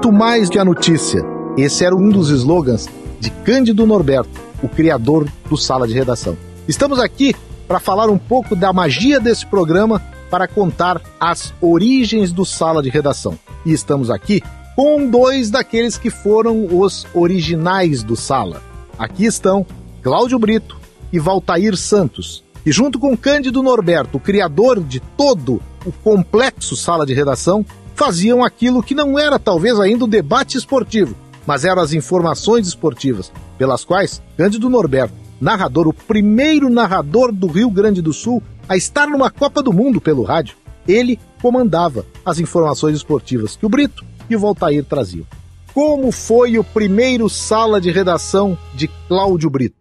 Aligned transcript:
muito 0.00 0.12
mais 0.12 0.48
que 0.48 0.58
a 0.58 0.64
notícia. 0.64 1.22
Esse 1.58 1.84
era 1.84 1.94
um 1.94 2.08
dos 2.08 2.30
slogans 2.30 2.88
de 3.20 3.28
Cândido 3.28 3.84
Norberto, 3.84 4.40
o 4.62 4.68
criador 4.68 5.28
do 5.46 5.58
Sala 5.58 5.86
de 5.86 5.92
Redação. 5.92 6.38
Estamos 6.66 6.98
aqui 6.98 7.36
para 7.68 7.78
falar 7.78 8.08
um 8.08 8.16
pouco 8.16 8.56
da 8.56 8.72
magia 8.72 9.20
desse 9.20 9.44
programa 9.44 10.00
para 10.30 10.48
contar 10.48 11.02
as 11.20 11.52
origens 11.60 12.32
do 12.32 12.46
Sala 12.46 12.82
de 12.82 12.88
Redação. 12.88 13.38
E 13.62 13.74
estamos 13.74 14.10
aqui 14.10 14.42
com 14.74 15.06
dois 15.06 15.50
daqueles 15.50 15.98
que 15.98 16.08
foram 16.08 16.64
os 16.80 17.06
originais 17.12 18.02
do 18.02 18.16
Sala. 18.16 18.62
Aqui 18.98 19.26
estão 19.26 19.66
Cláudio 20.00 20.38
Brito 20.38 20.78
e 21.12 21.18
Valtair 21.18 21.76
Santos. 21.76 22.42
E 22.64 22.72
junto 22.72 22.98
com 22.98 23.14
Cândido 23.14 23.62
Norberto, 23.62 24.16
o 24.16 24.20
criador 24.20 24.82
de 24.82 24.98
todo 24.98 25.60
o 25.84 25.92
complexo 25.92 26.74
Sala 26.74 27.04
de 27.04 27.12
Redação, 27.12 27.64
faziam 28.00 28.42
aquilo 28.42 28.82
que 28.82 28.94
não 28.94 29.18
era 29.18 29.38
talvez 29.38 29.78
ainda 29.78 30.06
o 30.06 30.08
debate 30.08 30.56
esportivo, 30.56 31.14
mas 31.46 31.66
eram 31.66 31.82
as 31.82 31.92
informações 31.92 32.66
esportivas, 32.66 33.30
pelas 33.58 33.84
quais 33.84 34.22
Cândido 34.38 34.70
Norberto, 34.70 35.12
narrador, 35.38 35.86
o 35.86 35.92
primeiro 35.92 36.70
narrador 36.70 37.30
do 37.30 37.46
Rio 37.46 37.70
Grande 37.70 38.00
do 38.00 38.14
Sul 38.14 38.42
a 38.66 38.74
estar 38.74 39.06
numa 39.06 39.30
Copa 39.30 39.62
do 39.62 39.70
Mundo 39.70 40.00
pelo 40.00 40.22
rádio, 40.22 40.56
ele 40.88 41.20
comandava 41.42 42.06
as 42.24 42.38
informações 42.38 42.96
esportivas 42.96 43.54
que 43.54 43.66
o 43.66 43.68
Brito 43.68 44.02
e 44.30 44.34
o 44.34 44.38
Voltair 44.38 44.82
traziam. 44.82 45.26
Como 45.74 46.10
foi 46.10 46.56
o 46.56 46.64
primeiro 46.64 47.28
sala 47.28 47.82
de 47.82 47.90
redação 47.90 48.56
de 48.74 48.88
Cláudio 49.08 49.50
Brito? 49.50 49.76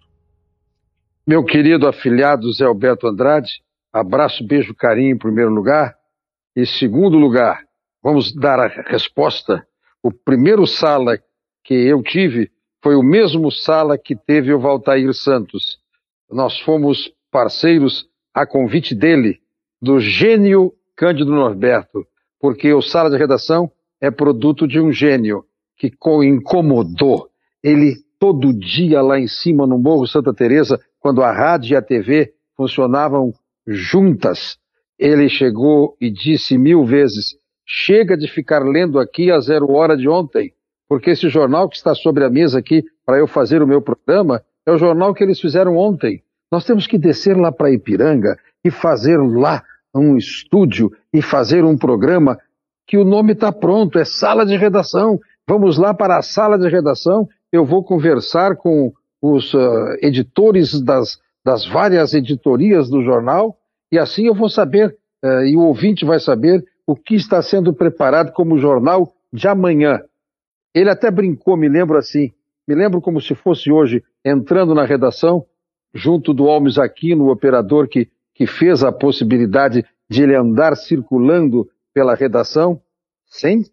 Meu 1.25 1.45
querido 1.45 1.88
afilhado 1.88 2.52
Zé 2.52 2.66
Alberto 2.66 3.08
Andrade, 3.08 3.62
abraço, 3.94 4.45
beijo, 4.45 4.75
carinho 4.75 5.16
em 5.16 5.17
primeiro 5.17 5.52
lugar. 5.52 5.95
E 6.53 6.66
segundo 6.66 7.17
lugar, 7.17 7.69
vamos 8.03 8.33
dar 8.33 8.59
a 8.59 8.67
resposta. 8.67 9.66
O 10.02 10.11
primeiro 10.11 10.66
sala 10.66 11.17
que 11.64 11.73
eu 11.73 12.02
tive 12.02 12.50
foi 12.81 12.95
o 12.95 13.03
mesmo 13.03 13.52
sala 13.52 13.97
que 13.97 14.16
teve 14.16 14.53
o 14.53 14.59
Valtair 14.59 15.14
Santos. 15.14 15.78
Nós 16.31 16.59
fomos 16.59 17.11
parceiros 17.31 18.08
a 18.33 18.45
convite 18.45 18.95
dele, 18.95 19.39
do 19.81 20.00
gênio 20.00 20.73
Cândido 20.95 21.31
Norberto, 21.31 22.06
porque 22.39 22.73
o 22.73 22.81
sala 22.81 23.09
de 23.09 23.17
redação 23.17 23.72
é 24.02 24.09
produto 24.09 24.67
de 24.67 24.80
um 24.80 24.91
gênio 24.91 25.44
que 25.78 25.91
incomodou. 26.23 27.30
Ele 27.63 27.95
todo 28.19 28.53
dia 28.53 29.02
lá 29.02 29.19
em 29.19 29.28
cima 29.28 29.66
no 29.66 29.78
Morro 29.80 30.06
Santa 30.06 30.34
Teresa, 30.34 30.80
quando 31.00 31.23
a 31.23 31.31
rádio 31.31 31.73
e 31.73 31.75
a 31.75 31.81
TV 31.81 32.34
funcionavam 32.56 33.34
juntas, 33.66 34.58
ele 34.97 35.30
chegou 35.30 35.95
e 36.00 36.11
disse 36.11 36.58
mil 36.58 36.86
vezes: 36.86 37.39
chega 37.70 38.17
de 38.17 38.28
ficar 38.28 38.64
lendo 38.64 38.98
aqui 38.98 39.30
a 39.31 39.39
zero 39.39 39.72
hora 39.72 39.95
de 39.95 40.09
ontem, 40.09 40.52
porque 40.89 41.12
esse 41.12 41.30
jornal 41.30 41.70
que 41.70 41.75
está 41.78 41.94
sobre 41.94 42.25
a 42.25 42.30
mesa 42.30 42.58
aqui 42.58 42.84
para 43.06 43.20
eu 43.20 43.28
fazer 43.28 43.62
o 43.62 43.67
meu 43.67 43.80
programa 43.80 44.42
é 44.66 44.72
o 44.72 44.78
jornal 44.78 45.14
que 45.14 45.23
eles 45.23 45.39
fizeram 45.39 45.78
ontem. 45.78 46.23
Nós 46.52 46.66
temos 46.66 46.88
que 46.88 46.97
descer 46.97 47.38
lá 47.38 47.52
para 47.52 47.72
Ipiranga 47.72 48.36
e 48.66 48.72
fazer 48.72 49.17
lá 49.17 49.64
um 49.95 50.17
estúdio 50.17 50.92
e 51.14 51.22
fazer 51.22 51.64
um 51.64 51.78
programa 51.78 52.40
que 52.88 52.97
o 52.97 53.06
nome 53.06 53.34
está 53.34 53.52
pronto, 53.52 54.00
é 54.00 54.06
sala 54.06 54.47
de 54.47 54.58
redação. 54.58 55.20
Vamos 55.47 55.78
lá 55.78 55.94
para 55.94 56.17
a 56.17 56.23
sala 56.23 56.58
de 56.58 56.67
redação. 56.67 57.28
Eu 57.52 57.64
vou 57.64 57.84
conversar 57.84 58.56
com 58.56 58.92
os 59.22 59.53
uh, 59.53 59.95
editores 60.02 60.81
das, 60.81 61.20
das 61.45 61.67
várias 61.67 62.16
editorias 62.16 62.90
do 62.90 63.03
jornal 63.03 63.56
e 63.91 64.00
assim 64.00 64.25
eu 64.25 64.34
vou 64.34 64.50
saber, 64.50 64.96
uh, 65.24 65.46
e 65.46 65.56
o 65.56 65.62
ouvinte 65.62 66.03
vai 66.03 66.19
saber, 66.19 66.63
o 66.89 66.95
que 66.95 67.13
está 67.13 67.39
sendo 67.39 67.72
preparado 67.72 68.31
como 68.31 68.57
jornal 68.57 69.13
de 69.31 69.47
amanhã. 69.47 70.01
Ele 70.73 70.89
até 70.89 71.11
brincou, 71.11 71.55
me 71.55 71.69
lembro 71.69 72.00
assim, 72.00 72.31
me 72.67 72.73
lembro 72.73 73.00
como 73.00 73.22
se 73.22 73.35
fosse 73.35 73.72
hoje, 73.72 74.03
entrando 74.25 74.73
na 74.73 74.85
redação, 74.85 75.45
junto 75.94 76.33
do 76.33 76.50
Almes 76.50 76.79
Aquino, 76.79 77.25
o 77.25 77.31
operador 77.31 77.88
que, 77.88 78.09
que 78.33 78.47
fez 78.47 78.83
a 78.83 78.91
possibilidade 78.91 79.85
de 80.09 80.23
ele 80.23 80.35
andar 80.35 80.75
circulando 80.75 81.69
pela 81.94 82.16
redação, 82.16 82.81
sem, 83.27 83.63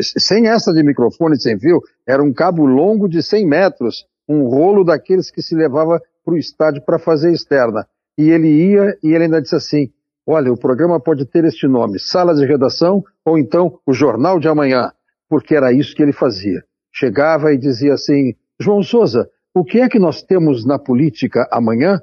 sem 0.00 0.46
essa 0.46 0.72
de 0.72 0.84
microfone 0.84 1.40
sem 1.40 1.58
fio, 1.58 1.80
era 2.06 2.22
um 2.22 2.32
cabo 2.32 2.64
longo 2.64 3.08
de 3.08 3.24
100 3.24 3.44
metros, 3.44 4.06
um 4.28 4.46
rolo 4.46 4.84
daqueles 4.84 5.32
que 5.32 5.42
se 5.42 5.56
levava 5.56 6.00
para 6.24 6.34
o 6.34 6.38
estádio 6.38 6.80
para 6.82 7.00
fazer 7.00 7.32
externa. 7.32 7.84
E 8.16 8.30
ele 8.30 8.48
ia 8.48 8.96
e 9.02 9.08
ele 9.08 9.24
ainda 9.24 9.42
disse 9.42 9.56
assim, 9.56 9.90
olha, 10.26 10.52
o 10.52 10.58
programa 10.58 11.00
pode 11.00 11.24
ter 11.26 11.44
este 11.44 11.66
nome, 11.66 11.98
Sala 11.98 12.34
de 12.34 12.44
Redação 12.44 13.02
ou 13.24 13.38
então 13.38 13.78
o 13.86 13.92
Jornal 13.92 14.38
de 14.38 14.48
Amanhã, 14.48 14.92
porque 15.28 15.54
era 15.54 15.72
isso 15.72 15.94
que 15.94 16.02
ele 16.02 16.12
fazia. 16.12 16.62
Chegava 16.92 17.52
e 17.52 17.58
dizia 17.58 17.94
assim, 17.94 18.34
João 18.60 18.82
Souza, 18.82 19.28
o 19.54 19.64
que 19.64 19.80
é 19.80 19.88
que 19.88 19.98
nós 19.98 20.22
temos 20.22 20.64
na 20.64 20.78
política 20.78 21.48
amanhã? 21.50 22.00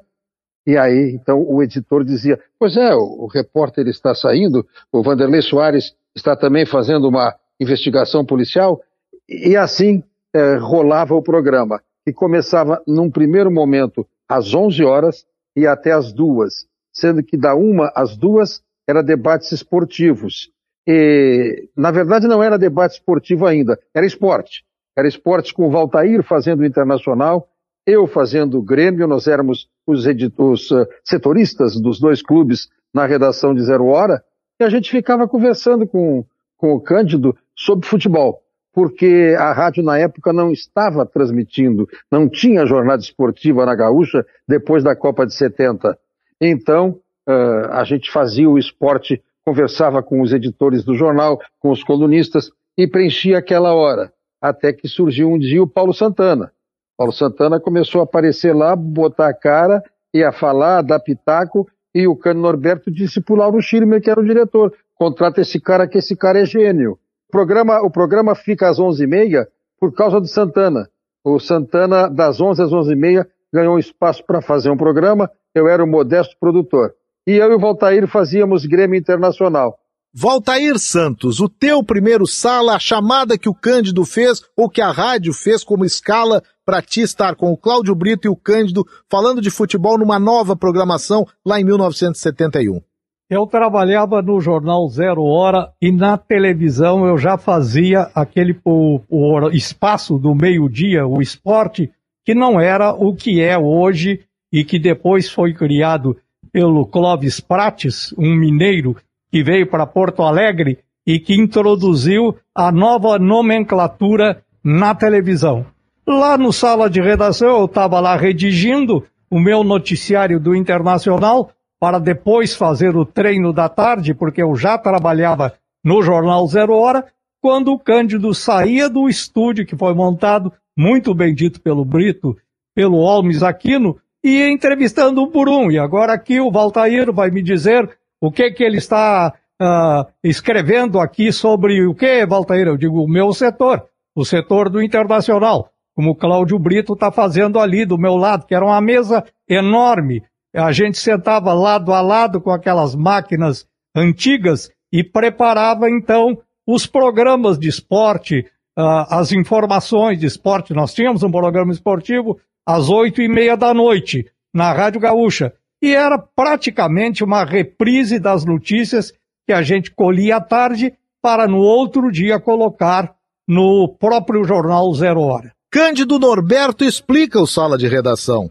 E 0.66 0.78
aí, 0.78 1.12
então, 1.14 1.44
o 1.48 1.64
editor 1.64 2.04
dizia: 2.04 2.40
Pois 2.60 2.78
é, 2.78 2.94
o, 2.94 3.24
o 3.24 3.28
repórter 3.28 3.88
está 3.88 4.14
saindo, 4.14 4.66
o 4.92 5.02
Vanderlei 5.02 5.42
Soares 5.42 5.96
está 6.16 6.36
também 6.36 6.66
fazendo 6.66 7.08
uma 7.08 7.36
investigação 7.60 8.26
policial, 8.26 8.82
e 9.28 9.56
assim 9.56 10.04
é, 10.34 10.56
rolava 10.58 11.16
o 11.16 11.24
programa, 11.24 11.82
que 12.06 12.14
começava 12.14 12.82
num 12.88 13.10
primeiro 13.10 13.52
momento 13.52 14.06
às 14.28 14.54
11 14.54 14.84
horas 14.84 15.26
e 15.56 15.66
até 15.66 15.92
às 15.92 16.14
duas, 16.14 16.68
sendo 17.00 17.24
que 17.24 17.38
da 17.38 17.56
uma 17.56 17.92
às 17.96 18.16
duas 18.18 18.62
era 18.88 19.02
debates 19.02 19.52
esportivos. 19.52 20.52
E, 20.88 21.70
na 21.76 21.92
verdade, 21.92 22.28
não 22.28 22.42
era 22.42 22.58
debate 22.58 22.94
esportivo 22.94 23.46
ainda, 23.46 23.80
era 23.94 24.06
esporte. 24.06 24.64
Era 24.98 25.08
esporte 25.08 25.54
com 25.54 25.68
o 25.68 25.72
Valtair 25.72 26.24
fazendo 26.24 26.62
o 26.62 26.66
internacional 26.66 27.48
eu 27.90 28.06
fazendo 28.06 28.60
o 28.60 28.62
Grêmio, 28.62 29.08
nós 29.08 29.28
éramos 29.28 29.68
os, 29.88 30.06
os 30.06 30.72
uh, 30.72 30.88
setoristas 31.04 31.80
dos 31.80 32.00
dois 32.00 32.22
clubes 32.22 32.70
na 32.94 33.06
redação 33.06 33.54
de 33.54 33.64
Zero 33.64 33.88
Hora, 33.88 34.24
e 34.60 34.64
a 34.64 34.70
gente 34.70 34.92
ficava 34.92 35.28
conversando 35.28 35.88
com, 35.88 36.24
com 36.58 36.74
o 36.74 36.80
Cândido 36.80 37.36
sobre 37.56 37.88
futebol, 37.88 38.42
porque 38.74 39.36
a 39.38 39.52
rádio 39.52 39.84
na 39.84 39.98
época 39.98 40.32
não 40.32 40.52
estava 40.52 41.06
transmitindo, 41.06 41.88
não 42.12 42.30
tinha 42.30 42.66
jornada 42.66 43.02
esportiva 43.02 43.66
na 43.66 43.76
Gaúcha 43.76 44.26
depois 44.48 44.84
da 44.84 44.96
Copa 44.96 45.26
de 45.26 45.34
70. 45.34 45.98
Então, 46.42 47.00
uh, 47.28 47.72
a 47.72 47.84
gente 47.84 48.12
fazia 48.12 48.50
o 48.50 48.58
esporte, 48.58 49.22
conversava 49.46 50.02
com 50.04 50.22
os 50.22 50.34
editores 50.34 50.84
do 50.84 50.96
jornal, 50.96 51.40
com 51.60 51.70
os 51.70 51.84
colunistas, 51.84 52.52
e 52.78 52.88
preenchia 52.88 53.38
aquela 53.38 53.74
hora, 53.74 54.12
até 54.42 54.72
que 54.72 54.88
surgiu 54.88 55.30
um 55.30 55.38
dia 55.38 55.62
o 55.62 55.68
Paulo 55.68 55.94
Santana 55.94 56.52
Paulo 57.00 57.14
Santana 57.14 57.62
começou 57.62 58.02
a 58.02 58.04
aparecer 58.04 58.54
lá, 58.54 58.76
botar 58.76 59.30
a 59.30 59.34
cara, 59.34 59.82
ia 60.14 60.34
falar, 60.34 60.82
dar 60.82 61.00
pitaco, 61.00 61.66
e 61.96 62.06
o 62.06 62.14
Cândido 62.14 62.42
Norberto 62.42 62.92
disse 62.92 63.22
para 63.22 63.34
o 63.34 63.38
Lauro 63.38 63.62
Schirmer, 63.62 64.02
que 64.02 64.10
era 64.10 64.20
o 64.20 64.26
diretor, 64.26 64.74
contrata 64.96 65.40
esse 65.40 65.62
cara 65.62 65.88
que 65.88 65.98
esse 65.98 66.14
cara 66.14 66.42
é 66.42 66.46
gênio. 66.46 67.00
O 67.30 67.32
programa, 67.32 67.82
o 67.82 67.90
programa 67.90 68.36
fica 68.36 68.68
às 68.68 68.80
11h30 68.80 69.48
por 69.80 69.94
causa 69.94 70.20
do 70.20 70.28
Santana. 70.28 70.90
O 71.24 71.40
Santana, 71.40 72.10
das 72.10 72.42
11 72.42 72.64
às 72.64 72.70
11h30, 72.70 73.26
ganhou 73.54 73.76
um 73.76 73.80
espaço 73.80 74.24
para 74.26 74.42
fazer 74.42 74.70
um 74.70 74.78
programa, 74.78 75.30
eu 75.54 75.68
era 75.68 75.84
o 75.84 75.88
modesto 75.88 76.36
produtor. 76.40 76.94
E 77.28 77.34
eu 77.34 77.52
e 77.52 77.56
o 77.56 77.60
Valtair 77.60 78.08
fazíamos 78.08 78.66
Grêmio 78.66 78.98
Internacional. 78.98 79.78
Valtair 80.12 80.80
Santos, 80.80 81.40
o 81.40 81.48
teu 81.48 81.84
primeiro 81.84 82.26
sala, 82.26 82.76
a 82.76 82.80
chamada 82.80 83.38
que 83.38 83.48
o 83.48 83.54
Cândido 83.54 84.04
fez 84.04 84.42
ou 84.58 84.68
que 84.68 84.82
a 84.82 84.92
rádio 84.92 85.32
fez 85.34 85.64
como 85.64 85.86
escala 85.86 86.42
para 86.66 86.82
ti 86.82 87.02
estar 87.02 87.36
com 87.36 87.52
o 87.52 87.58
Cláudio 87.58 87.94
Brito 87.94 88.28
e 88.28 88.30
o 88.30 88.36
Cândido 88.36 88.84
falando 89.08 89.40
de 89.40 89.52
futebol 89.52 90.00
numa 90.00 90.18
nova 90.18 90.56
programação 90.56 91.28
lá 91.46 91.60
em 91.60 91.64
1971. 91.64 92.82
Eu 93.30 93.46
trabalhava 93.46 94.24
no 94.24 94.42
jornal 94.42 94.88
Zero 94.90 95.22
Hora 95.22 95.72
e 95.80 95.92
na 95.92 96.18
televisão 96.18 97.06
eu 97.06 97.16
já 97.16 97.38
fazia 97.38 98.10
aquele 98.16 98.60
o, 98.66 99.00
o 99.08 99.50
espaço 99.50 100.18
do 100.18 100.34
meio-dia, 100.34 101.06
o 101.06 101.22
esporte, 101.22 101.92
que 102.30 102.36
não 102.36 102.62
era 102.62 102.94
o 102.94 103.16
que 103.16 103.42
é 103.42 103.58
hoje 103.58 104.20
e 104.54 104.64
que 104.64 104.78
depois 104.78 105.28
foi 105.28 105.52
criado 105.52 106.16
pelo 106.52 106.86
Clóvis 106.86 107.40
Prates, 107.40 108.14
um 108.20 108.36
mineiro 108.36 108.96
que 109.32 109.42
veio 109.42 109.66
para 109.66 109.88
Porto 109.88 110.22
Alegre 110.22 110.78
e 111.08 111.20
que 111.20 111.34
introduziu 111.34 112.38
a 112.54 112.72
nova 112.72 113.18
nomenclatura 113.18 114.44
na 114.64 114.94
televisão. 114.94 115.66
Lá 116.08 116.38
no 116.38 116.54
sala 116.54 116.88
de 116.88 117.02
redação, 117.02 117.62
eu 117.62 117.66
estava 117.66 118.00
lá 118.00 118.16
redigindo 118.16 119.04
o 119.28 119.40
meu 119.40 119.64
noticiário 119.64 120.40
do 120.40 120.56
Internacional 120.56 121.50
para 121.80 121.98
depois 121.98 122.56
fazer 122.56 122.96
o 122.96 123.06
treino 123.06 123.52
da 123.52 123.68
tarde, 123.68 124.14
porque 124.14 124.44
eu 124.44 124.56
já 124.56 124.78
trabalhava 124.78 125.52
no 125.84 126.04
Jornal 126.04 126.46
Zero 126.46 126.76
Hora, 126.76 127.08
quando 127.42 127.72
o 127.72 127.80
Cândido 127.80 128.36
saía 128.36 128.88
do 128.88 129.10
estúdio 129.10 129.66
que 129.66 129.76
foi 129.76 129.96
montado, 129.96 130.54
muito 130.80 131.14
bem 131.14 131.36
dito 131.36 131.60
pelo 131.60 131.84
Brito, 131.84 132.38
pelo 132.74 133.00
Olmes 133.00 133.44
Aquino, 133.44 133.98
e 134.24 134.50
entrevistando 134.50 135.22
um 135.22 135.30
por 135.30 135.50
um. 135.50 135.70
E 135.70 135.78
agora 135.78 136.14
aqui 136.14 136.40
o 136.40 136.50
Valtair 136.50 137.12
vai 137.12 137.30
me 137.30 137.44
dizer 137.44 137.90
o 138.22 138.32
que 138.32 138.50
que 138.52 138.64
ele 138.64 138.78
está 138.78 139.34
uh, 139.62 140.10
escrevendo 140.24 140.98
aqui 140.98 141.34
sobre 141.34 141.86
o 141.86 141.94
que, 141.94 142.26
Valtair? 142.26 142.68
Eu 142.68 142.78
digo, 142.78 143.04
o 143.04 143.10
meu 143.10 143.34
setor, 143.34 143.84
o 144.16 144.24
setor 144.24 144.70
do 144.70 144.82
internacional, 144.82 145.70
como 145.94 146.12
o 146.12 146.16
Cláudio 146.16 146.58
Brito 146.58 146.94
está 146.94 147.12
fazendo 147.12 147.60
ali 147.60 147.86
do 147.86 147.98
meu 147.98 148.16
lado, 148.16 148.46
que 148.46 148.56
era 148.56 148.64
uma 148.64 148.80
mesa 148.80 149.26
enorme. 149.50 150.24
A 150.56 150.72
gente 150.72 150.98
sentava 150.98 151.52
lado 151.52 151.92
a 151.92 152.00
lado 152.00 152.40
com 152.40 152.52
aquelas 152.52 152.96
máquinas 152.96 153.68
antigas 153.94 154.72
e 154.94 155.04
preparava 155.04 155.90
então 155.90 156.38
os 156.66 156.86
programas 156.86 157.60
de 157.60 157.68
esporte, 157.68 158.46
uh, 158.80 159.06
as 159.10 159.34
informações 159.34 160.18
de 160.18 160.26
esporte. 160.26 160.74
Nós 160.74 160.94
tínhamos 160.94 161.22
um 161.22 161.30
programa 161.30 161.74
esportivo 161.74 162.40
às 162.66 162.90
oito 162.90 163.22
e 163.22 163.28
meia 163.28 163.58
da 163.58 163.74
noite 163.74 164.26
na 164.54 164.72
Rádio 164.72 165.02
Gaúcha 165.02 165.54
e 165.82 165.94
era 165.94 166.18
praticamente 166.18 167.24
uma 167.24 167.44
reprise 167.44 168.20
das 168.20 168.46
notícias 168.46 169.12
que 169.46 169.54
a 169.54 169.62
gente 169.62 169.92
colhia 169.92 170.38
à 170.38 170.42
tarde 170.42 170.94
para 171.22 171.48
no 171.48 171.58
outro 171.58 172.12
dia 172.12 172.40
colocar 172.40 173.14
no 173.48 173.96
próprio 174.00 174.44
jornal 174.44 174.94
Zero 174.94 175.22
Hora. 175.22 175.52
Cândido 175.72 176.18
Norberto 176.18 176.84
explica 176.84 177.40
o 177.40 177.48
Sala 177.48 177.78
de 177.78 177.88
Redação. 177.88 178.50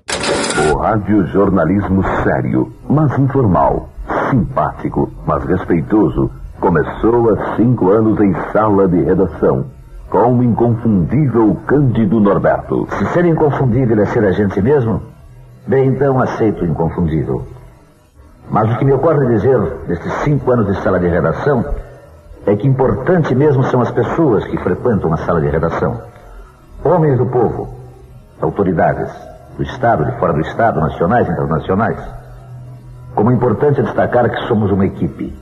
O 0.73 0.79
radiojornalismo 0.79 2.03
sério, 2.23 2.73
mas 2.89 3.17
informal, 3.19 3.89
simpático, 4.31 5.11
mas 5.27 5.45
respeitoso, 5.45 6.31
começou 6.61 7.31
há 7.31 7.57
cinco 7.57 7.91
anos 7.91 8.21
em 8.21 8.33
Sala 8.53 8.89
de 8.89 9.03
Redação, 9.03 9.67
com 10.11 10.39
o 10.39 10.43
inconfundível 10.43 11.57
Cândido 11.67 12.19
Norberto. 12.19 12.87
Se 12.91 13.07
ser 13.13 13.25
inconfundível 13.27 14.01
é 14.01 14.07
ser 14.07 14.25
a 14.25 14.33
gente 14.33 14.61
mesmo, 14.63 15.03
bem, 15.67 15.89
então 15.89 16.21
aceito 16.21 16.63
o 16.63 16.67
inconfundível. 16.67 17.47
Mas 18.51 18.73
o 18.73 18.79
que 18.79 18.85
me 18.85 18.93
ocorre 18.93 19.27
dizer 19.27 19.61
destes 19.87 20.13
cinco 20.25 20.51
anos 20.51 20.67
de 20.67 20.83
sala 20.83 20.99
de 20.99 21.09
redação 21.09 21.65
é 22.47 22.57
que 22.57 22.67
importante 22.67 23.35
mesmo 23.35 23.63
são 23.65 23.83
as 23.83 23.91
pessoas 23.91 24.45
que 24.47 24.57
frequentam 24.57 25.13
a 25.13 25.19
sala 25.19 25.41
de 25.41 25.49
redação. 25.49 26.01
Homens 26.83 27.19
do 27.19 27.27
povo, 27.27 27.69
autoridades 28.41 29.13
do 29.57 29.63
Estado, 29.63 30.07
de 30.07 30.13
fora 30.19 30.33
do 30.33 30.41
Estado, 30.41 30.81
nacionais 30.81 31.29
e 31.29 31.33
internacionais. 31.33 31.99
Como 33.15 33.31
é 33.31 33.35
importante 33.35 33.83
destacar 33.83 34.31
que 34.31 34.47
somos 34.47 34.71
uma 34.71 34.87
equipe 34.87 35.37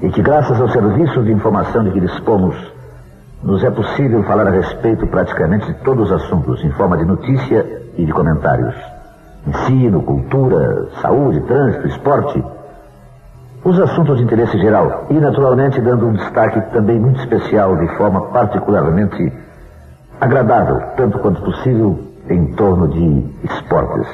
e 0.00 0.10
que 0.10 0.22
graças 0.22 0.60
aos 0.60 0.70
serviços 0.70 1.24
de 1.24 1.32
informação 1.32 1.82
de 1.82 1.90
que 1.90 2.00
dispomos, 2.00 2.54
nos 3.42 3.62
é 3.62 3.70
possível 3.70 4.22
falar 4.24 4.48
a 4.48 4.50
respeito 4.50 5.06
praticamente 5.06 5.66
de 5.66 5.74
todos 5.84 6.10
os 6.10 6.22
assuntos 6.22 6.64
em 6.64 6.70
forma 6.72 6.96
de 6.96 7.04
notícia 7.04 7.82
e 7.96 8.04
de 8.04 8.12
comentários. 8.12 8.74
Ensino, 9.46 10.02
cultura, 10.02 10.88
saúde, 11.00 11.40
trânsito, 11.42 11.86
esporte, 11.88 12.44
os 13.64 13.78
assuntos 13.80 14.18
de 14.18 14.24
interesse 14.24 14.58
geral. 14.58 15.06
E, 15.10 15.14
naturalmente, 15.14 15.80
dando 15.80 16.08
um 16.08 16.12
destaque 16.12 16.60
também 16.72 16.98
muito 16.98 17.20
especial, 17.20 17.76
de 17.76 17.88
forma 17.96 18.22
particularmente 18.26 19.32
agradável, 20.20 20.80
tanto 20.96 21.18
quanto 21.18 21.42
possível, 21.42 22.07
em 22.30 22.54
torno 22.54 22.88
de 22.88 23.52
esportes. 23.52 24.06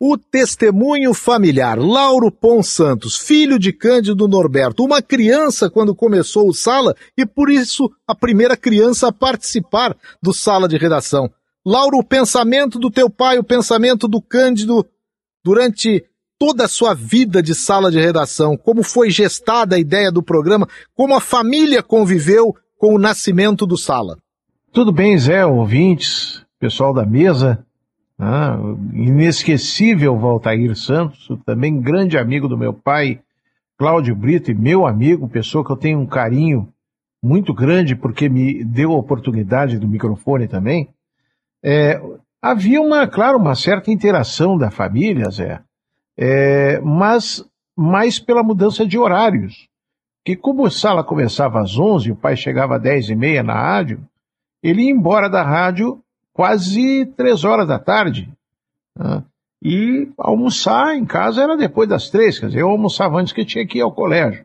O 0.00 0.16
testemunho 0.16 1.12
familiar, 1.12 1.78
Lauro 1.78 2.30
Pon 2.30 2.62
Santos, 2.62 3.16
filho 3.16 3.58
de 3.58 3.72
Cândido 3.72 4.26
Norberto, 4.26 4.84
uma 4.84 5.02
criança 5.02 5.70
quando 5.70 5.94
começou 5.94 6.48
o 6.48 6.54
Sala 6.54 6.94
e 7.16 7.26
por 7.26 7.50
isso 7.50 7.90
a 8.06 8.14
primeira 8.14 8.56
criança 8.56 9.08
a 9.08 9.12
participar 9.12 9.96
do 10.22 10.32
Sala 10.32 10.68
de 10.68 10.76
Redação. 10.76 11.30
Lauro, 11.64 11.98
o 11.98 12.04
pensamento 12.04 12.78
do 12.78 12.90
teu 12.90 13.10
pai, 13.10 13.38
o 13.38 13.44
pensamento 13.44 14.08
do 14.08 14.22
Cândido 14.22 14.86
durante 15.44 16.04
toda 16.38 16.64
a 16.64 16.68
sua 16.68 16.94
vida 16.94 17.42
de 17.42 17.54
sala 17.54 17.90
de 17.90 18.00
redação, 18.00 18.56
como 18.56 18.82
foi 18.82 19.10
gestada 19.10 19.76
a 19.76 19.78
ideia 19.78 20.10
do 20.10 20.22
programa, 20.22 20.66
como 20.94 21.14
a 21.14 21.20
família 21.20 21.82
conviveu 21.82 22.54
com 22.78 22.94
o 22.94 22.98
nascimento 22.98 23.66
do 23.66 23.76
Sala. 23.76 24.16
Tudo 24.72 24.90
bem, 24.90 25.18
Zé, 25.18 25.44
ouvintes, 25.44 26.42
pessoal 26.60 26.92
da 26.92 27.06
mesa, 27.06 27.64
ah, 28.18 28.58
inesquecível 28.92 30.16
Valtair 30.18 30.76
Santos, 30.76 31.26
também 31.46 31.80
grande 31.80 32.18
amigo 32.18 32.46
do 32.46 32.58
meu 32.58 32.74
pai, 32.74 33.20
Cláudio 33.78 34.14
Brito, 34.14 34.50
e 34.50 34.54
meu 34.54 34.86
amigo, 34.86 35.26
pessoa 35.26 35.64
que 35.64 35.72
eu 35.72 35.76
tenho 35.76 35.98
um 35.98 36.06
carinho 36.06 36.68
muito 37.22 37.54
grande 37.54 37.96
porque 37.96 38.28
me 38.28 38.62
deu 38.62 38.92
a 38.92 38.96
oportunidade 38.96 39.78
do 39.78 39.88
microfone 39.88 40.46
também. 40.46 40.90
É, 41.62 41.98
havia 42.42 42.80
uma, 42.80 43.08
claro, 43.08 43.38
uma 43.38 43.54
certa 43.54 43.90
interação 43.90 44.58
da 44.58 44.70
família, 44.70 45.30
Zé, 45.30 45.60
é, 46.16 46.78
mas 46.80 47.42
mais 47.74 48.18
pela 48.18 48.42
mudança 48.42 48.86
de 48.86 48.98
horários. 48.98 49.66
Que 50.22 50.36
como 50.36 50.66
a 50.66 50.70
sala 50.70 51.02
começava 51.02 51.62
às 51.62 51.78
11, 51.78 52.12
o 52.12 52.16
pai 52.16 52.36
chegava 52.36 52.76
às 52.76 52.82
10 52.82 53.08
e 53.08 53.16
meia 53.16 53.42
na 53.42 53.54
rádio, 53.54 54.06
ele 54.62 54.82
ia 54.82 54.90
embora 54.90 55.30
da 55.30 55.42
rádio 55.42 56.02
quase 56.32 57.06
três 57.16 57.44
horas 57.44 57.66
da 57.66 57.78
tarde. 57.78 58.30
Né? 58.96 59.24
E 59.62 60.08
almoçar 60.16 60.96
em 60.96 61.04
casa 61.04 61.42
era 61.42 61.56
depois 61.56 61.88
das 61.88 62.08
três, 62.08 62.38
quer 62.38 62.46
dizer, 62.46 62.60
eu 62.60 62.70
almoçava 62.70 63.18
antes 63.18 63.32
que 63.32 63.44
tinha 63.44 63.66
que 63.66 63.78
ir 63.78 63.82
ao 63.82 63.92
colégio. 63.92 64.44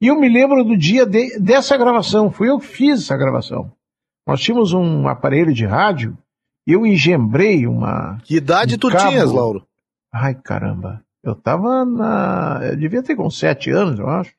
E 0.00 0.08
eu 0.08 0.18
me 0.18 0.28
lembro 0.28 0.62
do 0.64 0.76
dia 0.76 1.04
de, 1.04 1.38
dessa 1.38 1.76
gravação, 1.76 2.30
fui 2.30 2.50
eu 2.50 2.58
que 2.58 2.66
fiz 2.66 3.02
essa 3.02 3.16
gravação. 3.16 3.72
Nós 4.26 4.40
tínhamos 4.40 4.72
um 4.72 5.08
aparelho 5.08 5.52
de 5.52 5.66
rádio 5.66 6.16
eu 6.66 6.86
engembrei 6.86 7.66
uma. 7.66 8.18
Que 8.24 8.36
idade 8.36 8.76
um 8.76 8.78
tu 8.78 8.90
cabo... 8.90 9.10
tinhas, 9.10 9.30
Lauro? 9.30 9.66
Ai, 10.12 10.34
caramba. 10.34 11.02
Eu 11.22 11.34
tava 11.34 11.84
na. 11.84 12.60
Eu 12.62 12.76
devia 12.76 13.02
ter 13.02 13.16
com 13.16 13.28
sete 13.30 13.70
anos, 13.70 13.98
eu 13.98 14.08
acho. 14.08 14.32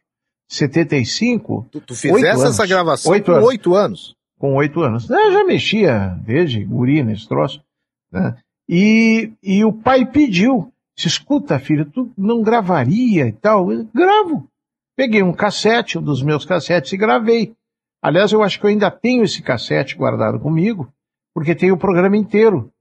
75. 0.49 1.67
Tu, 1.71 1.81
tu 1.81 1.95
fizesse 1.95 2.45
essa 2.45 2.65
gravação 2.65 3.19
com 3.19 3.31
oito 3.43 3.73
anos. 3.73 4.15
Com 4.39 4.55
oito 4.55 4.81
anos. 4.81 5.09
Eu 5.09 5.31
já 5.31 5.43
mexia 5.43 6.09
desde 6.25 6.63
guri 6.63 7.03
nesse 7.03 7.27
troço. 7.27 7.63
Né? 8.11 8.37
E, 8.67 9.31
e 9.41 9.63
o 9.63 9.71
pai 9.71 10.05
pediu. 10.05 10.71
Se 10.97 11.07
escuta, 11.07 11.59
filho, 11.59 11.85
tu 11.85 12.11
não 12.17 12.41
gravaria 12.41 13.27
e 13.27 13.31
tal? 13.33 13.71
Eu 13.71 13.85
gravo. 13.93 14.47
Peguei 14.95 15.21
um 15.21 15.33
cassete, 15.33 15.97
um 15.97 16.01
dos 16.01 16.23
meus 16.23 16.45
cassetes, 16.45 16.93
e 16.93 16.97
gravei. 16.97 17.53
Aliás, 18.01 18.31
eu 18.31 18.41
acho 18.41 18.59
que 18.59 18.65
eu 18.65 18.69
ainda 18.69 18.89
tenho 18.89 19.23
esse 19.23 19.41
cassete 19.41 19.95
guardado 19.95 20.39
comigo 20.39 20.89
porque 21.35 21.53
tem 21.53 21.69
o 21.69 21.77
programa 21.77 22.15
inteiro. 22.15 22.71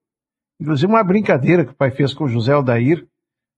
Inclusive 0.60 0.90
uma 0.90 1.02
brincadeira 1.02 1.64
que 1.64 1.72
o 1.72 1.76
pai 1.76 1.90
fez 1.90 2.14
com 2.14 2.24
o 2.24 2.28
José 2.28 2.52
Aldair, 2.52 3.04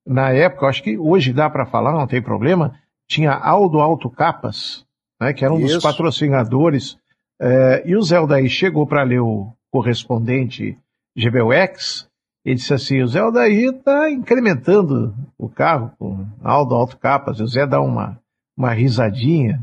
na 0.06 0.30
época, 0.30 0.66
acho 0.66 0.82
que 0.82 0.96
hoje 0.96 1.34
dá 1.34 1.50
para 1.50 1.66
falar, 1.66 1.92
não 1.92 2.06
tem 2.06 2.22
problema, 2.22 2.80
tinha 3.06 3.32
Aldo 3.32 3.80
Alto 3.80 4.08
Capas, 4.08 4.86
né, 5.20 5.34
que 5.34 5.44
era 5.44 5.52
um 5.52 5.58
Isso. 5.58 5.74
dos 5.74 5.82
patrocinadores, 5.82 6.96
é, 7.40 7.82
e 7.86 7.96
o 7.96 8.02
Zé 8.02 8.16
Aldair 8.16 8.48
chegou 8.48 8.86
para 8.86 9.02
ler 9.02 9.20
o 9.20 9.52
correspondente 9.70 10.78
GBUX, 11.16 12.08
e 12.44 12.54
disse 12.54 12.72
assim, 12.72 13.02
o 13.02 13.08
Zé 13.08 13.18
Aldair 13.18 13.74
está 13.74 14.10
incrementando 14.10 15.14
o 15.38 15.48
carro 15.48 15.90
com 15.98 16.26
Aldo 16.42 16.74
Alto 16.74 16.96
Capas, 16.96 17.40
o 17.40 17.46
Zé 17.46 17.66
dá 17.66 17.80
uma, 17.80 18.18
uma 18.56 18.72
risadinha, 18.72 19.60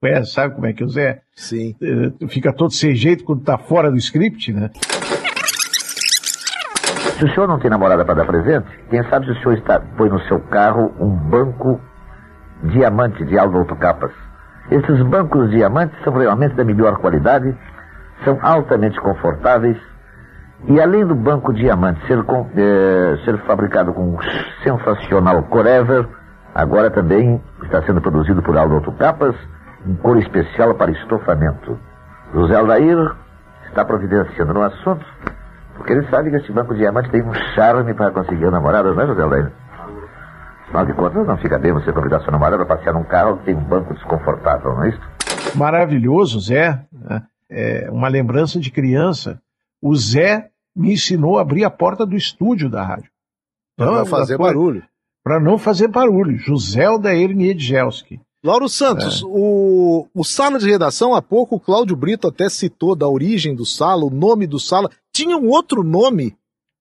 conhece, 0.00 0.32
sabe 0.32 0.54
como 0.54 0.66
é 0.66 0.72
que 0.72 0.84
o 0.84 0.88
Zé 0.88 1.22
Sim. 1.34 1.74
Uh, 1.80 2.28
fica 2.28 2.52
todo 2.52 2.72
sem 2.72 2.94
jeito 2.94 3.24
quando 3.24 3.42
tá 3.42 3.58
fora 3.58 3.90
do 3.90 3.96
script, 3.96 4.52
né? 4.52 4.70
Se 7.18 7.24
o 7.24 7.34
senhor 7.34 7.48
não 7.48 7.58
tem 7.58 7.70
namorada 7.70 8.04
para 8.04 8.14
dar 8.14 8.26
presente, 8.26 8.66
quem 8.90 9.02
sabe 9.08 9.24
se 9.26 9.32
o 9.32 9.42
senhor 9.42 9.58
está, 9.58 9.80
põe 9.80 10.10
no 10.10 10.20
seu 10.28 10.38
carro 10.40 10.92
um 11.00 11.08
banco 11.08 11.80
diamante 12.64 13.24
de 13.24 13.38
alto 13.38 13.56
autocapas. 13.56 14.25
Esses 14.70 15.02
bancos 15.02 15.50
diamantes 15.50 15.96
são 16.02 16.12
realmente 16.12 16.54
da 16.54 16.64
melhor 16.64 16.96
qualidade, 16.98 17.56
são 18.24 18.38
altamente 18.42 19.00
confortáveis 19.00 19.76
e 20.64 20.80
além 20.80 21.04
do 21.06 21.14
banco 21.14 21.52
diamante 21.52 22.04
ser, 22.06 22.22
com, 22.24 22.48
eh, 22.56 23.18
ser 23.24 23.38
fabricado 23.46 23.92
com 23.92 24.14
um 24.14 24.18
sensacional 24.64 25.42
Corever, 25.44 26.08
agora 26.54 26.90
também 26.90 27.40
está 27.62 27.82
sendo 27.82 28.00
produzido 28.00 28.42
por 28.42 28.56
Aldo 28.56 28.76
Autocapas, 28.76 29.36
um 29.86 29.94
cor 29.96 30.18
especial 30.18 30.74
para 30.74 30.90
estofamento. 30.90 31.78
José 32.32 32.56
Aldair 32.56 32.96
está 33.68 33.84
providenciando 33.84 34.54
no 34.54 34.62
assunto, 34.62 35.04
porque 35.76 35.92
ele 35.92 36.06
sabe 36.08 36.30
que 36.30 36.36
esse 36.36 36.50
banco 36.50 36.74
diamante 36.74 37.10
tem 37.10 37.22
um 37.22 37.34
charme 37.54 37.94
para 37.94 38.10
conseguir 38.10 38.50
namorada, 38.50 38.92
não 38.92 39.02
é, 39.02 39.06
José 39.06 39.22
Aldair? 39.22 39.52
Afinal 40.76 40.86
de 40.86 40.92
contas, 40.92 41.26
não 41.26 41.38
fica 41.38 41.58
bem 41.58 41.72
você 41.72 41.90
convidar 41.90 42.20
sua 42.20 42.32
namorada 42.32 42.58
para 42.58 42.76
passear 42.76 42.92
num 42.92 43.04
carro 43.04 43.38
que 43.38 43.46
tem 43.46 43.54
um 43.54 43.64
banco 43.64 43.94
desconfortável, 43.94 44.74
não 44.74 44.84
é 44.84 44.90
isso? 44.90 45.00
Maravilhoso, 45.56 46.38
Zé. 46.38 46.86
É 47.48 47.90
uma 47.90 48.08
lembrança 48.08 48.60
de 48.60 48.70
criança. 48.70 49.40
O 49.80 49.96
Zé 49.96 50.50
me 50.76 50.92
ensinou 50.92 51.38
a 51.38 51.40
abrir 51.40 51.64
a 51.64 51.70
porta 51.70 52.04
do 52.04 52.14
estúdio 52.14 52.68
da 52.68 52.84
rádio. 52.84 53.10
Para 53.74 53.90
não 53.90 54.04
fazer 54.04 54.36
barulho. 54.36 54.82
Para 55.24 55.40
não 55.40 55.56
fazer 55.56 55.88
barulho. 55.88 56.36
José 56.36 56.84
Aldair 56.84 57.34
Niedjelski. 57.34 58.20
Lauro 58.44 58.68
Santos, 58.68 59.22
é. 59.22 59.26
o, 59.26 60.06
o 60.14 60.24
Sala 60.24 60.58
de 60.58 60.70
Redação, 60.70 61.14
há 61.14 61.22
pouco 61.22 61.56
o 61.56 61.60
Cláudio 61.60 61.96
Brito 61.96 62.28
até 62.28 62.50
citou 62.50 62.94
da 62.94 63.08
origem 63.08 63.54
do 63.54 63.64
Sala, 63.64 64.04
o 64.04 64.10
nome 64.10 64.46
do 64.46 64.60
Sala. 64.60 64.90
Tinha 65.10 65.38
um 65.38 65.48
outro 65.48 65.82
nome 65.82 66.36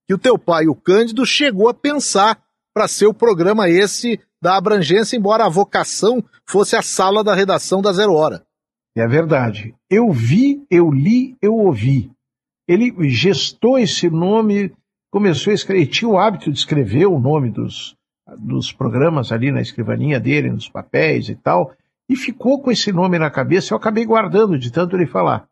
que 0.05 0.13
o 0.13 0.17
teu 0.17 0.37
pai, 0.37 0.67
o 0.67 0.75
Cândido, 0.75 1.25
chegou 1.25 1.69
a 1.69 1.73
pensar 1.73 2.37
para 2.75 2.89
ser 2.89 3.07
o 3.07 3.13
programa 3.13 3.69
esse 3.69 4.19
da 4.41 4.57
abrangência, 4.57 5.15
embora 5.15 5.45
a 5.45 5.49
vocação 5.49 6.21
fosse 6.45 6.75
a 6.75 6.81
sala 6.81 7.23
da 7.23 7.33
redação 7.33 7.81
da 7.81 7.93
Zero 7.93 8.13
Hora. 8.13 8.43
É 8.97 9.07
verdade. 9.07 9.73
Eu 9.89 10.11
vi, 10.11 10.61
eu 10.69 10.91
li, 10.91 11.37
eu 11.41 11.53
ouvi. 11.53 12.11
Ele 12.67 12.93
gestou 13.09 13.79
esse 13.79 14.09
nome, 14.09 14.73
começou 15.09 15.51
a 15.51 15.53
escrever, 15.53 15.87
tinha 15.87 16.09
o 16.09 16.17
hábito 16.17 16.51
de 16.51 16.57
escrever 16.57 17.05
o 17.05 17.17
nome 17.17 17.49
dos, 17.49 17.95
dos 18.37 18.73
programas 18.73 19.31
ali 19.31 19.51
na 19.51 19.61
escrivaninha 19.61 20.19
dele, 20.19 20.51
nos 20.51 20.67
papéis 20.67 21.29
e 21.29 21.35
tal, 21.35 21.73
e 22.09 22.15
ficou 22.17 22.61
com 22.61 22.71
esse 22.71 22.91
nome 22.91 23.17
na 23.17 23.29
cabeça. 23.29 23.73
Eu 23.73 23.77
acabei 23.77 24.05
guardando 24.05 24.59
de 24.59 24.69
tanto 24.69 24.97
ele 24.97 25.07
falar. 25.07 25.47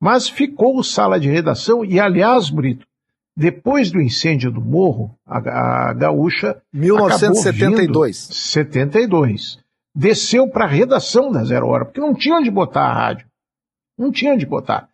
Mas 0.00 0.28
ficou 0.28 0.82
sala 0.82 1.20
de 1.20 1.28
redação, 1.28 1.84
e 1.84 2.00
aliás, 2.00 2.50
Brito, 2.50 2.86
depois 3.36 3.90
do 3.90 4.00
incêndio 4.00 4.50
do 4.50 4.62
morro, 4.62 5.14
a, 5.26 5.90
a 5.90 5.92
gaúcha. 5.92 6.60
1972. 6.72 8.16
72. 8.16 9.58
Desceu 9.94 10.48
para 10.48 10.64
a 10.64 10.68
redação 10.68 11.30
da 11.30 11.44
Zero 11.44 11.68
Hora, 11.68 11.84
porque 11.84 12.00
não 12.00 12.14
tinha 12.14 12.36
onde 12.36 12.50
botar 12.50 12.82
a 12.82 12.94
rádio. 12.94 13.26
Não 13.98 14.10
tinha 14.10 14.32
onde 14.32 14.46
botar. 14.46 14.88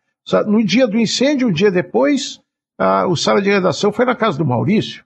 No 0.46 0.64
dia 0.64 0.86
do 0.86 0.98
incêndio, 0.98 1.48
um 1.48 1.52
dia 1.52 1.70
depois, 1.70 2.40
a, 2.78 3.06
o 3.06 3.16
sala 3.16 3.40
de 3.40 3.50
redação 3.50 3.92
foi 3.92 4.04
na 4.04 4.14
casa 4.14 4.38
do 4.38 4.44
Maurício. 4.44 5.04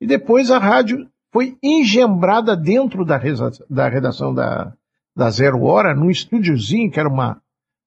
E 0.00 0.06
depois 0.06 0.50
a 0.50 0.58
rádio 0.58 1.08
foi 1.32 1.56
engembrada 1.62 2.56
dentro 2.56 3.04
da, 3.04 3.20
da 3.68 3.88
redação 3.88 4.34
da, 4.34 4.72
da 5.14 5.30
Zero 5.30 5.62
Hora, 5.62 5.94
num 5.94 6.10
estúdiozinho, 6.10 6.90
que 6.90 7.00
era 7.00 7.08
uma, 7.08 7.40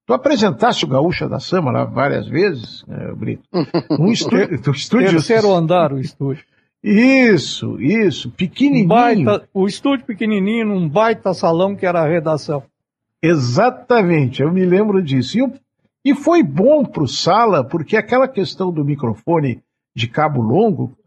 Tu 0.09 0.13
apresentaste 0.15 0.85
o 0.85 0.87
Gaúcha 0.87 1.29
da 1.29 1.39
Sama 1.39 1.71
lá 1.71 1.85
várias 1.85 2.27
vezes, 2.27 2.83
né, 2.87 3.13
Brito? 3.15 3.43
Um 3.91 4.11
estúdio. 4.11 4.55
estúdio 4.71 5.11
Terceiro 5.11 5.53
andar 5.53 5.93
o 5.93 5.99
estúdio. 5.99 6.43
Isso, 6.83 7.79
isso, 7.79 8.31
pequenininho. 8.31 8.87
Baita, 8.87 9.47
o 9.53 9.67
estúdio 9.67 10.07
pequenininho 10.07 10.65
num 10.65 10.89
baita 10.89 11.31
salão 11.31 11.75
que 11.75 11.85
era 11.85 12.01
a 12.01 12.07
redação. 12.07 12.63
Exatamente, 13.21 14.41
eu 14.41 14.51
me 14.51 14.65
lembro 14.65 14.99
disso. 14.99 15.37
E, 15.37 16.09
e 16.09 16.15
foi 16.15 16.41
bom 16.41 16.83
para 16.83 17.03
o 17.03 17.07
Sala, 17.07 17.63
porque 17.63 17.95
aquela 17.95 18.27
questão 18.27 18.71
do 18.71 18.83
microfone 18.83 19.61
de 19.95 20.07
cabo 20.07 20.41
longo 20.41 20.97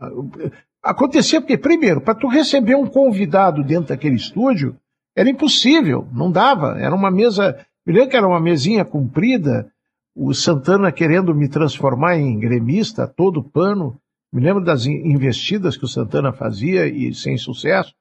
acontecia 0.81 1.41
porque, 1.41 1.59
primeiro, 1.59 2.01
para 2.01 2.15
tu 2.15 2.29
receber 2.29 2.77
um 2.77 2.87
convidado 2.87 3.65
dentro 3.65 3.89
daquele 3.89 4.15
estúdio, 4.15 4.77
era 5.17 5.29
impossível, 5.29 6.07
não 6.13 6.31
dava. 6.31 6.79
Era 6.79 6.95
uma 6.95 7.11
mesa 7.11 7.67
me 7.87 7.93
lembro 7.93 8.11
que 8.11 8.17
era 8.17 8.27
uma 8.27 8.41
mesinha 8.41 8.85
comprida, 8.85 9.71
o 10.15 10.33
Santana 10.35 10.93
querendo 10.93 11.35
me 11.35 11.49
transformar 11.49 12.17
em 12.17 12.39
gremista, 12.39 13.07
todo 13.07 13.43
pano. 13.43 13.99
Me 14.33 14.41
lembro 14.41 14.65
das 14.65 14.87
investidas 14.87 15.77
que 15.77 15.85
o 15.85 15.89
Santana 15.89 16.33
fazia 16.33 16.87
e 16.87 17.15
sem 17.15 17.37
sucesso. 17.37 17.95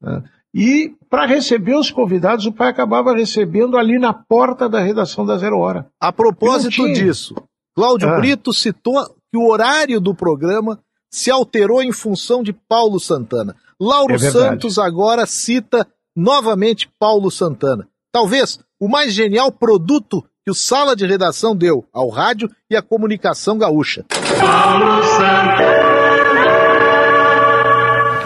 Né? 0.00 0.22
E 0.54 0.94
para 1.08 1.24
receber 1.24 1.74
os 1.74 1.90
convidados, 1.90 2.44
o 2.44 2.52
pai 2.52 2.68
acabava 2.68 3.14
recebendo 3.14 3.78
ali 3.78 3.98
na 3.98 4.12
porta 4.12 4.68
da 4.68 4.80
redação 4.80 5.24
da 5.24 5.38
Zero 5.38 5.58
Hora. 5.58 5.86
A 5.98 6.12
propósito 6.12 6.92
disso, 6.92 7.34
Cláudio 7.74 8.08
ah. 8.08 8.16
Brito 8.16 8.52
citou 8.52 9.02
que 9.30 9.38
o 9.38 9.48
horário 9.48 9.98
do 9.98 10.14
programa 10.14 10.78
se 11.10 11.30
alterou 11.30 11.82
em 11.82 11.92
função 11.92 12.42
de 12.42 12.52
Paulo 12.52 13.00
Santana. 13.00 13.56
Lauro 13.80 14.14
é 14.14 14.18
Santos 14.18 14.78
agora 14.78 15.26
cita 15.26 15.86
novamente 16.14 16.90
Paulo 16.98 17.30
Santana. 17.30 17.88
Talvez 18.12 18.58
o 18.78 18.88
mais 18.88 19.14
genial 19.14 19.50
produto 19.50 20.22
que 20.44 20.50
o 20.50 20.54
Sala 20.54 20.94
de 20.94 21.06
Redação 21.06 21.56
deu 21.56 21.86
ao 21.90 22.10
rádio 22.10 22.46
e 22.68 22.76
à 22.76 22.82
comunicação 22.82 23.56
gaúcha. 23.56 24.04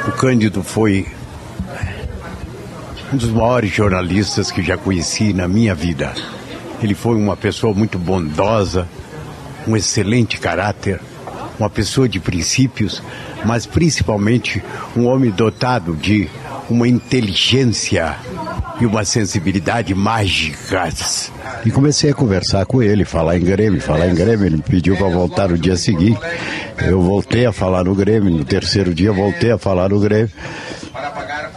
O 0.09 0.13
Cândido 0.13 0.65
foi 0.65 1.07
um 3.13 3.17
dos 3.17 3.29
maiores 3.29 3.71
jornalistas 3.71 4.51
que 4.51 4.61
já 4.61 4.77
conheci 4.77 5.33
na 5.33 5.47
minha 5.47 5.73
vida. 5.73 6.13
Ele 6.83 6.95
foi 6.95 7.15
uma 7.15 7.37
pessoa 7.37 7.73
muito 7.73 7.97
bondosa, 7.97 8.89
um 9.69 9.77
excelente 9.77 10.41
caráter, 10.41 11.01
uma 11.59 11.71
pessoa 11.71 12.09
de 12.09 12.21
princípios, 12.21 13.03
mas 13.45 13.67
principalmente 13.67 14.63
um 14.97 15.07
homem 15.07 15.31
dotado 15.31 15.95
de 15.95 16.29
uma 16.69 16.87
inteligência 16.87 18.17
e 18.81 18.87
uma 18.87 19.05
sensibilidade 19.05 19.95
mágicas. 19.95 21.33
E 21.65 21.71
comecei 21.71 22.11
a 22.11 22.15
conversar 22.15 22.67
com 22.67 22.83
ele, 22.83 23.05
falar 23.05 23.37
em 23.37 23.45
Grêmio, 23.45 23.81
falar 23.81 24.09
em 24.09 24.15
Grêmio. 24.15 24.47
Ele 24.47 24.57
me 24.57 24.63
pediu 24.63 24.97
para 24.97 25.09
voltar 25.09 25.49
no 25.49 25.59
dia 25.59 25.77
seguinte. 25.77 26.21
Eu 26.79 27.01
voltei 27.01 27.47
a 27.47 27.53
falar 27.53 27.85
no 27.85 27.95
Grêmio, 27.95 28.31
no 28.31 28.45
terceiro 28.45 28.95
dia 28.95 29.13
voltei 29.13 29.51
a 29.51 29.59
falar 29.59 29.89
no 29.89 30.01
Grêmio. 30.01 30.31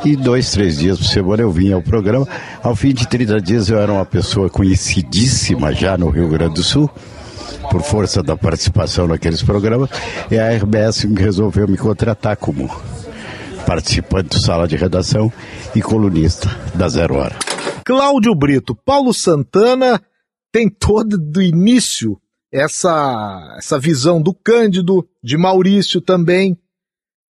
E 0.06 0.16
dois, 0.16 0.50
três 0.52 0.78
dias 0.78 0.98
por 0.98 1.06
semana 1.06 1.42
eu 1.42 1.52
vinha 1.52 1.76
ao 1.76 1.82
programa. 1.82 2.26
Ao 2.64 2.76
fim 2.76 2.94
de 2.94 3.06
30 3.08 3.42
dias 3.42 3.70
eu 3.70 3.78
era 3.80 3.92
uma 3.92 4.06
pessoa 4.06 4.50
conhecidíssima 4.50 5.74
já 5.74 5.98
no 5.98 6.10
Rio 6.10 6.30
Grande 6.30 6.56
do 6.56 6.64
Sul 6.64 6.90
por 7.72 7.82
força 7.82 8.22
da 8.22 8.36
participação 8.36 9.08
naqueles 9.08 9.42
programas, 9.42 9.90
e 10.30 10.38
a 10.38 10.52
RBS 10.52 11.04
resolveu 11.16 11.68
me 11.68 11.78
contratar 11.78 12.38
como 12.38 12.70
participante 13.66 14.30
do 14.30 14.40
sala 14.40 14.68
de 14.68 14.76
redação 14.76 15.32
e 15.76 15.82
colunista 15.82 16.50
da 16.74 16.88
Zero 16.88 17.16
Hora. 17.16 17.36
Cláudio 17.86 18.34
Brito, 18.36 18.76
Paulo 18.76 19.14
Santana 19.14 20.02
tem 20.52 20.70
todo 20.70 21.18
do 21.18 21.42
início 21.42 22.20
essa, 22.52 23.56
essa 23.58 23.78
visão 23.78 24.22
do 24.22 24.34
Cândido, 24.34 25.08
de 25.24 25.38
Maurício 25.38 26.02
também. 26.02 26.58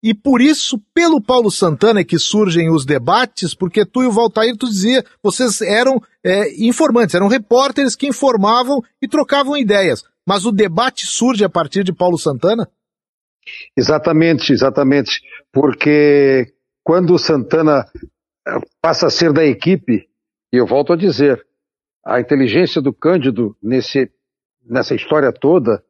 E 0.02 0.14
por 0.14 0.40
isso, 0.40 0.78
pelo 0.94 1.20
Paulo 1.20 1.50
Santana 1.50 2.00
é 2.00 2.04
que 2.04 2.18
surgem 2.18 2.70
os 2.70 2.84
debates, 2.84 3.54
porque 3.54 3.84
tu 3.84 4.02
e 4.02 4.06
o 4.06 4.12
Valtair, 4.12 4.56
tu 4.56 4.66
dizia, 4.66 5.04
vocês 5.22 5.60
eram 5.60 6.00
é, 6.22 6.52
informantes, 6.64 7.14
eram 7.14 7.28
repórteres 7.28 7.96
que 7.96 8.06
informavam 8.06 8.82
e 9.00 9.08
trocavam 9.08 9.56
ideias. 9.56 10.04
Mas 10.26 10.44
o 10.44 10.52
debate 10.52 11.06
surge 11.06 11.44
a 11.44 11.48
partir 11.48 11.82
de 11.82 11.92
Paulo 11.92 12.18
Santana? 12.18 12.68
Exatamente, 13.76 14.52
exatamente. 14.52 15.22
Porque 15.52 16.52
quando 16.82 17.14
o 17.14 17.18
Santana 17.18 17.86
eh, 18.46 18.58
passa 18.80 19.06
a 19.06 19.10
ser 19.10 19.32
da 19.32 19.44
equipe, 19.44 20.08
e 20.52 20.56
eu 20.56 20.66
volto 20.66 20.92
a 20.92 20.96
dizer, 20.96 21.44
a 22.04 22.20
inteligência 22.20 22.80
do 22.80 22.92
Cândido 22.92 23.56
nesse, 23.62 24.10
nessa 24.64 24.94
história 24.94 25.32
toda 25.32 25.82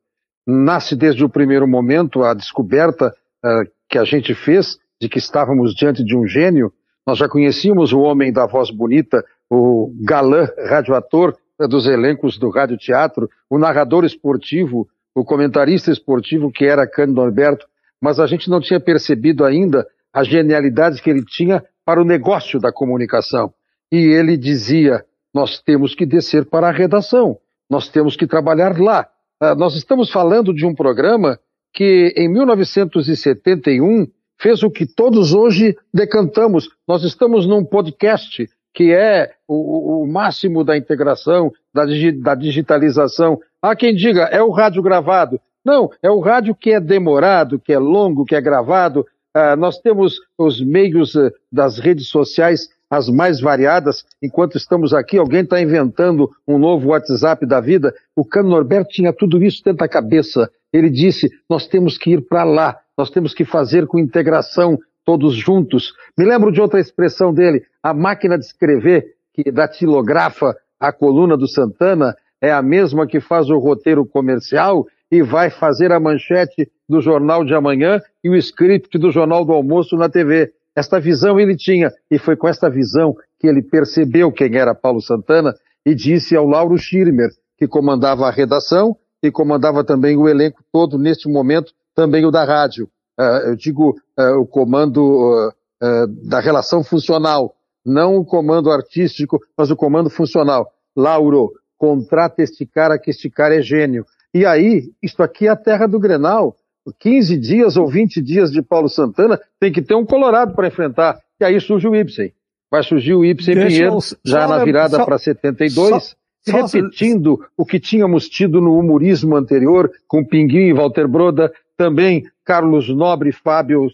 nasce 0.47 0.95
desde 0.95 1.25
o 1.25 1.29
primeiro 1.29 1.67
momento, 1.67 2.23
a 2.23 2.33
descoberta 2.33 3.13
uh, 3.45 3.76
que 3.97 3.99
a 3.99 4.05
gente 4.05 4.35
fez 4.35 4.79
de 5.01 5.09
que 5.09 5.19
estávamos 5.19 5.75
diante 5.75 6.05
de 6.05 6.15
um 6.15 6.27
gênio. 6.27 6.71
Nós 7.07 7.17
já 7.17 7.27
conhecíamos 7.27 7.95
o 7.95 8.01
homem 8.01 8.31
da 8.31 8.45
voz 8.45 8.71
bonita, 8.71 9.25
o 9.49 9.91
galã 10.05 10.47
radioator 10.69 11.35
dos 11.67 11.87
elencos 11.87 12.37
do 12.37 12.51
rádio 12.51 12.77
teatro, 12.77 13.27
o 13.49 13.57
narrador 13.57 14.05
esportivo, 14.05 14.87
o 15.15 15.25
comentarista 15.25 15.91
esportivo 15.91 16.53
que 16.53 16.67
era 16.67 16.87
Cândido 16.87 17.23
Alberto, 17.23 17.67
mas 17.99 18.21
a 18.21 18.27
gente 18.27 18.51
não 18.51 18.61
tinha 18.61 18.79
percebido 18.79 19.47
ainda 19.47 19.87
a 20.13 20.23
genialidade 20.23 21.01
que 21.01 21.09
ele 21.09 21.25
tinha 21.25 21.65
para 21.83 21.99
o 21.99 22.05
negócio 22.05 22.61
da 22.61 22.71
comunicação. 22.71 23.55
E 23.91 23.97
ele 23.97 24.37
dizia: 24.37 25.07
nós 25.33 25.59
temos 25.59 25.95
que 25.95 26.05
descer 26.05 26.45
para 26.45 26.69
a 26.69 26.73
redação, 26.73 27.39
nós 27.71 27.89
temos 27.89 28.15
que 28.15 28.27
trabalhar 28.27 28.79
lá. 28.79 29.09
Ah, 29.41 29.55
nós 29.55 29.75
estamos 29.75 30.13
falando 30.13 30.53
de 30.53 30.67
um 30.67 30.75
programa 30.75 31.39
que 31.77 32.15
em 32.17 32.27
1971 32.27 34.07
fez 34.41 34.63
o 34.63 34.71
que 34.71 34.87
todos 34.87 35.35
hoje 35.35 35.77
decantamos. 35.93 36.71
Nós 36.89 37.05
estamos 37.05 37.47
num 37.47 37.63
podcast 37.63 38.49
que 38.73 38.93
é 38.93 39.35
o, 39.47 40.03
o 40.03 40.07
máximo 40.07 40.65
da 40.65 40.77
integração, 40.77 41.53
da, 41.75 41.85
da 42.23 42.35
digitalização. 42.35 43.39
Há 43.61 43.77
quem 43.77 43.95
diga, 43.95 44.23
é 44.25 44.43
o 44.43 44.51
rádio 44.51 44.83
gravado. 44.83 45.39
Não, 45.63 45.91
é 46.03 46.11
o 46.11 46.21
rádio 46.21 46.55
que 46.55 46.71
é 46.71 46.81
demorado, 46.81 47.59
que 47.59 47.75
é 47.75 47.79
longo, 47.79 48.25
que 48.25 48.35
é 48.35 48.41
gravado. 48.41 49.07
Ah, 49.35 49.55
nós 49.55 49.79
temos 49.79 50.19
os 50.39 50.63
meios 50.63 51.15
uh, 51.15 51.31
das 51.53 51.79
redes 51.79 52.09
sociais 52.09 52.71
as 52.91 53.09
mais 53.09 53.41
variadas. 53.41 54.05
Enquanto 54.23 54.57
estamos 54.57 54.95
aqui, 54.95 55.19
alguém 55.19 55.43
está 55.43 55.61
inventando 55.61 56.31
um 56.47 56.59
novo 56.59 56.89
WhatsApp 56.89 57.45
da 57.47 57.61
vida. 57.61 57.95
O 58.15 58.25
Cano 58.25 58.51
Norberto 58.51 58.91
tinha 58.91 59.13
tudo 59.13 59.43
isso 59.43 59.63
dentro 59.65 59.79
da 59.79 59.89
cabeça. 59.89 60.51
Ele 60.73 60.91
disse: 60.91 61.31
nós 61.49 61.67
temos 61.67 61.99
que 61.99 62.13
ir 62.13 62.23
para 62.23 62.45
lá, 62.45 62.79
nós 62.97 63.11
temos 63.11 63.35
que 63.35 63.45
fazer 63.45 63.87
com 63.87 63.99
integração, 63.99 64.79
todos 65.05 65.35
juntos. 65.35 65.93
Me 66.19 66.25
lembro 66.25 66.51
de 66.51 66.61
outra 66.61 66.81
expressão 66.81 67.33
dele, 67.33 67.65
a 67.83 67.95
máquina 67.95 68.39
de 68.39 68.45
escrever 68.45 69.15
que 69.33 69.51
datilografa 69.51 70.57
a 70.79 70.93
coluna 70.93 71.37
do 71.37 71.49
Santana 71.49 72.15
é 72.41 72.53
a 72.53 72.63
mesma 72.63 73.07
que 73.07 73.21
faz 73.21 73.49
o 73.49 73.59
roteiro 73.59 74.05
comercial 74.05 74.87
e 75.11 75.23
vai 75.23 75.51
fazer 75.51 75.93
a 75.93 76.01
manchete 76.01 76.71
do 76.89 77.01
jornal 77.01 77.45
de 77.45 77.55
amanhã 77.55 78.01
e 78.23 78.29
o 78.29 78.37
script 78.37 78.99
do 78.99 79.11
jornal 79.11 79.45
do 79.45 79.53
almoço 79.53 79.97
na 79.97 80.09
TV. 80.09 80.53
Esta 80.77 81.01
visão 81.01 81.41
ele 81.41 81.57
tinha, 81.57 81.91
e 82.11 82.19
foi 82.19 82.37
com 82.37 82.47
esta 82.47 82.69
visão 82.69 83.17
que 83.39 83.47
ele 83.47 83.63
percebeu 83.63 84.31
quem 84.31 84.57
era 84.57 84.75
Paulo 84.75 85.01
Santana 85.01 85.55
e 85.85 85.95
disse 85.95 86.37
ao 86.37 86.47
Lauro 86.47 86.77
Schirmer, 86.77 87.31
que 87.57 87.67
comandava 87.67 88.27
a 88.27 88.31
redação 88.31 88.95
e 89.23 89.31
comandava 89.31 89.83
também 89.83 90.19
o 90.19 90.29
elenco 90.29 90.63
todo 90.71 90.99
neste 90.99 91.29
momento, 91.29 91.73
também 91.95 92.27
o 92.27 92.31
da 92.31 92.45
rádio. 92.45 92.91
uh, 93.19 93.49
eu 93.49 93.57
digo 93.57 93.97
uh, 94.19 94.39
o 94.39 94.47
comando 94.47 95.49
uh, 95.49 96.07
da 96.29 96.41
relação 96.41 96.85
funcional, 96.85 97.57
não 97.85 98.17
o 98.17 98.25
comando 98.25 98.71
artístico, 98.71 99.41
mas 99.57 99.71
o 99.71 99.77
comando 99.77 100.11
funcional. 100.11 100.71
Lauro, 100.95 101.53
contrata 101.79 102.43
este 102.43 102.67
cara 102.67 102.99
que 102.99 103.11
este 103.11 103.31
cara 103.31 103.57
é 103.57 103.63
gênio. 103.63 104.05
E 104.35 104.45
aí, 104.45 104.93
isto 105.03 105.23
aqui 105.23 105.47
é 105.47 105.51
a 105.51 105.57
terra 105.57 105.87
do 105.87 105.99
Grenal. 105.99 106.57
15 106.93 107.37
dias 107.39 107.77
ou 107.77 107.89
20 107.89 108.21
dias 108.23 108.51
de 108.51 108.63
Paulo 108.63 108.89
Santana, 108.89 109.41
tem 109.59 109.73
que 109.73 109.83
ter 109.83 109.95
um 109.95 110.05
Colorado 110.05 110.55
para 110.55 110.69
enfrentar. 110.69 111.19
E 111.41 111.45
aí 111.45 111.61
surge 111.61 111.87
o 111.87 111.95
Ibsen. 111.95 112.33
Vai 112.71 112.83
surgir 112.83 113.15
o 113.15 113.25
Ibsen 113.25 113.55
Deixa 113.55 113.69
Pinheiro, 113.69 113.95
eu, 113.95 114.01
já 114.25 114.49
na 114.49 114.65
virada 114.65 115.05
para 115.05 115.19
72, 115.19 116.17
só, 116.49 116.53
repetindo 116.53 117.45
o 117.57 117.65
que 117.65 117.79
tínhamos 117.79 118.29
tido 118.29 118.61
no 118.61 118.79
humorismo 118.79 119.37
anterior, 119.37 119.91
com 120.07 120.25
Pinguim 120.25 120.69
e 120.69 120.73
Walter 120.73 121.07
Broda, 121.07 121.53
também 121.77 122.25
Carlos 122.45 122.89
Nobre, 122.89 123.33
Fábio, 123.33 123.89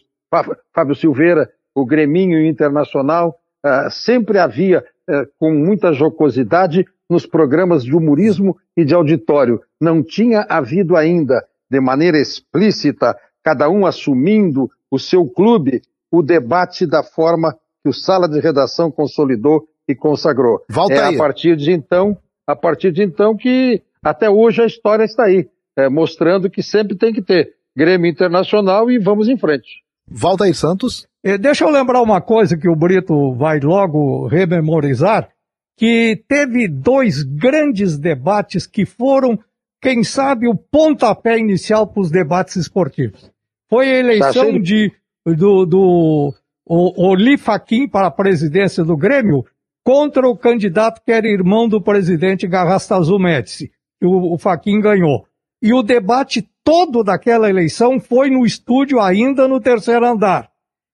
Fábio 0.74 0.94
Silveira, 0.94 1.50
o 1.74 1.84
Greminho 1.84 2.44
Internacional, 2.46 3.38
uh, 3.64 3.90
sempre 3.90 4.38
havia, 4.38 4.84
uh, 5.08 5.26
com 5.38 5.52
muita 5.52 5.92
jocosidade, 5.92 6.86
nos 7.08 7.26
programas 7.26 7.84
de 7.84 7.94
humorismo 7.94 8.56
e 8.74 8.84
de 8.84 8.94
auditório. 8.94 9.60
Não 9.78 10.02
tinha 10.02 10.46
havido 10.48 10.96
ainda, 10.96 11.44
de 11.72 11.80
maneira 11.80 12.18
explícita, 12.18 13.16
cada 13.42 13.70
um 13.70 13.86
assumindo 13.86 14.70
o 14.90 14.98
seu 14.98 15.26
clube, 15.26 15.80
o 16.10 16.22
debate 16.22 16.86
da 16.86 17.02
forma 17.02 17.56
que 17.82 17.88
o 17.88 17.94
Sala 17.94 18.28
de 18.28 18.38
Redação 18.38 18.90
consolidou 18.90 19.66
e 19.88 19.94
consagrou. 19.94 20.62
Volta 20.68 20.92
é 20.92 21.04
aí. 21.04 21.14
a 21.14 21.18
partir 21.18 21.56
de 21.56 21.72
então, 21.72 22.14
a 22.46 22.54
partir 22.54 22.92
de 22.92 23.02
então 23.02 23.34
que 23.34 23.80
até 24.04 24.28
hoje 24.28 24.60
a 24.60 24.66
história 24.66 25.04
está 25.04 25.24
aí, 25.24 25.48
é, 25.74 25.88
mostrando 25.88 26.50
que 26.50 26.62
sempre 26.62 26.94
tem 26.94 27.10
que 27.10 27.22
ter 27.22 27.54
Grêmio 27.74 28.10
Internacional 28.10 28.90
e 28.90 28.98
vamos 28.98 29.26
em 29.26 29.38
frente. 29.38 29.82
Volta 30.06 30.44
aí, 30.44 30.52
Santos. 30.52 31.06
Eh, 31.24 31.38
deixa 31.38 31.64
eu 31.64 31.70
lembrar 31.70 32.02
uma 32.02 32.20
coisa 32.20 32.54
que 32.54 32.68
o 32.68 32.76
Brito 32.76 33.32
vai 33.32 33.60
logo 33.60 34.26
rememorizar, 34.26 35.30
que 35.78 36.22
teve 36.28 36.68
dois 36.68 37.22
grandes 37.22 37.96
debates 37.96 38.66
que 38.66 38.84
foram, 38.84 39.38
quem 39.82 40.04
sabe, 40.04 40.46
o 40.48 40.54
pontapé 40.54 41.36
inicial 41.36 41.88
para 41.88 42.00
os 42.00 42.10
debates 42.10 42.54
esportivos. 42.54 43.28
Foi 43.68 43.90
a 43.90 43.98
eleição 43.98 44.52
tá 44.52 44.58
de, 44.58 44.92
do, 45.26 45.66
do 45.66 46.34
o, 46.64 47.08
Oli 47.08 47.36
Faquim 47.36 47.88
para 47.88 48.06
a 48.06 48.10
presidência 48.10 48.84
do 48.84 48.96
Grêmio 48.96 49.44
contra 49.84 50.28
o 50.28 50.36
candidato 50.36 51.02
que 51.04 51.10
era 51.10 51.26
irmão 51.26 51.68
do 51.68 51.82
presidente 51.82 52.46
Garrastazu 52.46 53.18
Médici. 53.18 53.72
O, 54.00 54.34
o 54.34 54.38
Faquim 54.38 54.80
ganhou. 54.80 55.26
E 55.60 55.74
o 55.74 55.82
debate 55.82 56.48
todo 56.62 57.02
daquela 57.02 57.50
eleição 57.50 57.98
foi 57.98 58.30
no 58.30 58.46
estúdio 58.46 59.00
ainda 59.00 59.48
no 59.48 59.60
terceiro 59.60 60.06
andar. 60.06 60.48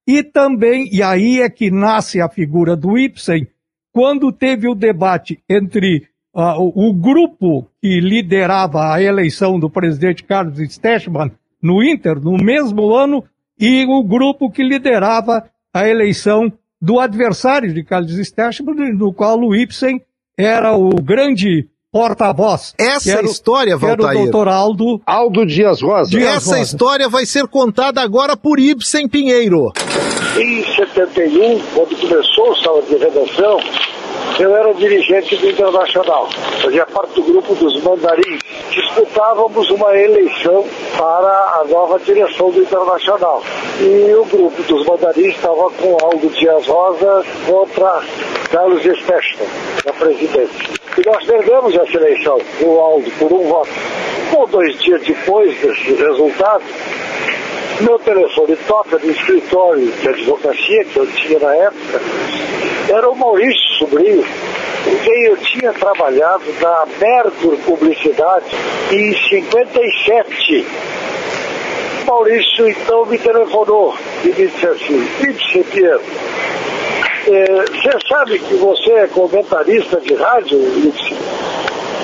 E 0.07 0.23
também, 0.23 0.89
e 0.91 1.03
aí 1.03 1.43
é 1.43 1.51
que 1.51 1.71
nasce 1.71 2.23
a 2.23 2.29
figura 2.31 2.75
do 2.75 2.97
Ibsen, 2.97 3.47
quando 3.93 4.33
teve 4.33 4.67
o 4.67 4.75
debate 4.75 5.43
entre 5.47 6.09
uh, 6.39 6.61
o, 6.61 6.89
o, 6.89 6.95
grupo 6.95 7.67
que 7.83 8.01
liderava 8.01 8.95
a 8.95 9.03
eleição 9.03 9.59
do 9.59 9.69
presidente 9.69 10.23
Carlos 10.23 10.59
Stechman 10.73 11.33
no 11.61 11.83
Inter, 11.83 12.21
no 12.21 12.37
mesmo 12.37 12.95
ano, 12.95 13.25
e 13.59 13.85
o 13.89 14.05
grupo 14.05 14.49
que 14.49 14.63
liderava 14.63 15.45
a 15.75 15.89
eleição 15.89 16.53
do 16.81 17.01
adversário 17.01 17.75
de 17.75 17.83
Carlos 17.83 18.15
Stechman, 18.15 18.93
no 18.95 19.13
qual 19.13 19.41
o 19.41 19.55
Ibsen 19.55 20.01
era 20.39 20.77
o 20.77 20.91
grande 20.91 21.67
porta-voz. 21.91 22.75
Essa 22.79 23.19
era, 23.19 23.27
história, 23.27 23.77
Valtair. 23.77 24.11
Era 24.11 24.19
o 24.19 24.23
doutor 24.23 24.47
Aldo... 24.49 25.03
Aldo 25.05 25.45
Dias 25.45 25.83
Rosa. 25.83 26.11
Dias 26.11 26.37
Essa 26.37 26.51
Rosa. 26.51 26.63
história 26.63 27.09
vai 27.09 27.27
ser 27.27 27.49
contada 27.49 28.01
agora 28.01 28.37
por 28.37 28.61
Ibsen 28.61 29.09
Pinheiro. 29.09 29.73
Em 30.37 30.65
71, 30.77 31.59
quando 31.75 31.97
começou 31.97 32.51
o 32.51 32.57
sala 32.63 32.83
de 32.83 32.97
redação, 32.97 33.59
eu 34.39 34.57
era 34.57 34.73
dirigente 34.75 35.37
do 35.37 35.51
Internacional, 35.51 36.29
fazia 36.63 36.87
parte 36.87 37.15
do 37.15 37.23
grupo 37.23 37.55
dos 37.55 37.83
mandarins. 37.83 38.41
Disputávamos 38.71 39.71
uma 39.71 39.97
eleição 39.97 40.65
para 40.97 41.61
a 41.61 41.65
nova 41.69 41.99
direção 41.99 42.51
do 42.51 42.63
Internacional. 42.63 43.43
E 43.81 44.15
o 44.15 44.25
grupo 44.25 44.63
dos 44.63 44.87
mandarins 44.87 45.35
estava 45.35 45.71
com 45.71 45.97
Aldo 46.01 46.29
Dias 46.29 46.67
Rosa 46.67 47.25
contra 47.47 48.03
Carlos 48.51 48.83
Stechman, 48.83 49.49
na 49.85 49.93
presidência. 49.93 50.79
E 50.97 51.09
nós 51.09 51.25
perdemos 51.25 51.75
essa 51.75 51.97
eleição, 51.97 52.39
o 52.63 52.81
Aldo, 52.81 53.11
por 53.19 53.33
um 53.33 53.49
voto. 53.49 53.71
Um 54.37 54.47
dois 54.47 54.79
dias 54.79 55.03
depois 55.03 55.59
desse 55.61 55.95
resultado, 55.95 56.63
meu 57.81 57.99
telefone 58.01 58.57
toca 58.67 58.99
do 58.99 59.11
escritório 59.11 59.87
de 59.87 60.09
advocacia 60.09 60.85
que 60.85 60.97
eu 60.97 61.07
tinha 61.13 61.39
na 61.39 61.55
época, 61.55 62.01
era 62.91 63.09
o 63.09 63.15
Maurício 63.15 63.79
Sobrinho, 63.79 64.25
quem 65.05 65.25
eu 65.25 65.37
tinha 65.39 65.73
trabalhado 65.73 66.45
na 66.61 66.87
Mercur 66.99 67.57
Publicidade 67.59 68.47
em 68.91 69.15
57. 69.29 70.67
Maurício 72.07 72.69
então 72.69 73.05
me 73.05 73.19
telefonou 73.19 73.95
e 74.25 74.29
me 74.29 74.33
disse 74.33 74.67
assim, 74.67 75.07
Felipe 75.19 75.65
Pinheiro, 75.65 76.01
é, 77.27 77.65
você 77.67 78.09
sabe 78.09 78.39
que 78.39 78.55
você 78.55 78.91
é 78.93 79.07
comentarista 79.09 80.01
de 80.01 80.15
rádio? 80.15 80.59
Disse, 80.59 81.15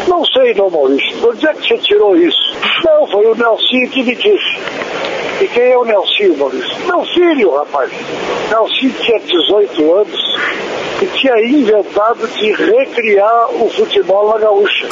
não 0.06 0.22
sei 0.26 0.52
não, 0.52 0.68
Maurício. 0.68 1.26
Onde 1.26 1.46
é 1.46 1.54
que 1.54 1.66
você 1.66 1.78
tirou 1.78 2.14
isso? 2.14 2.56
Não, 2.84 3.06
foi 3.06 3.24
o 3.26 3.34
Nelsinho 3.34 3.88
que 3.88 4.02
me 4.02 4.14
disse. 4.14 4.58
E 5.40 5.48
quem 5.48 5.72
é 5.72 5.78
o 5.78 5.84
Nelsinho, 5.84 6.36
Maurício? 6.36 6.76
Meu 6.86 7.02
filho, 7.06 7.54
rapaz. 7.56 7.90
Nelsinho 8.50 8.92
tinha 9.00 9.20
18 9.20 9.94
anos 9.94 10.34
e 11.02 11.18
tinha 11.18 11.46
inventado 11.46 12.26
de 12.28 12.52
recriar 12.52 13.54
o 13.62 13.68
futebol 13.70 14.32
na 14.32 14.38
gaúcha. 14.38 14.88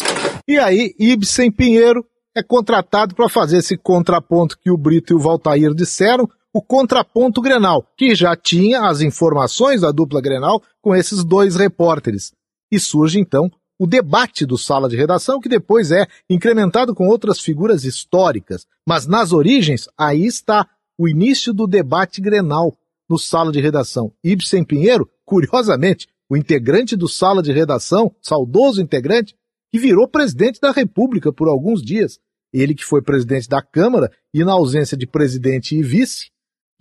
E 0.47 0.59
aí, 0.59 0.95
Ibsen 0.99 1.51
Pinheiro 1.51 2.05
é 2.35 2.43
contratado 2.43 3.15
para 3.15 3.29
fazer 3.29 3.59
esse 3.59 3.77
contraponto 3.77 4.59
que 4.59 4.71
o 4.71 4.77
Brito 4.77 5.13
e 5.13 5.17
o 5.17 5.21
Valtair 5.21 5.75
disseram, 5.75 6.29
o 6.53 6.63
contraponto 6.63 7.41
Grenal, 7.41 7.87
que 7.97 8.15
já 8.15 8.37
tinha 8.37 8.83
as 8.89 9.01
informações 9.01 9.81
da 9.81 9.91
dupla 9.91 10.21
Grenal 10.21 10.63
com 10.81 10.95
esses 10.95 11.25
dois 11.25 11.57
repórteres. 11.57 12.33
E 12.71 12.79
surge 12.79 13.19
então 13.19 13.51
o 13.79 13.87
debate 13.87 14.47
do 14.47 14.57
sala 14.57 14.89
de 14.89 14.97
redação, 14.97 15.41
que 15.41 15.49
depois 15.49 15.91
é 15.91 16.07
incrementado 16.29 16.95
com 16.95 17.09
outras 17.09 17.41
figuras 17.41 17.85
históricas. 17.85 18.67
Mas 18.87 19.07
nas 19.07 19.33
origens, 19.33 19.89
aí 19.99 20.25
está 20.25 20.67
o 20.99 21.09
início 21.09 21.53
do 21.53 21.67
debate 21.67 22.21
Grenal 22.21 22.77
no 23.09 23.19
sala 23.19 23.51
de 23.51 23.61
redação. 23.61 24.13
Ibsen 24.23 24.65
Pinheiro, 24.65 25.09
curiosamente, 25.33 26.07
o 26.29 26.37
integrante 26.37 26.95
do 26.95 27.09
sala 27.09 27.43
de 27.43 27.51
redação, 27.53 28.15
saudoso 28.21 28.83
integrante, 28.83 29.35
que 29.73 29.79
virou 29.79 30.07
presidente 30.07 30.61
da 30.61 30.71
República 30.71 31.33
por 31.33 31.49
alguns 31.49 31.83
dias. 31.83 32.19
Ele 32.53 32.75
que 32.75 32.85
foi 32.85 33.01
presidente 33.01 33.49
da 33.49 33.63
Câmara 33.63 34.13
e 34.35 34.45
na 34.45 34.53
ausência 34.53 34.95
de 34.95 35.07
presidente 35.07 35.75
e 35.75 35.83
vice, 35.83 36.31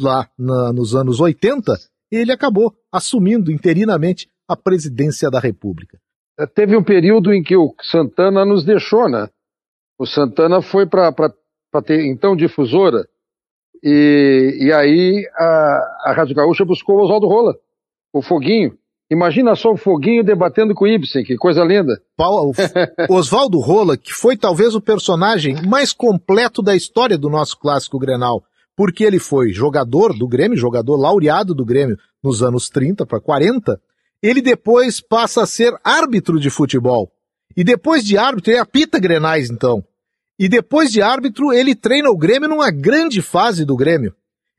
lá 0.01 0.29
na, 0.37 0.73
nos 0.73 0.93
anos 0.93 1.21
80, 1.21 1.71
ele 2.11 2.33
acabou 2.33 2.75
assumindo 2.91 3.49
interinamente 3.53 4.27
a 4.45 4.57
presidência 4.57 5.31
da 5.31 5.39
República. 5.39 5.97
É, 6.37 6.45
teve 6.45 6.75
um 6.75 6.83
período 6.83 7.33
em 7.33 7.41
que 7.41 7.55
o 7.55 7.73
Santana 7.81 8.43
nos 8.43 8.65
deixou, 8.65 9.09
né? 9.09 9.29
O 9.97 10.05
Santana 10.05 10.61
foi 10.61 10.85
para 10.85 11.13
ter 11.85 12.05
então 12.05 12.35
difusora 12.35 13.07
e, 13.81 14.57
e 14.59 14.73
aí 14.73 15.25
a, 15.37 16.09
a 16.09 16.13
Rádio 16.13 16.35
Gaúcha 16.35 16.65
buscou 16.65 16.97
o 16.97 17.03
Oswaldo 17.03 17.27
Rola, 17.27 17.55
o 18.13 18.21
Foguinho. 18.21 18.77
Imagina 19.09 19.55
só 19.55 19.71
o 19.71 19.77
Foguinho 19.77 20.23
debatendo 20.23 20.73
com 20.73 20.85
o 20.85 20.87
Ibsen, 20.87 21.23
que 21.23 21.35
coisa 21.35 21.63
linda. 21.63 22.01
Oswaldo 23.09 23.59
Rola, 23.59 23.97
que 23.97 24.13
foi 24.13 24.37
talvez 24.37 24.73
o 24.73 24.81
personagem 24.81 25.61
mais 25.67 25.91
completo 25.91 26.61
da 26.61 26.75
história 26.75 27.17
do 27.17 27.29
nosso 27.29 27.59
clássico 27.59 27.99
Grenal, 27.99 28.41
porque 28.75 29.03
ele 29.03 29.19
foi 29.19 29.51
jogador 29.51 30.17
do 30.17 30.27
Grêmio, 30.27 30.57
jogador 30.57 30.95
laureado 30.95 31.53
do 31.53 31.65
Grêmio 31.65 31.97
nos 32.23 32.41
anos 32.41 32.69
30 32.69 33.05
para 33.05 33.19
40, 33.19 33.79
ele 34.23 34.41
depois 34.41 35.01
passa 35.01 35.43
a 35.43 35.47
ser 35.47 35.73
árbitro 35.83 36.39
de 36.39 36.49
futebol. 36.49 37.11
E 37.57 37.63
depois 37.63 38.05
de 38.05 38.17
árbitro, 38.17 38.51
ele 38.51 38.59
apita 38.59 38.99
Grenais, 38.99 39.49
então. 39.49 39.83
E 40.39 40.47
depois 40.47 40.89
de 40.89 41.01
árbitro, 41.01 41.51
ele 41.51 41.75
treina 41.75 42.09
o 42.09 42.17
Grêmio 42.17 42.47
numa 42.47 42.71
grande 42.71 43.21
fase 43.21 43.65
do 43.65 43.75
Grêmio. 43.75 44.15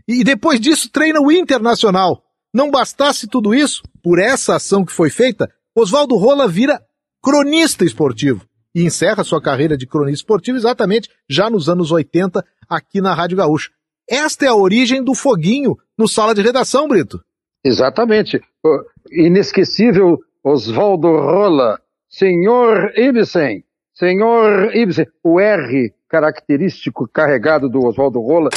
E 0.06 0.22
depois 0.22 0.60
disso, 0.60 0.90
treina 0.90 1.20
o 1.20 1.32
Internacional. 1.32 2.22
Não 2.52 2.70
bastasse 2.70 3.26
tudo 3.26 3.54
isso, 3.54 3.82
por 4.02 4.18
essa 4.18 4.56
ação 4.56 4.84
que 4.84 4.92
foi 4.92 5.08
feita, 5.08 5.50
Oswaldo 5.74 6.16
Rola 6.16 6.46
vira 6.46 6.82
cronista 7.22 7.84
esportivo 7.84 8.44
e 8.74 8.84
encerra 8.84 9.24
sua 9.24 9.40
carreira 9.40 9.76
de 9.76 9.86
cronista 9.86 10.22
esportivo 10.22 10.58
exatamente 10.58 11.08
já 11.28 11.48
nos 11.48 11.68
anos 11.68 11.90
80 11.90 12.44
aqui 12.68 13.00
na 13.00 13.14
Rádio 13.14 13.38
Gaúcha. 13.38 13.70
Esta 14.08 14.44
é 14.44 14.48
a 14.48 14.54
origem 14.54 15.02
do 15.02 15.14
foguinho 15.14 15.76
no 15.96 16.08
sala 16.08 16.34
de 16.34 16.42
redação, 16.42 16.88
Brito. 16.88 17.22
Exatamente. 17.64 18.40
O 18.62 18.84
inesquecível 19.10 20.18
Oswaldo 20.44 21.08
Rola, 21.08 21.80
senhor 22.08 22.92
Ibsen, 22.96 23.64
Senhor 23.94 24.74
Ibsen, 24.74 25.06
o 25.22 25.38
R 25.38 25.94
característico 26.12 27.08
carregado 27.08 27.68
do 27.70 27.86
Oswaldo 27.86 28.20
Rola. 28.20 28.50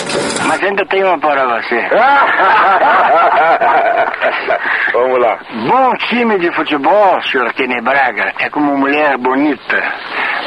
Mas 0.46 0.62
ainda 0.62 0.86
tem 0.88 1.06
uma 1.06 1.18
para 1.18 1.46
você. 1.46 1.88
Vamos 4.92 5.22
lá. 5.22 5.40
Bom 5.66 5.94
time 6.10 6.38
de 6.38 6.54
futebol, 6.54 7.22
senhor 7.22 7.54
Kenny 7.54 7.80
Braga, 7.80 8.34
é 8.40 8.50
como 8.50 8.78
mulher 8.78 9.18
bonita. 9.18 9.82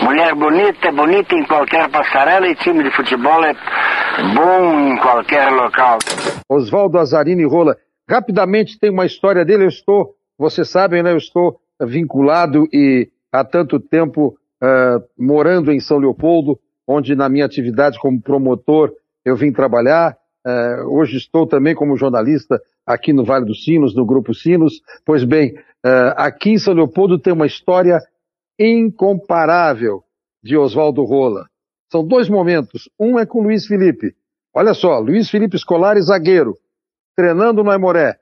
Mulher 0.03 0.35
bonita 0.35 0.89
é 0.89 0.93
bonita 0.93 1.35
em 1.35 1.47
qualquer 1.47 1.89
passarela 1.89 2.47
e 2.47 2.55
time 2.57 2.85
de 2.85 2.91
futebol 2.95 3.43
é 3.43 3.55
bom 4.35 4.79
em 4.79 4.99
qualquer 4.99 5.51
local. 5.51 5.97
Oswaldo 6.47 6.99
Azarini 6.99 7.47
Rola. 7.47 7.75
Rapidamente 8.07 8.79
tem 8.79 8.91
uma 8.91 9.07
história 9.07 9.47
dele, 9.47 9.65
eu 9.65 9.69
estou, 9.69 10.15
vocês 10.39 10.69
sabem, 10.69 11.03
né, 11.03 11.13
eu 11.13 11.19
estou 11.19 11.59
vinculado 11.81 12.69
e 12.73 13.09
há 13.33 13.43
tanto 13.45 13.81
tempo 13.81 14.37
uh, 14.63 15.03
morando 15.19 15.73
em 15.73 15.81
São 15.81 15.97
Leopoldo, 15.99 16.59
onde 16.89 17.15
na 17.15 17.29
minha 17.29 17.45
atividade 17.45 17.99
como 17.99 18.21
promotor 18.21 18.91
eu 19.23 19.37
vim 19.37 19.53
trabalhar. 19.53 20.17
Uh, 20.47 20.99
hoje 20.99 21.19
estou 21.19 21.47
também 21.47 21.75
como 21.75 21.99
jornalista 21.99 22.59
aqui 22.87 23.13
no 23.13 23.25
Vale 23.25 23.45
dos 23.45 23.63
Sinos, 23.63 23.95
no 23.95 24.07
Grupo 24.07 24.33
Sinos. 24.33 24.81
Pois 25.05 25.23
bem, 25.23 25.53
uh, 25.85 26.15
aqui 26.17 26.53
em 26.53 26.59
São 26.59 26.73
Leopoldo 26.73 27.19
tem 27.19 27.35
uma 27.35 27.47
história 27.47 27.99
incomparável 28.59 30.03
de 30.43 30.57
Oswaldo 30.57 31.05
Rola. 31.05 31.47
São 31.93 32.03
dois 32.03 32.29
momentos. 32.29 32.89
Um 32.99 33.19
é 33.19 33.27
com 33.27 33.43
Luiz 33.43 33.67
Felipe. 33.67 34.15
Olha 34.55 34.73
só, 34.73 34.99
Luiz 34.99 35.29
Felipe 35.29 35.59
Scolari, 35.59 36.01
zagueiro, 36.01 36.57
treinando 37.15 37.63
no 37.63 37.71
Aimoré. 37.71 38.19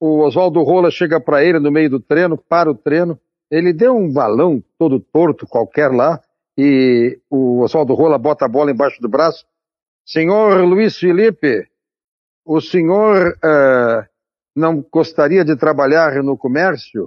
O 0.00 0.20
Oswaldo 0.20 0.62
Rola 0.62 0.90
chega 0.90 1.20
para 1.20 1.44
ele 1.44 1.58
no 1.60 1.70
meio 1.70 1.90
do 1.90 2.00
treino, 2.00 2.36
para 2.36 2.70
o 2.70 2.74
treino. 2.74 3.18
Ele 3.50 3.72
deu 3.72 3.96
um 3.96 4.12
balão 4.12 4.62
todo 4.76 5.00
torto 5.00 5.46
qualquer 5.46 5.90
lá 5.90 6.20
e 6.58 7.20
o 7.30 7.60
Oswaldo 7.60 7.94
Rola 7.94 8.18
bota 8.18 8.44
a 8.44 8.48
bola 8.48 8.72
embaixo 8.72 9.00
do 9.00 9.08
braço. 9.08 9.46
Senhor 10.04 10.64
Luiz 10.64 10.98
Felipe, 10.98 11.68
o 12.44 12.60
senhor 12.60 13.38
uh, 13.44 14.04
não 14.56 14.84
gostaria 14.92 15.44
de 15.44 15.54
trabalhar 15.54 16.20
no 16.24 16.36
comércio? 16.36 17.06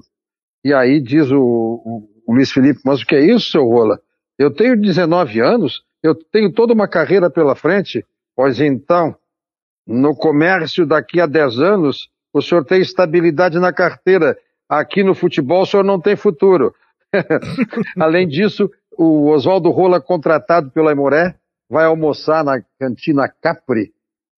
E 0.63 0.73
aí 0.73 1.01
diz 1.01 1.29
o, 1.31 1.41
o, 1.41 2.09
o 2.25 2.33
Luiz 2.33 2.49
Felipe, 2.49 2.79
mas 2.85 3.01
o 3.01 3.05
que 3.05 3.15
é 3.15 3.19
isso, 3.19 3.51
seu 3.51 3.67
Rola? 3.67 3.99
Eu 4.39 4.51
tenho 4.51 4.79
19 4.79 5.41
anos, 5.41 5.83
eu 6.01 6.15
tenho 6.15 6.53
toda 6.53 6.73
uma 6.73 6.87
carreira 6.87 7.29
pela 7.29 7.53
frente. 7.53 8.05
Pois 8.33 8.61
então, 8.61 9.13
no 9.85 10.15
comércio 10.15 10.85
daqui 10.85 11.19
a 11.19 11.25
10 11.25 11.59
anos, 11.59 12.09
o 12.33 12.41
senhor 12.41 12.63
tem 12.63 12.79
estabilidade 12.79 13.59
na 13.59 13.73
carteira. 13.73 14.37
Aqui 14.69 15.03
no 15.03 15.13
futebol 15.13 15.63
o 15.63 15.65
senhor 15.65 15.83
não 15.83 15.99
tem 15.99 16.15
futuro. 16.15 16.73
Além 17.99 18.27
disso, 18.27 18.71
o 18.97 19.30
Oswaldo 19.30 19.69
Rola, 19.69 20.01
contratado 20.01 20.71
pela 20.71 20.91
Imoré, 20.91 21.36
vai 21.69 21.86
almoçar 21.86 22.43
na 22.43 22.62
cantina 22.80 23.30
Capri 23.30 23.93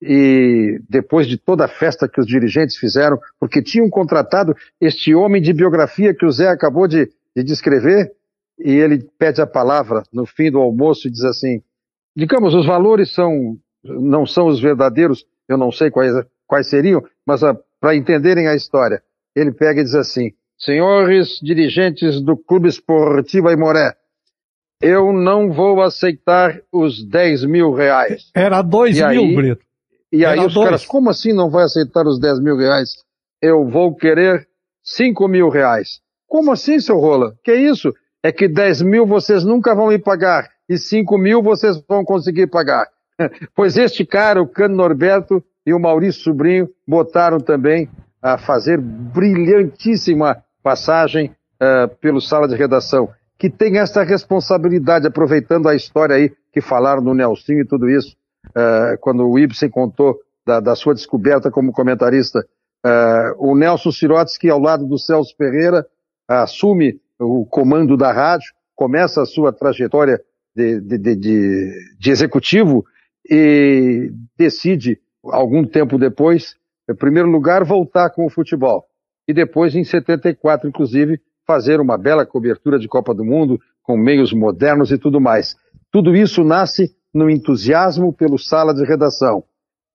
e 0.06 0.80
depois 0.90 1.28
de 1.28 1.38
toda 1.38 1.66
a 1.66 1.68
festa 1.68 2.10
que 2.10 2.20
os 2.20 2.28
dirigentes 2.28 2.78
fizeram, 2.78 3.18
porque 3.40 3.62
tinham 3.62 3.90
contratado 3.90 4.56
este 4.80 5.16
homem 5.16 5.42
de 5.42 5.54
biografia 5.54 6.14
que 6.14 6.26
o 6.26 6.32
Zé 6.32 6.50
acabou 6.50 6.88
de, 6.88 7.10
de 7.36 7.44
descrever, 7.44 8.12
e 8.60 8.74
ele 8.74 9.00
pede 9.18 9.42
a 9.42 9.48
palavra 9.48 10.04
no 10.12 10.26
fim 10.26 10.52
do 10.52 10.60
almoço 10.60 11.08
e 11.08 11.12
diz 11.12 11.24
assim: 11.24 11.62
digamos, 12.16 12.54
os 12.54 12.66
valores 12.66 13.14
são, 13.14 13.58
não 13.84 14.26
são 14.26 14.48
os 14.48 14.62
verdadeiros, 14.62 15.26
eu 15.48 15.58
não 15.58 15.72
sei 15.72 15.90
quais, 15.90 16.14
quais 16.46 16.70
seriam, 16.70 17.04
mas 17.26 17.42
para 17.80 17.96
entenderem 17.96 18.48
a 18.48 18.56
história, 18.56 19.02
ele 19.36 19.52
pega 19.52 19.82
e 19.82 19.84
diz 19.84 19.96
assim: 19.96 20.34
senhores 20.58 21.40
dirigentes 21.42 22.22
do 22.22 22.38
Clube 22.38 22.68
Esportivo 22.68 23.48
Aimoré, 23.48 23.96
eu 24.84 25.14
não 25.14 25.52
vou 25.52 25.82
aceitar 25.82 26.60
os 26.72 27.04
10 27.04 27.46
mil 27.46 27.72
reais. 27.74 28.30
Era 28.36 28.62
2 28.62 28.98
mil, 28.98 29.08
aí, 29.08 29.36
Brito. 29.36 29.66
E 30.12 30.26
aí 30.26 30.38
Era 30.38 30.48
os 30.48 30.54
dois. 30.54 30.66
caras, 30.66 30.86
como 30.86 31.10
assim 31.10 31.32
não 31.34 31.50
vai 31.50 31.64
aceitar 31.64 32.06
os 32.06 32.20
10 32.20 32.40
mil 32.40 32.58
reais? 32.58 32.90
Eu 33.42 33.68
vou 33.68 33.96
querer 33.96 34.48
5 34.84 35.28
mil 35.28 35.50
reais. 35.50 36.02
Como 36.28 36.52
assim, 36.52 36.80
seu 36.80 37.00
Rola? 37.00 37.34
Que 37.44 37.56
isso? 37.56 37.94
É 38.22 38.32
que 38.32 38.48
10 38.48 38.82
mil 38.82 39.06
vocês 39.06 39.44
nunca 39.44 39.74
vão 39.74 39.88
me 39.88 39.98
pagar 39.98 40.50
e 40.68 40.78
5 40.78 41.18
mil 41.18 41.42
vocês 41.42 41.82
vão 41.88 42.04
conseguir 42.04 42.48
pagar. 42.48 42.88
pois 43.56 43.78
este 43.78 44.06
cara, 44.06 44.42
o 44.42 44.48
Cano 44.48 44.76
Norberto 44.76 45.44
e 45.66 45.74
o 45.74 45.80
Maurício 45.80 46.24
Sobrinho, 46.24 46.70
botaram 46.86 47.40
também 47.40 47.90
a 48.22 48.38
fazer 48.38 48.80
brilhantíssima 48.80 50.44
passagem 50.62 51.32
uh, 51.62 51.88
pelo 52.02 52.20
sala 52.20 52.48
de 52.48 52.56
redação, 52.56 53.10
que 53.44 53.50
tem 53.50 53.78
essa 53.78 54.04
responsabilidade, 54.04 55.06
aproveitando 55.06 55.68
a 55.68 55.76
história 55.76 56.16
aí 56.16 56.32
que 56.50 56.62
falaram 56.62 57.04
do 57.04 57.14
Nelson 57.14 57.52
e 57.52 57.66
tudo 57.66 57.90
isso, 57.90 58.16
uh, 58.52 58.98
quando 59.02 59.30
o 59.30 59.38
Ibsen 59.38 59.70
contou 59.70 60.18
da, 60.48 60.62
da, 60.62 60.74
sua 60.78 60.94
descoberta 60.94 61.52
como 61.52 61.74
comentarista. 61.74 62.40
Uh, 62.86 63.36
o 63.52 63.54
Nelson 63.54 63.92
Sirotsky, 63.92 64.50
ao 64.50 64.62
lado 64.62 64.88
do 64.88 64.98
Celso 64.98 65.36
Ferreira, 65.36 65.86
assume 66.26 67.02
o 67.20 67.46
comando 67.46 67.98
da 67.98 68.14
rádio, 68.14 68.48
começa 68.74 69.22
a 69.22 69.26
sua 69.26 69.52
trajetória 69.52 70.22
de, 70.56 70.80
de, 70.80 70.98
de, 70.98 71.98
de 72.00 72.12
executivo 72.12 72.86
e 73.30 74.10
decide, 74.38 75.02
algum 75.22 75.66
tempo 75.66 75.98
depois, 75.98 76.56
em 76.90 76.96
primeiro 76.96 77.30
lugar, 77.30 77.66
voltar 77.66 78.10
com 78.12 78.26
o 78.26 78.30
futebol. 78.30 78.86
E 79.28 79.34
depois, 79.34 79.76
em 79.76 79.84
74, 79.84 80.70
inclusive, 80.70 81.20
fazer 81.46 81.80
uma 81.80 81.98
bela 81.98 82.26
cobertura 82.26 82.80
de 82.80 82.88
Copa 82.88 83.14
do 83.14 83.24
Mundo, 83.24 83.60
com 83.82 83.98
meios 83.98 84.34
modernos 84.34 84.92
e 84.92 84.98
tudo 84.98 85.20
mais. 85.20 85.56
Tudo 85.92 86.16
isso 86.16 86.44
nasce 86.44 86.96
no 87.14 87.30
entusiasmo 87.30 88.14
pelo 88.14 88.40
sala 88.40 88.74
de 88.74 88.84
redação. 88.84 89.44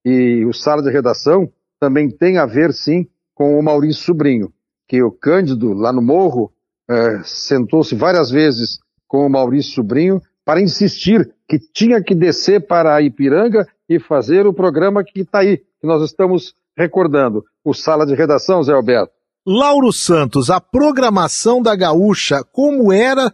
E 0.05 0.45
o 0.45 0.53
sala 0.53 0.81
de 0.81 0.89
redação 0.89 1.51
também 1.79 2.09
tem 2.09 2.37
a 2.37 2.45
ver, 2.45 2.71
sim, 2.73 3.07
com 3.33 3.57
o 3.57 3.63
Maurício 3.63 4.03
Sobrinho, 4.03 4.51
que 4.87 5.01
o 5.01 5.11
Cândido, 5.11 5.73
lá 5.73 5.91
no 5.91 6.01
Morro, 6.01 6.51
é, 6.89 7.21
sentou-se 7.23 7.95
várias 7.95 8.29
vezes 8.29 8.79
com 9.07 9.25
o 9.25 9.29
Maurício 9.29 9.73
Sobrinho 9.73 10.21
para 10.45 10.61
insistir 10.61 11.33
que 11.47 11.59
tinha 11.59 12.01
que 12.01 12.15
descer 12.15 12.65
para 12.65 12.95
a 12.95 13.01
Ipiranga 13.01 13.67
e 13.87 13.99
fazer 13.99 14.45
o 14.45 14.53
programa 14.53 15.03
que 15.03 15.21
está 15.21 15.39
aí, 15.39 15.57
que 15.57 15.87
nós 15.87 16.03
estamos 16.03 16.53
recordando, 16.77 17.43
o 17.63 17.73
Sala 17.73 18.05
de 18.05 18.15
Redação, 18.15 18.63
Zé 18.63 18.73
Alberto. 18.73 19.18
Lauro 19.51 19.91
Santos, 19.91 20.49
a 20.49 20.61
programação 20.61 21.61
da 21.61 21.75
Gaúcha, 21.75 22.43
como 22.51 22.93
era 22.93 23.33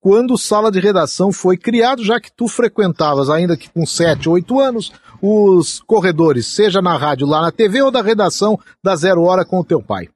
quando 0.00 0.36
Sala 0.36 0.70
de 0.70 0.78
Redação 0.78 1.32
foi 1.32 1.56
criado, 1.56 2.04
já 2.04 2.20
que 2.20 2.30
tu 2.30 2.46
frequentavas, 2.46 3.30
ainda 3.30 3.56
que 3.56 3.70
com 3.70 3.86
7, 3.86 4.28
8 4.28 4.60
anos, 4.60 4.92
os 5.22 5.80
corredores, 5.80 6.46
seja 6.46 6.82
na 6.82 6.98
rádio, 6.98 7.26
lá 7.26 7.40
na 7.40 7.50
TV 7.50 7.80
ou 7.80 7.90
da 7.90 8.02
redação 8.02 8.58
da 8.82 8.94
Zero 8.94 9.22
Hora 9.22 9.44
com 9.44 9.60
o 9.60 9.64
teu 9.64 9.82
pai? 9.82 10.10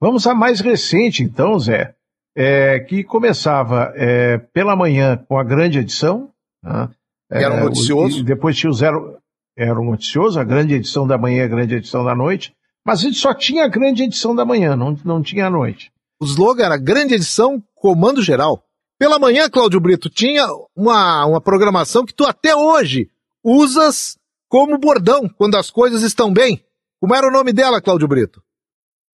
Vamos 0.00 0.26
a 0.26 0.34
mais 0.34 0.58
recente, 0.58 1.22
então, 1.22 1.56
Zé 1.56 1.94
é, 2.36 2.80
que 2.80 3.04
começava 3.04 3.92
é, 3.94 4.38
pela 4.38 4.76
manhã 4.76 5.16
com 5.28 5.38
a 5.38 5.44
grande 5.44 5.78
edição. 5.78 6.30
Né? 6.62 6.88
Era 7.30 7.54
um 7.54 7.58
é, 7.58 7.64
noticioso. 7.64 8.20
O, 8.20 8.24
depois 8.24 8.56
tinha 8.56 8.70
o 8.70 8.74
zero. 8.74 9.18
Era 9.56 9.78
um 9.78 9.84
noticioso, 9.84 10.38
a 10.40 10.44
grande 10.44 10.74
edição 10.74 11.06
da 11.06 11.18
manhã, 11.18 11.44
a 11.44 11.48
grande 11.48 11.74
edição 11.74 12.04
da 12.04 12.14
noite. 12.14 12.54
Mas 12.84 13.00
a 13.00 13.02
gente 13.02 13.18
só 13.18 13.34
tinha 13.34 13.64
a 13.64 13.68
grande 13.68 14.02
edição 14.02 14.34
da 14.34 14.44
manhã, 14.44 14.74
não, 14.76 14.96
não 15.04 15.22
tinha 15.22 15.46
a 15.46 15.50
noite. 15.50 15.92
O 16.20 16.24
slogan 16.24 16.64
era 16.64 16.76
grande 16.76 17.14
edição, 17.14 17.62
comando 17.74 18.22
geral. 18.22 18.62
Pela 18.98 19.18
manhã, 19.18 19.48
Cláudio 19.48 19.80
Brito, 19.80 20.10
tinha 20.10 20.46
uma, 20.76 21.24
uma 21.24 21.40
programação 21.40 22.04
que 22.04 22.14
tu 22.14 22.26
até 22.26 22.54
hoje 22.54 23.08
usas 23.42 24.18
como 24.48 24.78
bordão 24.78 25.28
quando 25.28 25.56
as 25.56 25.70
coisas 25.70 26.02
estão 26.02 26.32
bem. 26.32 26.62
Como 27.00 27.14
era 27.14 27.26
o 27.26 27.30
nome 27.30 27.52
dela, 27.52 27.80
Cláudio 27.80 28.06
Brito? 28.06 28.42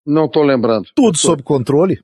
Não 0.05 0.25
estou 0.25 0.43
lembrando. 0.43 0.87
Tudo 0.95 1.17
sob 1.17 1.43
controle. 1.43 2.03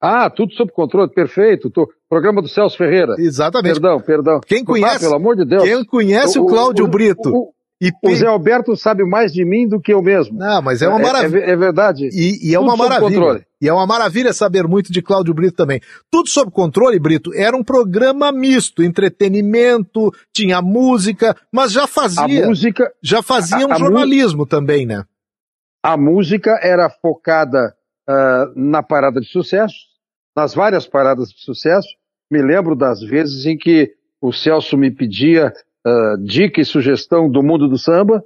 Ah, 0.00 0.28
tudo 0.30 0.52
sob 0.54 0.70
controle, 0.72 1.10
perfeito. 1.10 1.70
Tô, 1.70 1.90
programa 2.08 2.42
do 2.42 2.48
Celso 2.48 2.76
Ferreira. 2.76 3.14
Exatamente. 3.18 3.80
Perdão, 3.80 4.00
perdão. 4.00 4.40
Quem 4.46 4.64
conhece, 4.64 4.96
ah, 4.96 5.00
pelo 5.00 5.16
amor 5.16 5.36
de 5.36 5.44
Deus. 5.44 5.62
Quem 5.62 5.84
conhece 5.84 6.38
o, 6.38 6.42
o 6.42 6.46
Cláudio 6.46 6.84
o, 6.84 6.88
Brito? 6.88 7.30
O, 7.30 7.54
e 7.80 7.90
o 8.02 8.14
Zé 8.14 8.26
Alberto 8.26 8.76
sabe 8.76 9.04
mais 9.04 9.32
de 9.32 9.44
mim 9.44 9.68
do 9.68 9.80
que 9.80 9.92
eu 9.92 10.00
mesmo. 10.00 10.38
Não, 10.38 10.62
mas 10.62 10.80
é 10.80 10.88
uma 10.88 10.98
maravilha. 10.98 11.40
É, 11.40 11.50
é, 11.50 11.50
é 11.50 11.56
verdade. 11.56 12.08
E, 12.12 12.50
e 12.50 12.54
é 12.54 12.58
uma 12.58 12.76
maravilha. 12.76 13.44
E 13.60 13.68
é 13.68 13.72
uma 13.72 13.86
maravilha 13.86 14.32
saber 14.32 14.66
muito 14.68 14.92
de 14.92 15.02
Cláudio 15.02 15.34
Brito 15.34 15.56
também. 15.56 15.80
Tudo 16.10 16.28
sob 16.28 16.50
controle, 16.50 16.98
Brito, 16.98 17.32
era 17.34 17.56
um 17.56 17.64
programa 17.64 18.30
misto, 18.30 18.82
entretenimento, 18.82 20.12
tinha 20.32 20.62
música, 20.62 21.36
mas 21.50 21.72
já 21.72 21.86
fazia. 21.86 22.44
A 22.44 22.48
música. 22.48 22.92
Já 23.02 23.22
fazia 23.22 23.64
a, 23.64 23.74
um 23.74 23.78
jornalismo 23.78 24.46
também, 24.46 24.86
né? 24.86 25.04
A 25.82 25.96
música 25.96 26.58
era 26.62 26.88
focada 26.88 27.74
uh, 28.08 28.52
na 28.54 28.82
parada 28.82 29.20
de 29.20 29.26
sucesso, 29.26 29.76
nas 30.36 30.54
várias 30.54 30.86
paradas 30.86 31.28
de 31.28 31.42
sucesso. 31.42 31.88
Me 32.30 32.40
lembro 32.40 32.74
das 32.74 33.00
vezes 33.00 33.44
em 33.46 33.56
que 33.56 33.92
o 34.20 34.32
Celso 34.32 34.76
me 34.78 34.90
pedia 34.90 35.52
uh, 35.86 36.22
dica 36.22 36.60
e 36.60 36.64
sugestão 36.64 37.30
do 37.30 37.42
mundo 37.42 37.68
do 37.68 37.78
samba. 37.78 38.22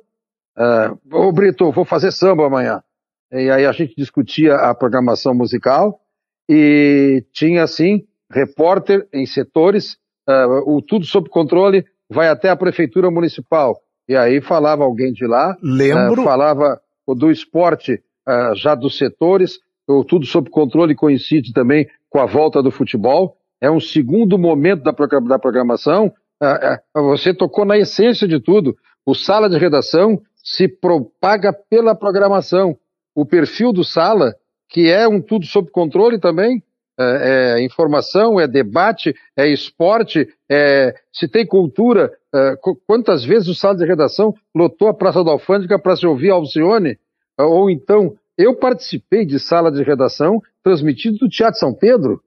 Uh, 0.56 1.16
Ô 1.16 1.32
Brito, 1.32 1.70
vou 1.70 1.84
fazer 1.84 2.12
samba 2.12 2.46
amanhã. 2.46 2.82
E 3.30 3.50
aí 3.50 3.66
a 3.66 3.72
gente 3.72 3.94
discutia 3.96 4.54
a 4.56 4.74
programação 4.74 5.34
musical 5.34 6.00
e 6.48 7.24
tinha 7.32 7.62
assim 7.62 8.04
repórter 8.30 9.06
em 9.12 9.26
setores, 9.26 9.98
uh, 10.28 10.76
o 10.76 10.82
tudo 10.82 11.04
sob 11.04 11.28
controle 11.28 11.84
vai 12.10 12.28
até 12.28 12.48
a 12.48 12.56
prefeitura 12.56 13.10
municipal. 13.10 13.80
E 14.08 14.16
aí 14.16 14.40
falava 14.40 14.84
alguém 14.84 15.12
de 15.12 15.26
lá, 15.26 15.56
Lembro. 15.62 16.22
Uh, 16.22 16.24
falava 16.24 16.80
do 17.06 17.30
esporte 17.30 18.02
uh, 18.26 18.54
já 18.54 18.74
dos 18.74 18.96
setores, 18.96 19.58
o 19.86 20.04
tudo 20.04 20.26
sob 20.26 20.50
controle 20.50 20.94
coincide 20.94 21.52
também 21.52 21.86
com 22.08 22.18
a 22.18 22.26
volta 22.26 22.62
do 22.62 22.70
futebol. 22.70 23.36
É 23.60 23.70
um 23.70 23.80
segundo 23.80 24.38
momento 24.38 24.82
da, 24.82 24.92
da 24.92 25.38
programação. 25.38 26.12
Você 26.94 27.34
tocou 27.34 27.64
na 27.64 27.76
essência 27.76 28.26
de 28.26 28.40
tudo. 28.40 28.76
O 29.04 29.14
sala 29.14 29.48
de 29.48 29.58
redação 29.58 30.20
se 30.36 30.68
propaga 30.68 31.52
pela 31.52 31.94
programação. 31.94 32.76
O 33.14 33.24
perfil 33.26 33.72
do 33.72 33.84
sala, 33.84 34.34
que 34.68 34.90
é 34.90 35.08
um 35.08 35.20
tudo 35.20 35.46
sob 35.46 35.70
controle 35.70 36.18
também, 36.18 36.62
é, 36.98 37.54
é 37.60 37.64
informação, 37.64 38.40
é 38.40 38.46
debate, 38.46 39.14
é 39.36 39.48
esporte, 39.48 40.28
é, 40.50 40.94
se 41.12 41.28
tem 41.28 41.46
cultura. 41.46 42.12
É, 42.34 42.54
quantas 42.86 43.24
vezes 43.24 43.48
o 43.48 43.54
sala 43.54 43.76
de 43.76 43.84
redação 43.84 44.34
lotou 44.54 44.88
a 44.88 44.94
Praça 44.94 45.22
da 45.22 45.30
Alfândega 45.30 45.78
para 45.78 45.96
se 45.96 46.06
ouvir 46.06 46.30
Alcione? 46.30 46.98
Ou 47.38 47.70
então, 47.70 48.16
eu 48.36 48.54
participei 48.54 49.24
de 49.24 49.38
sala 49.38 49.70
de 49.70 49.82
redação 49.82 50.40
transmitido 50.62 51.18
do 51.18 51.28
Teatro 51.28 51.58
São 51.58 51.72
Pedro, 51.72 52.20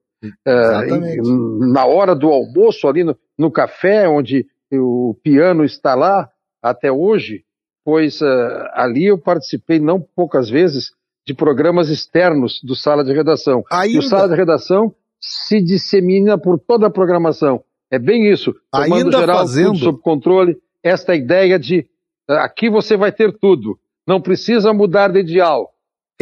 é, 0.45 1.17
na 1.59 1.85
hora 1.85 2.15
do 2.15 2.27
almoço, 2.27 2.87
ali 2.87 3.03
no, 3.03 3.17
no 3.37 3.51
café, 3.51 4.07
onde 4.07 4.45
o 4.71 5.15
piano 5.23 5.63
está 5.65 5.95
lá, 5.95 6.29
até 6.61 6.91
hoje, 6.91 7.43
pois 7.83 8.21
uh, 8.21 8.25
ali 8.73 9.05
eu 9.05 9.17
participei 9.17 9.79
não 9.79 9.99
poucas 9.99 10.49
vezes 10.49 10.91
de 11.25 11.33
programas 11.33 11.89
externos 11.89 12.61
do 12.63 12.75
Sala 12.75 13.03
de 13.03 13.13
Redação. 13.13 13.63
Ainda... 13.71 13.95
E 13.95 13.99
o 13.99 14.01
Sala 14.01 14.29
de 14.29 14.35
Redação 14.35 14.93
se 15.19 15.61
dissemina 15.61 16.37
por 16.37 16.59
toda 16.59 16.87
a 16.87 16.91
programação. 16.91 17.63
É 17.91 17.99
bem 17.99 18.31
isso. 18.31 18.55
Comando 18.71 18.95
Ainda 18.95 19.19
geral, 19.19 19.37
fazendo... 19.39 19.73
tudo 19.73 19.79
sob 19.79 20.01
controle. 20.01 20.57
Esta 20.83 21.15
ideia 21.15 21.59
de 21.59 21.85
uh, 22.29 22.33
aqui 22.33 22.69
você 22.69 22.95
vai 22.95 23.11
ter 23.11 23.37
tudo. 23.37 23.77
Não 24.07 24.21
precisa 24.21 24.73
mudar 24.73 25.09
de 25.11 25.19
ideal. 25.19 25.71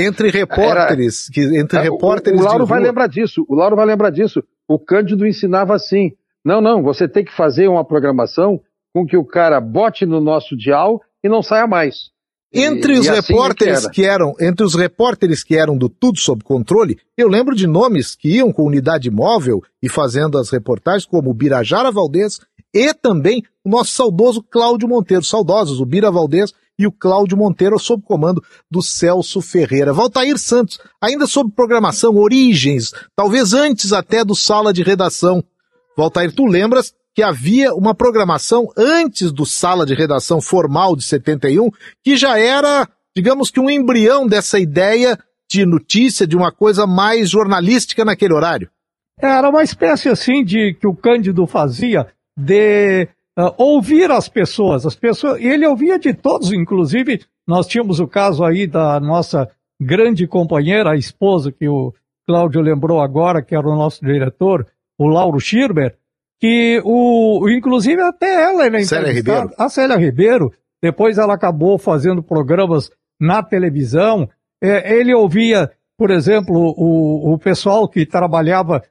Entre 0.01 0.29
repórteres, 0.29 1.29
Era... 1.29 1.33
que, 1.33 1.59
entre 1.59 1.79
é, 1.79 1.81
repórteres. 1.81 2.39
O, 2.39 2.43
o 2.43 2.45
Lauro 2.45 2.65
vai 2.65 2.79
lembrar 2.79 3.07
disso. 3.07 3.45
O 3.47 3.55
Lauro 3.55 3.75
vai 3.75 3.85
lembrar 3.85 4.09
disso. 4.09 4.43
O 4.67 4.79
Cândido 4.79 5.27
ensinava 5.27 5.75
assim. 5.75 6.11
Não, 6.43 6.61
não, 6.61 6.81
você 6.81 7.07
tem 7.07 7.25
que 7.25 7.35
fazer 7.35 7.67
uma 7.67 7.83
programação 7.83 8.61
com 8.93 9.05
que 9.05 9.17
o 9.17 9.25
cara 9.25 9.59
bote 9.59 10.05
no 10.05 10.21
nosso 10.21 10.55
dial 10.55 11.01
e 11.23 11.27
não 11.27 11.43
saia 11.43 11.67
mais. 11.67 12.11
Entre 12.51 12.93
os 12.93 13.07
assim 13.07 13.33
repórteres 13.33 13.87
que 13.87 14.03
eram, 14.03 14.33
entre 14.39 14.65
os 14.65 14.73
repórteres 14.73 15.43
que 15.43 15.55
eram 15.55 15.77
do 15.77 15.87
Tudo 15.87 16.17
Sob 16.17 16.43
Controle, 16.43 16.97
eu 17.15 17.27
lembro 17.27 17.55
de 17.55 17.67
nomes 17.67 18.15
que 18.15 18.37
iam 18.37 18.51
com 18.51 18.63
unidade 18.63 19.11
móvel 19.11 19.61
e 19.83 19.87
fazendo 19.87 20.37
as 20.37 20.49
reportagens, 20.49 21.05
como 21.05 21.29
o 21.29 21.33
Birajara 21.33 21.91
Valdez 21.91 22.39
e 22.73 22.91
também 22.93 23.43
o 23.63 23.69
nosso 23.69 23.91
saudoso 23.91 24.41
Cláudio 24.41 24.87
Monteiro, 24.87 25.23
saudosos, 25.23 25.79
o 25.79 25.85
Bira 25.85 26.09
Valdez 26.09 26.51
e 26.79 26.87
o 26.87 26.91
Cláudio 26.91 27.37
Monteiro 27.37 27.77
sob 27.77 28.01
comando 28.01 28.41
do 28.71 28.81
Celso 28.81 29.41
Ferreira. 29.41 29.91
Valtair 29.91 30.39
Santos, 30.39 30.79
ainda 31.01 31.27
sob 31.27 31.51
programação, 31.53 32.15
origens, 32.15 32.93
talvez 33.13 33.53
antes 33.53 33.91
até 33.91 34.23
do 34.23 34.33
sala 34.33 34.71
de 34.71 34.81
redação. 34.81 35.43
Valtair, 35.97 36.33
tu 36.33 36.45
lembras 36.45 36.93
que 37.13 37.21
havia 37.21 37.73
uma 37.73 37.93
programação 37.93 38.69
antes 38.77 39.33
do 39.33 39.45
sala 39.45 39.85
de 39.85 39.93
redação 39.93 40.39
formal 40.39 40.95
de 40.95 41.03
71, 41.03 41.69
que 42.01 42.15
já 42.15 42.39
era, 42.39 42.87
digamos 43.13 43.51
que 43.51 43.59
um 43.59 43.69
embrião 43.69 44.25
dessa 44.25 44.57
ideia 44.57 45.19
de 45.51 45.65
notícia, 45.65 46.25
de 46.25 46.37
uma 46.37 46.51
coisa 46.51 46.87
mais 46.87 47.29
jornalística 47.29 48.05
naquele 48.05 48.33
horário. 48.33 48.69
Era 49.19 49.49
uma 49.49 49.63
espécie 49.63 50.07
assim 50.07 50.45
de 50.45 50.75
que 50.79 50.87
o 50.87 50.95
Cândido 50.95 51.45
fazia 51.45 52.07
de 52.37 53.09
uh, 53.37 53.53
ouvir 53.57 54.11
as 54.11 54.29
pessoas, 54.29 54.85
as 54.85 54.95
pessoas, 54.95 55.39
e 55.41 55.47
ele 55.47 55.65
ouvia 55.65 55.99
de 55.99 56.13
todos, 56.13 56.51
inclusive 56.51 57.21
nós 57.47 57.67
tínhamos 57.67 57.99
o 57.99 58.07
caso 58.07 58.43
aí 58.43 58.67
da 58.67 58.99
nossa 58.99 59.49
grande 59.81 60.27
companheira, 60.27 60.91
a 60.91 60.95
esposa 60.95 61.51
que 61.51 61.67
o 61.67 61.93
Cláudio 62.27 62.61
lembrou 62.61 63.01
agora, 63.01 63.41
que 63.41 63.55
era 63.55 63.67
o 63.67 63.75
nosso 63.75 64.05
diretor, 64.05 64.67
o 64.99 65.07
Lauro 65.07 65.39
Schirber, 65.39 65.95
que 66.39 66.81
o, 66.85 67.49
inclusive 67.49 68.01
até 68.01 68.43
ela 68.43 68.65
era 68.65 68.83
Célia 68.83 69.11
Ribeiro. 69.11 69.51
A 69.57 69.69
Célia 69.69 69.97
Ribeiro, 69.97 70.53
depois 70.81 71.17
ela 71.17 71.33
acabou 71.33 71.77
fazendo 71.77 72.21
programas 72.21 72.91
na 73.19 73.41
televisão. 73.41 74.29
É, 74.61 74.95
ele 74.97 75.13
ouvia, 75.13 75.71
por 75.97 76.11
exemplo, 76.11 76.55
o, 76.55 77.33
o 77.33 77.39
pessoal 77.39 77.87
que 77.87 78.05
trabalhava 78.05 78.83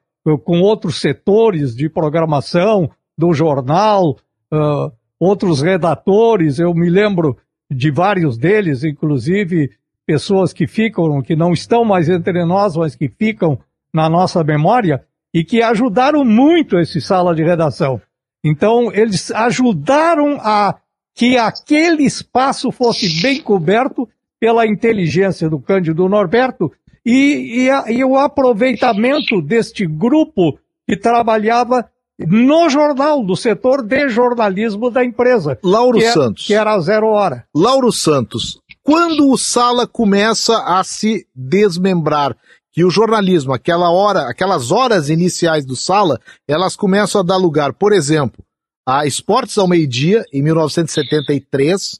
com 0.43 0.59
outros 0.61 0.99
setores 0.99 1.75
de 1.75 1.89
programação 1.89 2.89
do 3.17 3.33
jornal, 3.33 4.17
uh, 4.51 4.91
outros 5.19 5.61
redatores. 5.61 6.59
Eu 6.59 6.73
me 6.73 6.89
lembro 6.89 7.37
de 7.69 7.91
vários 7.91 8.37
deles, 8.37 8.83
inclusive 8.83 9.71
pessoas 10.05 10.51
que 10.51 10.65
ficam, 10.65 11.21
que 11.21 11.35
não 11.35 11.53
estão 11.53 11.85
mais 11.85 12.09
entre 12.09 12.43
nós, 12.43 12.75
mas 12.75 12.95
que 12.95 13.07
ficam 13.07 13.59
na 13.93 14.09
nossa 14.09 14.43
memória 14.43 15.03
e 15.33 15.43
que 15.43 15.61
ajudaram 15.61 16.25
muito 16.25 16.79
esse 16.79 16.99
sala 16.99 17.35
de 17.35 17.43
redação. 17.43 18.01
Então, 18.43 18.91
eles 18.91 19.29
ajudaram 19.31 20.39
a 20.41 20.75
que 21.13 21.37
aquele 21.37 22.03
espaço 22.03 22.71
fosse 22.71 23.21
bem 23.21 23.41
coberto 23.41 24.07
pela 24.39 24.65
inteligência 24.65 25.49
do 25.49 25.59
Cândido 25.59 26.07
Norberto 26.07 26.71
e, 27.05 27.63
e, 27.63 27.69
a, 27.69 27.91
e 27.91 28.03
o 28.03 28.17
aproveitamento 28.17 29.41
deste 29.41 29.85
grupo 29.85 30.57
que 30.87 30.95
trabalhava 30.95 31.89
no 32.27 32.69
jornal, 32.69 33.23
do 33.23 33.35
setor 33.35 33.81
de 33.81 34.09
jornalismo 34.09 34.89
da 34.89 35.03
empresa. 35.03 35.57
Lauro 35.63 35.99
que 35.99 36.05
é, 36.05 36.11
Santos. 36.11 36.45
Que 36.45 36.53
era 36.53 36.79
zero 36.79 37.07
hora. 37.07 37.45
Lauro 37.55 37.91
Santos, 37.91 38.59
quando 38.83 39.29
o 39.31 39.37
Sala 39.37 39.87
começa 39.87 40.57
a 40.63 40.83
se 40.83 41.25
desmembrar, 41.33 42.35
que 42.71 42.83
o 42.83 42.89
jornalismo, 42.89 43.53
aquela 43.53 43.89
hora, 43.89 44.29
aquelas 44.29 44.71
horas 44.71 45.09
iniciais 45.09 45.65
do 45.65 45.75
Sala, 45.75 46.19
elas 46.47 46.75
começam 46.75 47.21
a 47.21 47.23
dar 47.23 47.37
lugar, 47.37 47.73
por 47.73 47.91
exemplo, 47.91 48.43
a 48.87 49.05
Esportes 49.05 49.57
ao 49.57 49.67
meio-dia, 49.67 50.23
em 50.31 50.41
1973, 50.41 51.99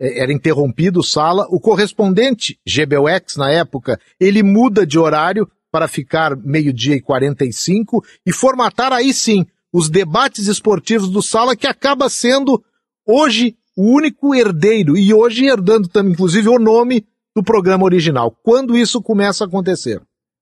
é, 0.00 0.22
era 0.22 0.32
interrompido 0.32 1.00
o 1.00 1.04
Sala, 1.04 1.46
o 1.50 1.60
correspondente 1.60 2.58
GBUX 2.66 3.36
na 3.36 3.50
época, 3.50 3.98
ele 4.18 4.42
muda 4.42 4.86
de 4.86 4.98
horário 4.98 5.48
para 5.76 5.88
ficar 5.88 6.34
meio-dia 6.38 6.96
e 6.96 7.02
45 7.02 8.02
e 8.24 8.32
formatar 8.32 8.94
aí 8.94 9.12
sim 9.12 9.44
os 9.70 9.90
debates 9.90 10.46
esportivos 10.46 11.10
do 11.10 11.20
Sala, 11.20 11.54
que 11.54 11.66
acaba 11.66 12.08
sendo 12.08 12.64
hoje 13.06 13.54
o 13.76 13.94
único 13.94 14.34
herdeiro, 14.34 14.96
e 14.96 15.12
hoje 15.12 15.44
herdando 15.44 15.86
também, 15.86 16.14
inclusive, 16.14 16.48
o 16.48 16.58
nome 16.58 17.04
do 17.36 17.42
programa 17.42 17.84
original. 17.84 18.34
Quando 18.42 18.74
isso 18.74 19.02
começa 19.02 19.44
a 19.44 19.46
acontecer? 19.46 20.00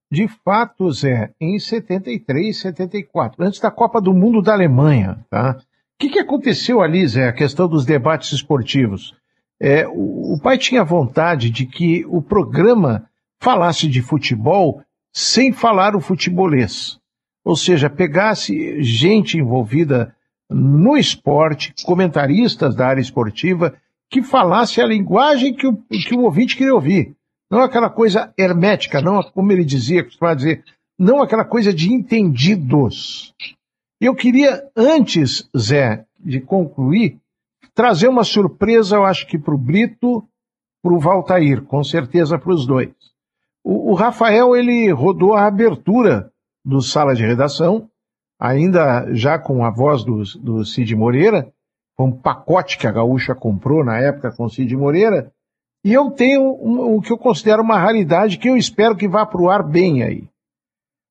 De 0.09 0.25
fato, 0.45 0.89
Zé, 0.89 1.33
em 1.41 1.59
73, 1.59 2.57
74, 2.57 3.43
antes 3.43 3.59
da 3.59 3.69
Copa 3.69 3.99
do 3.99 4.13
Mundo 4.13 4.41
da 4.41 4.53
Alemanha, 4.53 5.19
tá? 5.29 5.57
O 5.59 5.63
que, 5.99 6.11
que 6.11 6.19
aconteceu 6.19 6.81
ali, 6.81 7.05
Zé, 7.05 7.27
a 7.27 7.33
questão 7.33 7.67
dos 7.67 7.83
debates 7.83 8.31
esportivos? 8.31 9.13
É, 9.61 9.85
o, 9.85 10.35
o 10.35 10.39
pai 10.41 10.57
tinha 10.57 10.85
vontade 10.85 11.49
de 11.49 11.65
que 11.65 12.05
o 12.07 12.21
programa 12.21 13.09
falasse 13.41 13.85
de 13.89 14.01
futebol 14.01 14.81
sem 15.15 15.53
falar 15.53 15.95
o 15.95 16.01
futebolês. 16.01 16.99
Ou 17.45 17.55
seja, 17.55 17.89
pegasse 17.89 18.83
gente 18.83 19.37
envolvida 19.37 20.13
no 20.49 20.97
esporte, 20.97 21.73
comentaristas 21.85 22.75
da 22.75 22.87
área 22.87 22.99
esportiva, 22.99 23.73
que 24.09 24.21
falasse 24.21 24.81
a 24.81 24.85
linguagem 24.85 25.53
que 25.53 25.65
o, 25.65 25.77
que 25.77 26.13
o 26.13 26.23
ouvinte 26.23 26.57
queria 26.57 26.75
ouvir. 26.75 27.15
Não 27.49 27.61
aquela 27.61 27.89
coisa 27.89 28.33
hermética, 28.37 29.01
não 29.01 29.23
como 29.23 29.53
ele 29.53 29.63
dizia, 29.63 30.03
costumava 30.03 30.35
dizer, 30.35 30.65
não 30.99 31.21
aquela 31.21 31.45
coisa 31.45 31.73
de 31.73 31.93
entendidos. 31.93 33.33
Eu 34.01 34.15
queria, 34.15 34.67
antes, 34.75 35.49
Zé, 35.57 36.05
de 36.19 36.41
concluir, 36.41 37.17
trazer 37.73 38.09
uma 38.09 38.25
surpresa, 38.25 38.97
eu 38.97 39.05
acho 39.05 39.25
que 39.27 39.37
para 39.37 39.55
o 39.55 39.57
Brito, 39.57 40.27
para 40.83 40.93
o 40.93 40.99
Valtair, 40.99 41.61
com 41.61 41.83
certeza 41.83 42.37
para 42.37 42.53
os 42.53 42.67
dois. 42.67 43.14
O, 43.65 43.91
o, 43.91 43.93
Rafael, 43.95 44.55
ele 44.55 44.91
rodou 44.91 45.33
a 45.33 45.47
abertura 45.47 46.31
do 46.63 46.83
Sala 46.83 47.15
de 47.15 47.25
Redação, 47.25 47.89
ainda 48.39 49.11
já 49.11 49.39
com 49.39 49.65
a 49.65 49.71
voz 49.71 50.03
do, 50.03 50.21
do 50.39 50.63
Cid 50.63 50.95
Moreira, 50.95 51.51
foi 51.97 52.05
um 52.05 52.11
pacote 52.11 52.77
que 52.77 52.85
a 52.85 52.91
Gaúcha 52.91 53.33
comprou 53.33 53.83
na 53.83 53.97
época 53.97 54.31
com 54.31 54.45
o 54.45 54.49
Cid 54.49 54.75
Moreira, 54.75 55.33
e 55.83 55.91
eu 55.91 56.11
tenho 56.11 56.43
um, 56.43 56.95
o 56.95 57.01
que 57.01 57.11
eu 57.11 57.17
considero 57.17 57.63
uma 57.63 57.79
raridade 57.79 58.37
que 58.37 58.47
eu 58.47 58.55
espero 58.55 58.95
que 58.95 59.07
vá 59.07 59.25
para 59.25 59.41
o 59.41 59.49
ar 59.49 59.63
bem 59.63 60.03
aí. 60.03 60.29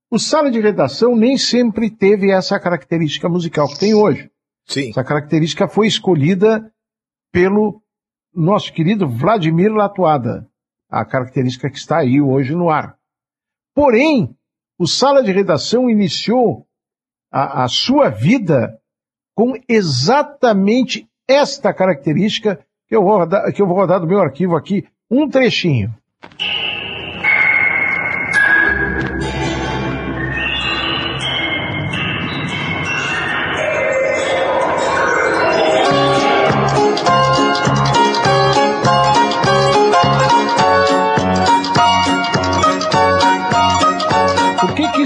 O 0.09 0.19
sala 0.19 0.49
de 0.49 0.61
redação 0.61 1.17
nem 1.17 1.37
sempre 1.37 1.91
teve 1.91 2.31
essa 2.31 2.61
característica 2.61 3.29
musical 3.29 3.67
que 3.67 3.81
tem 3.81 3.95
hoje. 3.95 4.31
Sim. 4.65 4.91
Essa 4.91 5.03
característica 5.03 5.67
foi 5.67 5.89
escolhida 5.89 6.73
pelo 7.33 7.83
nosso 8.33 8.73
querido 8.73 9.09
Vladimir 9.09 9.73
Latuada, 9.73 10.49
a 11.01 11.05
característica 11.05 11.69
que 11.69 11.77
está 11.77 11.99
aí 11.99 12.21
hoje 12.21 12.55
no 12.55 12.71
ar. 12.71 12.97
Porém, 13.75 14.37
o 14.79 14.87
Sala 14.87 15.25
de 15.25 15.33
Redação 15.33 15.91
iniciou 15.91 16.67
a, 17.33 17.65
a 17.65 17.69
sua 17.69 18.09
vida 18.09 18.81
com 19.35 19.55
exatamente 19.69 21.09
esta 21.29 21.75
característica 21.75 22.65
que 22.87 22.95
eu, 22.95 23.03
vou 23.03 23.19
rodar, 23.19 23.53
que 23.53 23.61
eu 23.61 23.67
vou 23.67 23.77
rodar 23.77 23.99
do 23.99 24.07
meu 24.07 24.21
arquivo 24.21 24.55
aqui, 24.55 24.87
um 25.11 25.29
trechinho. 25.29 25.93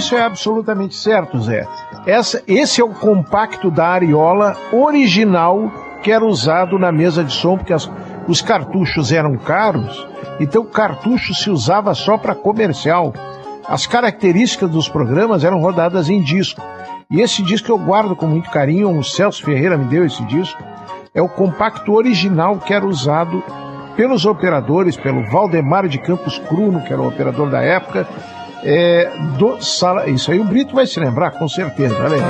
Isso 0.08 0.16
é 0.16 0.22
absolutamente 0.22 0.94
certo, 0.94 1.38
Zé? 1.38 1.68
Essa, 2.06 2.42
esse 2.46 2.80
é 2.80 2.84
o 2.84 2.94
compacto 2.94 3.70
da 3.70 3.88
Ariola 3.88 4.56
original 4.72 5.70
que 6.02 6.10
era 6.10 6.24
usado 6.24 6.78
na 6.78 6.90
mesa 6.90 7.22
de 7.22 7.30
som, 7.30 7.58
porque 7.58 7.74
as, 7.74 7.90
os 8.26 8.40
cartuchos 8.40 9.12
eram 9.12 9.36
caros, 9.36 10.08
então 10.40 10.62
o 10.62 10.66
cartucho 10.66 11.34
se 11.34 11.50
usava 11.50 11.92
só 11.94 12.16
para 12.16 12.34
comercial. 12.34 13.12
As 13.68 13.86
características 13.86 14.70
dos 14.70 14.88
programas 14.88 15.44
eram 15.44 15.60
rodadas 15.60 16.08
em 16.08 16.22
disco. 16.22 16.62
E 17.10 17.20
esse 17.20 17.42
disco 17.42 17.70
eu 17.70 17.76
guardo 17.76 18.16
com 18.16 18.26
muito 18.26 18.48
carinho, 18.50 18.96
o 18.98 19.04
Celso 19.04 19.44
Ferreira 19.44 19.76
me 19.76 19.84
deu 19.84 20.06
esse 20.06 20.24
disco. 20.24 20.62
É 21.14 21.20
o 21.20 21.28
compacto 21.28 21.92
original 21.92 22.56
que 22.56 22.72
era 22.72 22.86
usado 22.86 23.42
pelos 23.94 24.24
operadores, 24.24 24.96
pelo 24.96 25.28
Valdemar 25.28 25.86
de 25.86 25.98
Campos 25.98 26.38
Cruno, 26.38 26.82
que 26.82 26.92
era 26.94 27.02
o 27.02 27.08
operador 27.08 27.50
da 27.50 27.60
época, 27.60 28.08
é, 28.64 29.10
do 29.38 29.60
Sala. 29.62 30.08
Isso 30.08 30.30
aí 30.30 30.38
o 30.40 30.44
Brito 30.44 30.74
vai 30.74 30.86
se 30.86 30.98
lembrar, 31.00 31.32
com 31.32 31.48
certeza. 31.48 31.94
Olha 32.02 32.16
aí. 32.16 32.22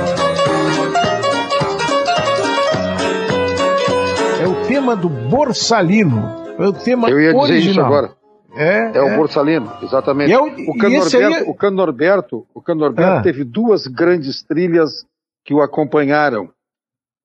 É 4.43 4.47
o 4.47 4.67
tema 4.67 4.95
do 4.95 5.09
Borsalino. 5.09 6.37
É 6.57 6.65
o 6.67 6.73
tema 6.73 7.09
Eu 7.09 7.19
ia 7.19 7.31
dizer 7.33 7.41
original. 7.43 7.71
isso 7.71 7.81
agora. 7.81 8.19
É, 8.55 8.97
É 8.97 9.01
o 9.01 9.15
Borsalino, 9.15 9.71
exatamente. 9.83 10.33
É 10.33 10.39
o- 10.39 10.45
o, 10.71 10.77
Cano 10.77 10.95
e 10.95 10.97
esse 10.97 11.13
Norberto, 11.19 11.35
aí 11.37 11.43
é- 11.47 11.49
o 11.49 11.53
Cano 11.53 11.77
Norberto, 11.77 12.47
o 12.53 13.19
Ah. 13.19 13.21
teve 13.21 13.43
duas 13.43 13.85
grandes 13.87 14.41
trilhas 14.43 15.05
que 15.45 15.53
o 15.53 15.61
acompanharam. 15.61 16.49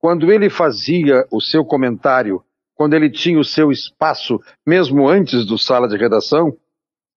Quando 0.00 0.30
ele 0.30 0.50
fazia 0.50 1.24
o 1.32 1.40
seu 1.40 1.64
comentário, 1.64 2.42
quando 2.74 2.92
ele 2.94 3.08
tinha 3.10 3.38
o 3.40 3.44
seu 3.44 3.72
espaço, 3.72 4.38
mesmo 4.66 5.08
antes 5.08 5.46
do 5.46 5.56
sala 5.56 5.88
de 5.88 5.96
redação, 5.96 6.54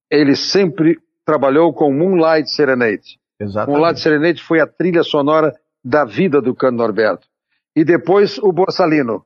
ele 0.09 0.35
sempre 0.37 0.97
trabalhou 1.27 1.73
com 1.73 1.91
Moonlight 1.91 2.49
Serenade. 2.49 3.19
Exatamente. 3.39 3.77
Moonlight 3.77 3.99
Serenade 3.99 4.41
foi 4.41 4.61
a 4.61 4.65
trilha 4.65 5.03
sonora 5.03 5.53
da 5.83 6.05
vida 6.05 6.41
do 6.41 6.55
Cano 6.55 6.77
Norberto. 6.77 7.27
E 7.75 7.83
depois 7.83 8.37
o 8.39 8.51
Borsalino. 8.53 9.23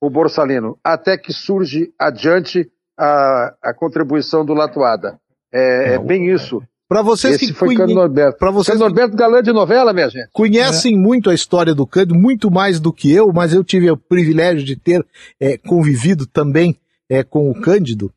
O 0.00 0.08
Borsalino. 0.08 0.78
Até 0.82 1.18
que 1.18 1.32
surge 1.34 1.92
adiante 2.00 2.66
a, 2.98 3.54
a 3.62 3.74
contribuição 3.74 4.44
do 4.44 4.54
Latuada. 4.54 5.18
É, 5.52 5.94
é 5.94 5.98
bem 5.98 6.30
isso. 6.32 6.62
Para 6.88 7.02
vocês 7.02 7.36
Esse 7.36 7.48
que 7.48 7.52
foi 7.52 7.68
conhe- 7.68 7.78
Cano 7.78 7.94
Norberto. 7.94 8.38
pra 8.38 8.50
vocês 8.50 8.76
Cano 8.78 8.88
Norberto 8.88 9.16
galã 9.16 9.42
de 9.42 9.52
novela, 9.52 9.92
minha 9.92 10.08
gente. 10.08 10.28
conhecem 10.32 10.96
muito 10.98 11.28
a 11.30 11.34
história 11.34 11.74
do 11.74 11.86
Cândido, 11.86 12.14
muito 12.14 12.50
mais 12.50 12.80
do 12.80 12.92
que 12.92 13.12
eu, 13.12 13.32
mas 13.32 13.52
eu 13.54 13.62
tive 13.62 13.90
o 13.90 13.96
privilégio 13.96 14.64
de 14.64 14.76
ter 14.76 15.04
é, 15.40 15.56
convivido 15.58 16.26
também 16.26 16.76
é, 17.08 17.22
com 17.22 17.50
o 17.50 17.60
Cândido. 17.60 18.12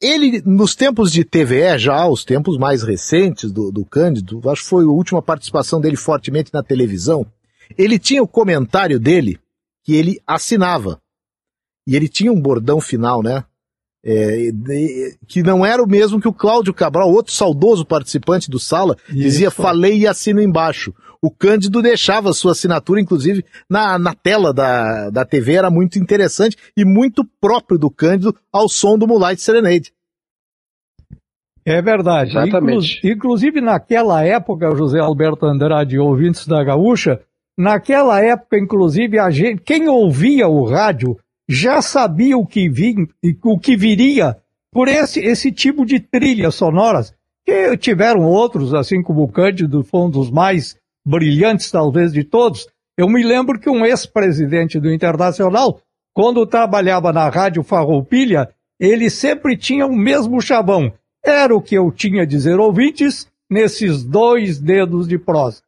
Ele, 0.00 0.42
nos 0.46 0.74
tempos 0.74 1.12
de 1.12 1.24
TVE, 1.24 1.78
já 1.78 2.06
os 2.08 2.24
tempos 2.24 2.56
mais 2.56 2.82
recentes 2.82 3.52
do, 3.52 3.70
do 3.70 3.84
Cândido, 3.84 4.40
acho 4.48 4.62
que 4.62 4.68
foi 4.68 4.84
a 4.84 4.88
última 4.88 5.20
participação 5.20 5.78
dele 5.80 5.96
fortemente 5.96 6.52
na 6.54 6.62
televisão, 6.62 7.26
ele 7.76 7.98
tinha 7.98 8.22
o 8.22 8.28
comentário 8.28 8.98
dele 8.98 9.38
que 9.84 9.94
ele 9.94 10.20
assinava. 10.26 11.00
E 11.86 11.94
ele 11.94 12.08
tinha 12.08 12.32
um 12.32 12.40
bordão 12.40 12.80
final, 12.80 13.22
né? 13.22 13.44
É, 14.02 14.50
de- 14.50 15.14
que 15.28 15.42
não 15.42 15.64
era 15.64 15.82
o 15.82 15.86
mesmo 15.88 16.20
que 16.20 16.28
o 16.28 16.32
Cláudio 16.32 16.72
Cabral, 16.72 17.10
outro 17.12 17.32
saudoso 17.34 17.84
participante 17.84 18.50
do 18.50 18.58
Sala, 18.58 18.96
dizia 19.08 19.50
falei 19.50 19.98
e 19.98 20.06
assino 20.06 20.40
embaixo. 20.40 20.94
O 21.22 21.30
Cândido 21.30 21.82
deixava 21.82 22.32
sua 22.32 22.52
assinatura, 22.52 22.98
inclusive, 22.98 23.44
na, 23.68 23.98
na 23.98 24.14
tela 24.14 24.54
da, 24.54 25.10
da 25.10 25.22
TV, 25.22 25.52
era 25.52 25.70
muito 25.70 25.98
interessante 25.98 26.56
e 26.74 26.82
muito 26.82 27.26
próprio 27.38 27.78
do 27.78 27.90
Cândido 27.90 28.34
ao 28.50 28.70
som 28.70 28.96
do 28.96 29.06
Moonlight 29.06 29.42
Serenade. 29.42 29.92
É 31.64 31.82
verdade. 31.82 32.30
Exatamente. 32.30 32.98
Inclu- 32.98 33.10
inclusive 33.12 33.60
naquela 33.60 34.24
época, 34.24 34.74
José 34.74 34.98
Alberto 34.98 35.44
Andrade, 35.44 35.98
ouvintes 35.98 36.46
da 36.46 36.64
Gaúcha, 36.64 37.20
naquela 37.56 38.18
época, 38.24 38.58
inclusive, 38.58 39.18
a 39.18 39.30
gente, 39.30 39.60
quem 39.62 39.88
ouvia 39.88 40.48
o 40.48 40.64
rádio 40.64 41.18
já 41.50 41.82
sabia 41.82 42.38
o 42.38 42.46
que, 42.46 42.70
o 43.42 43.58
que 43.58 43.76
viria 43.76 44.36
por 44.72 44.86
esse, 44.86 45.18
esse 45.18 45.50
tipo 45.50 45.84
de 45.84 45.98
trilhas 45.98 46.54
sonoras, 46.54 47.12
que 47.44 47.76
tiveram 47.76 48.22
outros, 48.22 48.72
assim 48.72 49.02
como 49.02 49.24
o 49.24 49.32
Cândido, 49.32 49.82
foi 49.82 50.02
um 50.02 50.10
dos 50.10 50.30
mais 50.30 50.76
brilhantes, 51.04 51.68
talvez, 51.68 52.12
de 52.12 52.22
todos. 52.22 52.68
Eu 52.96 53.08
me 53.08 53.24
lembro 53.24 53.58
que 53.58 53.68
um 53.68 53.84
ex-presidente 53.84 54.78
do 54.78 54.92
Internacional, 54.92 55.80
quando 56.14 56.46
trabalhava 56.46 57.12
na 57.12 57.28
Rádio 57.28 57.64
Farroupilha, 57.64 58.48
ele 58.78 59.10
sempre 59.10 59.56
tinha 59.56 59.86
o 59.86 59.96
mesmo 59.96 60.40
chavão. 60.40 60.92
Era 61.24 61.54
o 61.54 61.60
que 61.60 61.74
eu 61.74 61.90
tinha 61.90 62.22
a 62.22 62.26
dizer, 62.26 62.60
ouvintes, 62.60 63.26
nesses 63.50 64.04
dois 64.04 64.60
dedos 64.60 65.08
de 65.08 65.18
prosa. 65.18 65.62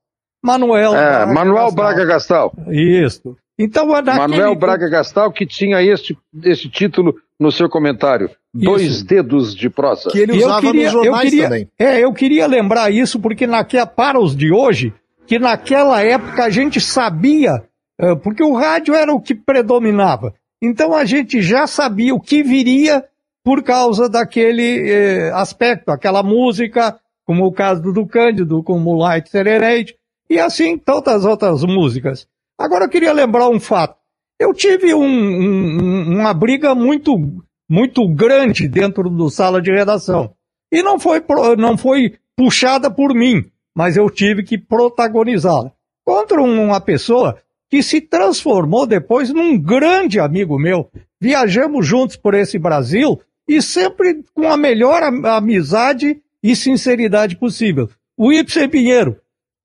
Manuel 0.45 0.95
É, 0.95 1.27
Manuel 1.27 1.73
Braga 1.73 2.05
Gastal. 2.05 2.53
Isso. 2.69 3.37
Então. 3.59 3.87
Manuel 3.87 4.55
Braga 4.55 4.89
Gastal 4.89 5.31
que 5.33 5.47
tinha 5.47 5.83
este, 5.83 6.17
este 6.43 6.69
título 6.69 7.15
no 7.39 7.53
seu 7.53 7.69
comentário. 7.69 8.31
Dois 8.55 9.03
dedos 9.03 9.55
de 9.55 9.71
prosa. 9.71 10.11
Que 10.11 10.19
ele 10.21 10.33
eu 10.33 10.47
usava 10.47 10.61
queria- 10.61 10.85
nos 10.85 10.95
eu 10.95 11.05
jornais 11.05 11.31
queria- 11.31 11.45
também. 11.45 11.69
É, 11.79 12.01
eu 12.01 12.13
queria 12.13 12.47
lembrar 12.47 12.91
isso 12.93 13.19
porque 13.21 13.47
naquela, 13.47 13.87
para 13.87 14.19
os 14.21 14.35
de 14.37 14.53
hoje, 14.53 14.93
que 15.27 15.39
naquela 15.39 16.03
época 16.03 16.45
a 16.45 16.51
gente 16.51 16.81
sabia, 16.81 17.63
porque 18.23 18.43
o 18.43 18.53
rádio 18.55 18.95
era 18.95 19.13
o 19.13 19.21
que 19.21 19.35
predominava. 19.35 20.35
Então 20.61 20.95
a 20.95 21.05
gente 21.05 21.41
já 21.41 21.67
sabia 21.67 22.15
o 22.15 22.21
que 22.21 22.43
viria 22.43 23.05
por 23.45 23.63
causa 23.63 24.09
daquele 24.09 24.89
eh, 24.91 25.31
aspecto, 25.35 25.91
aquela 25.91 26.23
música, 26.23 26.97
como 27.25 27.45
o 27.47 27.53
caso 27.53 27.81
do 27.93 28.07
Cândido, 28.07 28.63
como 28.63 28.95
Light 28.97 29.29
Serenade, 29.31 29.97
e 30.29 30.39
assim 30.39 30.77
tantas 30.79 31.25
outras 31.25 31.63
músicas. 31.65 32.27
Agora 32.63 32.85
eu 32.85 32.89
queria 32.89 33.13
lembrar 33.13 33.49
um 33.49 33.59
fato. 33.59 33.97
Eu 34.39 34.55
tive 34.55 34.95
um- 34.95 35.03
um- 35.05 36.21
uma 36.21 36.33
briga 36.33 36.75
muito, 36.77 37.17
muito 37.69 38.07
grande 38.09 38.69
dentro 38.69 39.11
do 39.11 39.29
sala 39.29 39.61
de 39.61 39.73
redação. 39.73 40.33
E 40.71 40.81
não 40.83 40.99
foi, 40.99 41.23
não 41.59 41.77
foi 41.77 42.15
puxada 42.37 42.89
por 42.89 43.13
mim, 43.15 43.45
mas 43.75 43.97
eu 43.97 44.09
tive 44.09 44.45
que 44.45 44.57
protagonizá-la. 44.57 45.73
Contra 46.05 46.41
um- 46.41 46.67
uma 46.67 46.81
pessoa 46.81 47.37
que 47.69 47.83
se 47.83 48.01
transformou 48.01 48.87
depois 48.87 49.31
num 49.33 49.59
grande 49.59 50.21
amigo 50.21 50.57
meu. 50.59 50.89
Viajamos 51.21 51.85
juntos 51.85 52.15
por 52.17 52.33
esse 52.35 52.59
Brasil 52.61 53.21
e 53.49 53.61
sempre 53.61 54.23
com 54.35 54.49
a 54.49 54.57
melhor 54.57 55.03
am- 55.03 55.27
amizade 55.27 56.21
e 56.43 56.55
sinceridade 56.55 57.35
possível. 57.37 57.89
O 58.17 58.33
Ibsen 58.33 58.69
Pinheiro, 58.69 59.17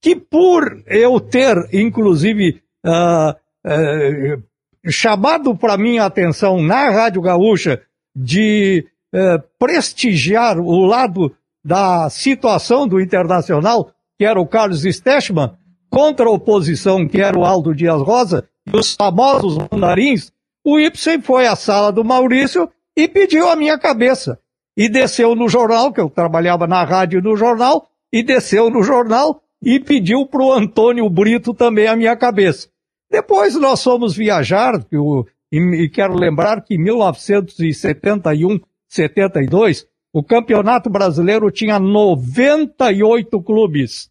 que 0.02 0.16
por 0.16 0.82
eu 0.88 1.20
ter, 1.20 1.56
inclusive, 1.74 2.62
ah, 2.86 3.36
eh, 3.66 4.38
chamado 4.90 5.56
para 5.56 5.78
minha 5.78 6.06
atenção 6.06 6.62
na 6.62 6.90
Rádio 6.90 7.22
Gaúcha 7.22 7.82
de 8.16 8.86
eh, 9.14 9.38
prestigiar 9.60 10.60
o 10.60 10.86
lado 10.86 11.36
da 11.64 12.10
situação 12.10 12.88
do 12.88 13.00
Internacional, 13.00 13.92
que 14.18 14.26
era 14.26 14.40
o 14.40 14.48
Carlos 14.48 14.84
Stechman, 14.84 15.52
contra 15.90 16.26
a 16.26 16.32
oposição, 16.32 17.08
que 17.08 17.22
era 17.22 17.38
o 17.38 17.46
Aldo 17.46 17.76
Dias 17.76 18.02
Rosa, 18.02 18.48
e 18.66 18.78
os 18.78 18.94
famosos 18.96 19.58
mandarins, 19.72 20.32
o 20.66 20.80
Ibsen 20.80 21.22
foi 21.22 21.48
à 21.48 21.56
sala 21.56 21.92
do 21.92 22.04
Maurício 22.04 22.70
e 22.96 23.08
pediu 23.08 23.50
a 23.50 23.56
minha 23.56 23.78
cabeça. 23.78 24.40
E 24.76 24.90
desceu 24.90 25.36
no 25.36 25.48
jornal, 25.48 25.92
que 25.92 26.02
eu 26.02 26.10
trabalhava 26.10 26.68
na 26.68 26.84
rádio 26.84 27.20
e 27.20 27.24
no 27.24 27.36
jornal, 27.36 27.88
e 28.12 28.22
desceu 28.22 28.70
no 28.70 28.84
jornal 28.84 29.42
e 29.62 29.80
pediu 29.80 30.26
para 30.26 30.44
o 30.44 30.54
Antônio 30.54 31.10
Brito 31.10 31.54
também 31.54 31.88
a 31.88 31.96
minha 31.96 32.16
cabeça. 32.16 32.70
Depois 33.10 33.56
nós 33.56 33.84
fomos 33.84 34.16
viajar, 34.16 34.74
e, 35.52 35.90
quero 35.90 36.14
lembrar 36.14 36.62
que 36.62 36.76
em 36.76 36.84
1971, 36.84 38.60
72, 38.88 39.88
o 40.14 40.24
Campeonato 40.24 40.90
Brasileiro 40.90 41.50
tinha 41.52 41.80
98 41.80 43.42
clubes. 43.42 44.10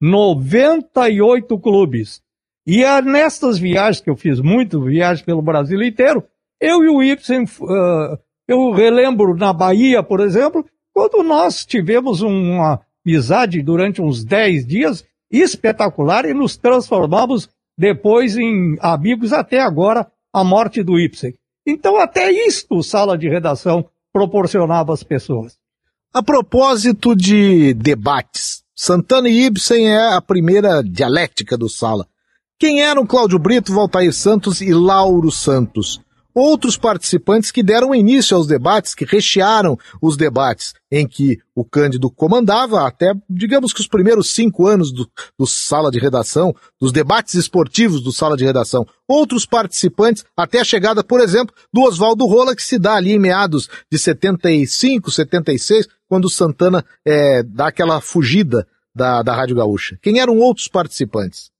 98 0.00 1.58
clubes. 1.58 2.22
E 2.66 2.84
é 2.84 3.02
nestas 3.02 3.58
viagens, 3.58 4.00
que 4.00 4.10
eu 4.10 4.16
fiz 4.16 4.40
muito 4.40 4.82
viagens 4.82 5.24
pelo 5.24 5.42
Brasil 5.42 5.82
inteiro, 5.82 6.24
eu 6.60 6.82
e 6.84 6.88
o 6.88 7.02
Ibsen, 7.02 7.44
ah, 7.68 8.18
eu 8.46 8.70
relembro 8.72 9.36
na 9.36 9.52
Bahia, 9.52 10.02
por 10.02 10.20
exemplo, 10.20 10.64
quando 10.94 11.22
nós 11.22 11.64
tivemos 11.64 12.22
uma 12.22 12.80
amizade 13.08 13.62
durante 13.62 14.02
uns 14.02 14.22
10 14.22 14.66
dias 14.66 15.04
espetacular 15.30 16.26
e 16.26 16.34
nos 16.34 16.56
transformamos 16.58 17.48
depois 17.76 18.36
em 18.36 18.76
amigos 18.80 19.32
até 19.32 19.60
agora, 19.60 20.06
a 20.32 20.44
morte 20.44 20.82
do 20.82 20.98
Ibsen. 20.98 21.32
Então 21.66 21.96
até 21.96 22.30
isto 22.30 22.82
sala 22.82 23.16
de 23.16 23.28
redação 23.28 23.88
proporcionava 24.12 24.92
às 24.92 25.02
pessoas. 25.02 25.56
A 26.12 26.22
propósito 26.22 27.14
de 27.14 27.72
debates, 27.74 28.62
Santana 28.74 29.28
e 29.28 29.44
Ibsen 29.44 29.88
é 29.88 30.14
a 30.14 30.20
primeira 30.20 30.82
dialética 30.82 31.56
do 31.56 31.68
Sala. 31.68 32.06
Quem 32.58 32.82
eram 32.82 33.06
Cláudio 33.06 33.38
Brito, 33.38 33.72
Valtair 33.72 34.12
Santos 34.12 34.60
e 34.60 34.72
Lauro 34.72 35.30
Santos? 35.30 36.00
Outros 36.38 36.76
participantes 36.76 37.50
que 37.50 37.62
deram 37.62 37.94
início 37.94 38.36
aos 38.36 38.46
debates, 38.46 38.94
que 38.94 39.04
rechearam 39.04 39.78
os 40.00 40.16
debates 40.16 40.74
em 40.90 41.06
que 41.06 41.38
o 41.54 41.64
Cândido 41.64 42.10
comandava, 42.10 42.86
até, 42.86 43.12
digamos 43.28 43.72
que 43.72 43.80
os 43.80 43.86
primeiros 43.86 44.32
cinco 44.32 44.66
anos 44.66 44.92
do, 44.92 45.08
do 45.38 45.46
sala 45.46 45.90
de 45.90 45.98
redação, 45.98 46.54
dos 46.80 46.92
debates 46.92 47.34
esportivos 47.34 48.02
do 48.02 48.12
sala 48.12 48.36
de 48.36 48.44
redação. 48.44 48.86
Outros 49.06 49.44
participantes, 49.44 50.24
até 50.36 50.60
a 50.60 50.64
chegada, 50.64 51.04
por 51.04 51.20
exemplo, 51.20 51.54
do 51.72 51.82
Oswaldo 51.82 52.26
Rola, 52.26 52.56
que 52.56 52.62
se 52.62 52.78
dá 52.78 52.94
ali 52.94 53.12
em 53.12 53.18
meados 53.18 53.68
de 53.90 53.98
75, 53.98 55.10
76, 55.10 55.88
quando 56.08 56.24
o 56.24 56.30
Santana 56.30 56.84
é, 57.04 57.42
dá 57.42 57.68
aquela 57.68 58.00
fugida 58.00 58.66
da, 58.94 59.22
da 59.22 59.34
Rádio 59.34 59.56
Gaúcha. 59.56 59.98
Quem 60.02 60.20
eram 60.20 60.38
outros 60.38 60.68
participantes? 60.68 61.50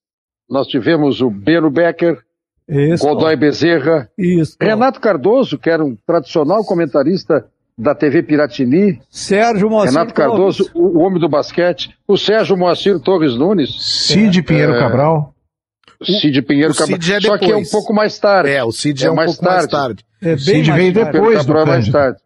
Nós 0.49 0.67
tivemos 0.67 1.21
o 1.21 1.31
Beno 1.31 1.71
Becker, 1.71 2.23
isso. 2.69 3.05
Godoy 3.05 3.35
Bezerra, 3.37 4.09
Isso. 4.19 4.57
Renato 4.61 5.01
Cardoso, 5.01 5.59
que 5.59 5.71
era 5.71 5.85
um 5.85 5.97
tradicional 6.07 6.65
comentarista 6.65 7.47
da 7.77 7.95
TV 7.95 8.23
Piratini. 8.23 9.01
Sérgio 9.11 9.71
Moacir 9.71 9.93
Renato 9.95 10.13
Cardoso, 10.15 10.65
Torres. 10.71 10.75
o, 10.75 10.99
o 10.99 11.03
homem 11.03 11.21
do 11.21 11.29
basquete. 11.29 11.91
O 12.07 12.17
Sérgio 12.17 12.57
Moacir 12.57 12.99
Torres 13.01 13.37
Nunes. 13.37 13.71
Cid 14.07 14.43
Pinheiro 14.43 14.75
É. 14.75 14.79
Cabral. 14.79 15.33
Cid 16.03 16.43
Pinheiro 16.43 16.73
o 16.73 16.75
Cid 16.75 16.91
Cabral. 16.91 17.01
já 17.09 17.17
é 17.17 17.21
Só 17.21 17.39
que 17.39 17.53
é 17.53 17.57
um 17.57 17.65
pouco 17.65 17.93
mais 17.95 18.19
tarde. 18.19 18.51
É, 18.51 18.63
o 18.65 18.71
Cid 18.73 19.07
é, 19.07 19.11
um 19.11 19.15
mais 19.15 19.31
pouco 19.37 19.45
mais 19.51 19.67
tarde. 19.67 20.05
É 20.21 20.27
bem 20.31 20.39
Cid 20.39 20.69
mais 20.71 20.83
veio 20.83 20.95
tarde. 20.95 21.13
depois 21.13 21.39
do 21.39 21.47
Cabral 21.47 21.63
é 21.63 21.69
mais 21.69 21.89
tarde. 21.89 22.19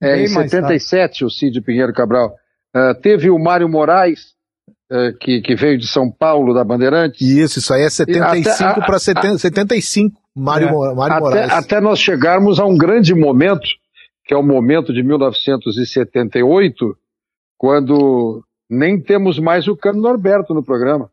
É, 0.00 0.14
Bem 0.16 0.26
em 0.26 0.32
mais 0.34 0.50
77, 0.50 1.24
o 1.24 1.30
Cid 1.30 1.60
Pinheiro 1.62 1.92
Cabral. 1.92 2.34
Ah, 2.74 2.94
teve 2.94 3.30
o 3.30 3.38
Mário 3.38 3.68
Moraes, 3.68 4.32
que, 5.20 5.40
que 5.40 5.54
veio 5.54 5.78
de 5.78 5.86
São 5.88 6.10
Paulo, 6.10 6.52
da 6.54 6.62
Bandeirantes. 6.64 7.20
Isso, 7.20 7.58
isso 7.58 7.72
aí 7.72 7.82
é 7.82 7.90
75 7.90 8.50
até- 8.50 8.80
a- 8.80 8.84
para 8.86 8.98
75, 8.98 10.16
Mário, 10.34 10.68
É. 10.68 10.94
Mário 10.94 11.00
até, 11.16 11.20
Moraes. 11.20 11.50
até 11.52 11.80
nós 11.80 11.98
chegarmos 11.98 12.58
a 12.58 12.64
um 12.66 12.76
grande 12.76 13.14
momento, 13.14 13.66
que 14.24 14.32
é 14.34 14.36
o 14.36 14.42
momento 14.42 14.92
de 14.92 15.02
1978, 15.02 16.96
quando 17.58 18.42
nem 18.68 19.00
temos 19.00 19.38
mais 19.38 19.68
o 19.68 19.76
Cano 19.76 20.00
Norberto 20.00 20.54
no 20.54 20.62
programa, 20.64 21.10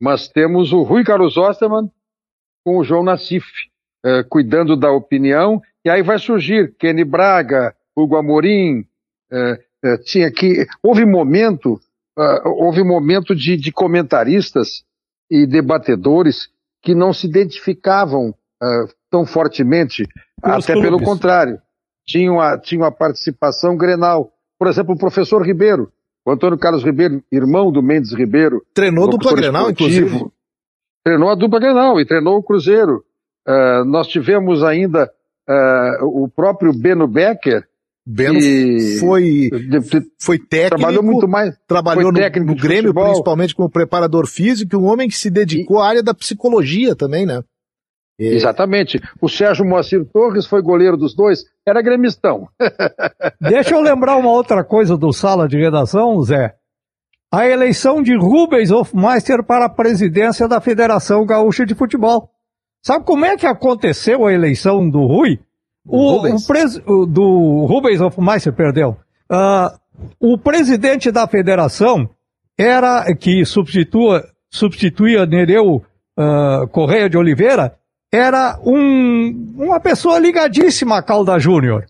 mas 0.00 0.28
temos 0.28 0.72
o 0.72 0.82
Rui 0.82 1.04
Carlos 1.04 1.36
Osterman 1.36 1.90
com 2.64 2.78
o 2.78 2.84
João 2.84 3.02
Nassif, 3.04 3.46
eh, 4.04 4.24
cuidando 4.28 4.76
da 4.76 4.90
opinião, 4.90 5.60
e 5.84 5.90
aí 5.90 6.02
vai 6.02 6.18
surgir 6.18 6.74
Kenny 6.78 7.04
Braga, 7.04 7.74
Hugo 7.96 8.16
Amorim, 8.16 8.84
eh, 9.32 9.58
eh, 9.84 9.98
tinha 9.98 10.30
que... 10.30 10.66
Houve 10.82 11.04
momento, 11.04 11.80
ah, 12.18 12.42
houve 12.44 12.82
momento 12.82 13.34
de, 13.34 13.56
de 13.56 13.72
comentaristas 13.72 14.84
e 15.30 15.46
debatedores 15.46 16.48
que 16.82 16.94
não 16.94 17.12
se 17.12 17.26
identificavam 17.26 18.34
ah, 18.62 18.84
tão 19.10 19.24
fortemente, 19.24 20.06
Com 20.42 20.50
até 20.50 20.74
pelo 20.74 21.02
contrário, 21.02 21.58
tinham 22.06 22.40
a, 22.40 22.58
tinham 22.58 22.84
a 22.84 22.92
participação 22.92 23.76
grenal. 23.76 24.32
Por 24.58 24.68
exemplo, 24.68 24.94
o 24.94 24.98
professor 24.98 25.44
Ribeiro, 25.44 25.90
o 26.24 26.30
Antônio 26.30 26.58
Carlos 26.58 26.84
Ribeiro, 26.84 27.22
irmão 27.32 27.72
do 27.72 27.82
Mendes 27.82 28.12
Ribeiro, 28.12 28.64
Treinou 28.74 29.08
dupla 29.08 29.34
Grenal, 29.34 29.70
inclusive. 29.70 30.26
Treinou 31.04 31.30
a 31.30 31.34
dupla 31.34 31.58
Grenal 31.58 32.00
e 32.00 32.06
treinou 32.06 32.36
o 32.36 32.42
Cruzeiro. 32.42 33.04
Ah, 33.46 33.84
nós 33.84 34.06
tivemos 34.08 34.62
ainda 34.62 35.10
o 36.02 36.28
próprio 36.28 36.72
Beno 36.72 37.06
Becker, 37.06 37.66
Beno 38.04 38.38
que 38.40 38.96
foi, 38.98 39.48
de- 39.50 39.78
de- 39.78 40.02
foi 40.20 40.36
técnico, 40.38 40.76
trabalhou 40.76 41.02
muito 41.04 41.28
mais. 41.28 41.54
trabalhou 41.68 42.10
no, 42.12 42.18
no 42.18 42.54
Grêmio, 42.56 42.82
futebol. 42.88 43.04
principalmente 43.04 43.54
como 43.54 43.70
preparador 43.70 44.26
físico, 44.26 44.74
e 44.74 44.78
um 44.78 44.86
homem 44.86 45.08
que 45.08 45.16
se 45.16 45.30
dedicou 45.30 45.78
à 45.80 45.88
área 45.88 46.02
da 46.02 46.12
psicologia 46.12 46.96
também, 46.96 47.24
né? 47.24 47.42
É, 48.20 48.24
Exatamente. 48.26 49.00
O 49.20 49.28
Sérgio 49.28 49.64
Moacir 49.64 50.04
Torres 50.12 50.46
foi 50.46 50.60
goleiro 50.62 50.96
dos 50.96 51.14
dois, 51.14 51.44
era 51.66 51.80
gremistão. 51.80 52.48
Deixa 53.40 53.74
eu 53.74 53.80
lembrar 53.80 54.16
uma 54.16 54.30
outra 54.30 54.64
coisa 54.64 54.96
do 54.96 55.12
sala 55.12 55.48
de 55.48 55.56
redação, 55.56 56.20
Zé. 56.22 56.54
A 57.32 57.46
eleição 57.48 58.02
de 58.02 58.14
Rubens 58.16 58.70
Hofmeister 58.70 59.42
para 59.42 59.64
a 59.66 59.70
presidência 59.70 60.46
da 60.46 60.60
Federação 60.60 61.24
Gaúcha 61.24 61.64
de 61.64 61.74
Futebol. 61.74 62.28
Sabe 62.84 63.04
como 63.06 63.24
é 63.24 63.36
que 63.36 63.46
aconteceu 63.46 64.26
a 64.26 64.32
eleição 64.32 64.90
do 64.90 65.06
Rui? 65.06 65.38
O, 65.86 66.16
Rubens. 66.16 66.44
o 66.44 66.46
pres- 66.46 66.80
o- 66.86 67.06
do 67.06 67.66
Rubens 67.66 68.00
Hofmeister, 68.00 68.52
perdão. 68.52 68.96
Ah, 69.28 69.74
o 70.20 70.38
presidente 70.38 71.10
da 71.10 71.26
federação 71.26 72.08
era 72.58 73.04
que 73.14 73.44
substitua, 73.44 74.24
substituía 74.50 75.26
Nereu 75.26 75.82
ah, 76.16 76.66
Correia 76.70 77.08
de 77.10 77.16
Oliveira, 77.16 77.74
era 78.12 78.58
um, 78.64 79.54
uma 79.56 79.80
pessoa 79.80 80.18
ligadíssima 80.18 80.98
a 80.98 81.02
Calda 81.02 81.38
Júnior. 81.38 81.86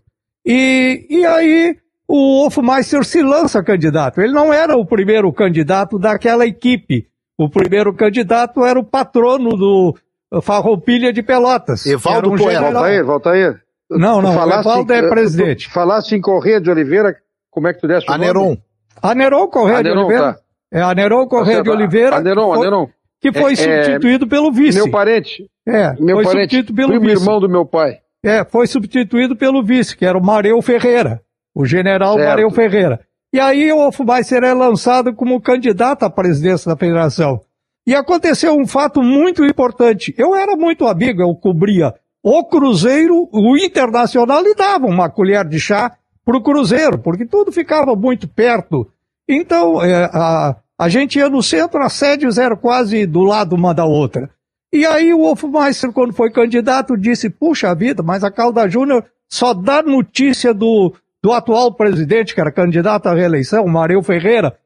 E, 0.46 1.06
e 1.10 1.26
aí 1.26 1.76
o 2.08 2.46
Hofmeister 2.46 3.04
se 3.04 3.22
lança 3.22 3.62
candidato. 3.62 4.20
Ele 4.20 4.32
não 4.32 4.52
era 4.52 4.76
o 4.76 4.86
primeiro 4.86 5.32
candidato 5.32 5.98
daquela 5.98 6.46
equipe. 6.46 7.06
O 7.38 7.48
primeiro 7.48 7.92
candidato 7.94 8.64
era 8.64 8.78
o 8.78 8.84
patrono 8.84 9.50
do 9.56 9.96
eh, 10.32 10.40
Farroupilha 10.40 11.12
de 11.12 11.22
Pelotas. 11.22 11.86
Evaldo 11.86 12.30
um 12.32 12.36
Poeta. 12.36 12.52
general. 12.60 12.72
Valtair, 12.82 13.04
Valtair. 13.04 13.62
Não, 13.90 14.22
não, 14.22 14.30
o 14.30 14.34
falaste- 14.34 14.66
Evaldo 14.66 14.92
é 14.92 15.08
presidente. 15.08 15.68
tu 15.68 15.72
Falaste 15.72 16.12
em 16.14 16.20
Correia 16.20 16.60
de 16.60 16.70
Oliveira, 16.70 17.14
como 17.50 17.68
é 17.68 17.74
que 17.74 17.80
tu 17.80 17.86
deste 17.86 18.10
o 18.10 18.14
Aneron. 18.14 18.44
nome? 18.44 18.62
Aneron 19.02 19.48
Correia 19.48 19.82
de 19.82 19.88
Aneron, 19.90 20.06
Oliveira. 20.06 20.32
tá. 20.34 20.40
É 20.72 20.80
Aneron 20.80 21.26
Correia 21.28 21.62
de 21.62 21.70
Oliveira. 21.70 22.16
Aneron, 22.16 22.50
que 22.50 22.56
foi, 22.56 22.66
Aneron. 22.66 22.88
que 23.20 23.32
foi 23.32 23.50
É, 23.50 23.52
é, 23.52 23.56
substituído 23.56 24.26
pelo 24.26 24.50
vice. 24.52 24.78
Meu 24.78 24.90
parente. 24.90 25.46
É, 25.66 25.92
Meu 26.00 26.16
foi 26.16 26.24
parente. 26.24 26.40
substituído 26.56 26.74
pelo 26.74 26.88
Primo 26.88 27.04
vice. 27.06 27.22
irmão 27.22 27.40
do 27.40 27.48
meu 27.48 27.66
pai. 27.66 27.98
É, 28.24 28.44
foi 28.44 28.66
substituído 28.66 29.36
pelo 29.36 29.62
vice, 29.62 29.96
que 29.96 30.06
era 30.06 30.16
o 30.16 30.24
Mareu 30.24 30.60
Ferreira, 30.62 31.20
o 31.54 31.66
general 31.66 32.14
Certo. 32.14 32.28
Mareu 32.28 32.50
Ferreira. 32.50 33.00
E 33.34 33.40
aí 33.40 33.72
o 33.72 33.78
Hofmeister 33.86 34.42
é 34.44 34.52
lançado 34.54 35.14
como 35.14 35.40
candidato 35.40 36.04
à 36.04 36.10
presidência 36.10 36.70
da 36.70 36.76
federação. 36.76 37.40
E 37.86 37.94
aconteceu 37.94 38.54
um 38.54 38.66
fato 38.66 39.02
muito 39.02 39.44
importante. 39.44 40.14
Eu 40.16 40.36
era 40.36 40.54
muito 40.56 40.86
amigo, 40.86 41.20
eu 41.22 41.34
cobria 41.34 41.92
o 42.22 42.44
Cruzeiro, 42.44 43.28
o 43.32 43.56
Internacional 43.56 44.46
e 44.46 44.54
dava 44.54 44.86
uma 44.86 45.10
colher 45.10 45.44
de 45.44 45.58
chá 45.58 45.96
pro 46.24 46.40
Cruzeiro, 46.40 46.98
porque 46.98 47.26
tudo 47.26 47.50
ficava 47.50 47.96
muito 47.96 48.28
perto. 48.28 48.88
Então, 49.28 49.82
é, 49.82 50.04
a, 50.04 50.56
a 50.78 50.88
gente 50.88 51.18
ia 51.18 51.28
no 51.28 51.42
centro, 51.42 51.82
as 51.82 51.94
sedes 51.94 52.38
eram 52.38 52.56
quase 52.56 53.06
do 53.06 53.22
lado 53.22 53.56
uma 53.56 53.74
da 53.74 53.84
outra. 53.84 54.30
E 54.72 54.86
aí 54.86 55.12
o 55.12 55.22
Hofmeister, 55.22 55.92
quando 55.92 56.14
foi 56.14 56.30
candidato, 56.30 56.96
disse, 56.96 57.28
puxa 57.28 57.74
vida, 57.74 58.02
mas 58.02 58.24
a 58.24 58.30
Calda 58.30 58.68
Júnior 58.68 59.04
só 59.28 59.52
dá 59.52 59.82
notícia 59.82 60.54
do, 60.54 60.94
do 61.22 61.32
atual 61.32 61.74
presidente, 61.74 62.34
que 62.34 62.40
era 62.40 62.52
candidato 62.52 63.06
à 63.06 63.14
reeleição, 63.14 63.66
Mareu 63.66 64.02
Ferreira. 64.02 64.56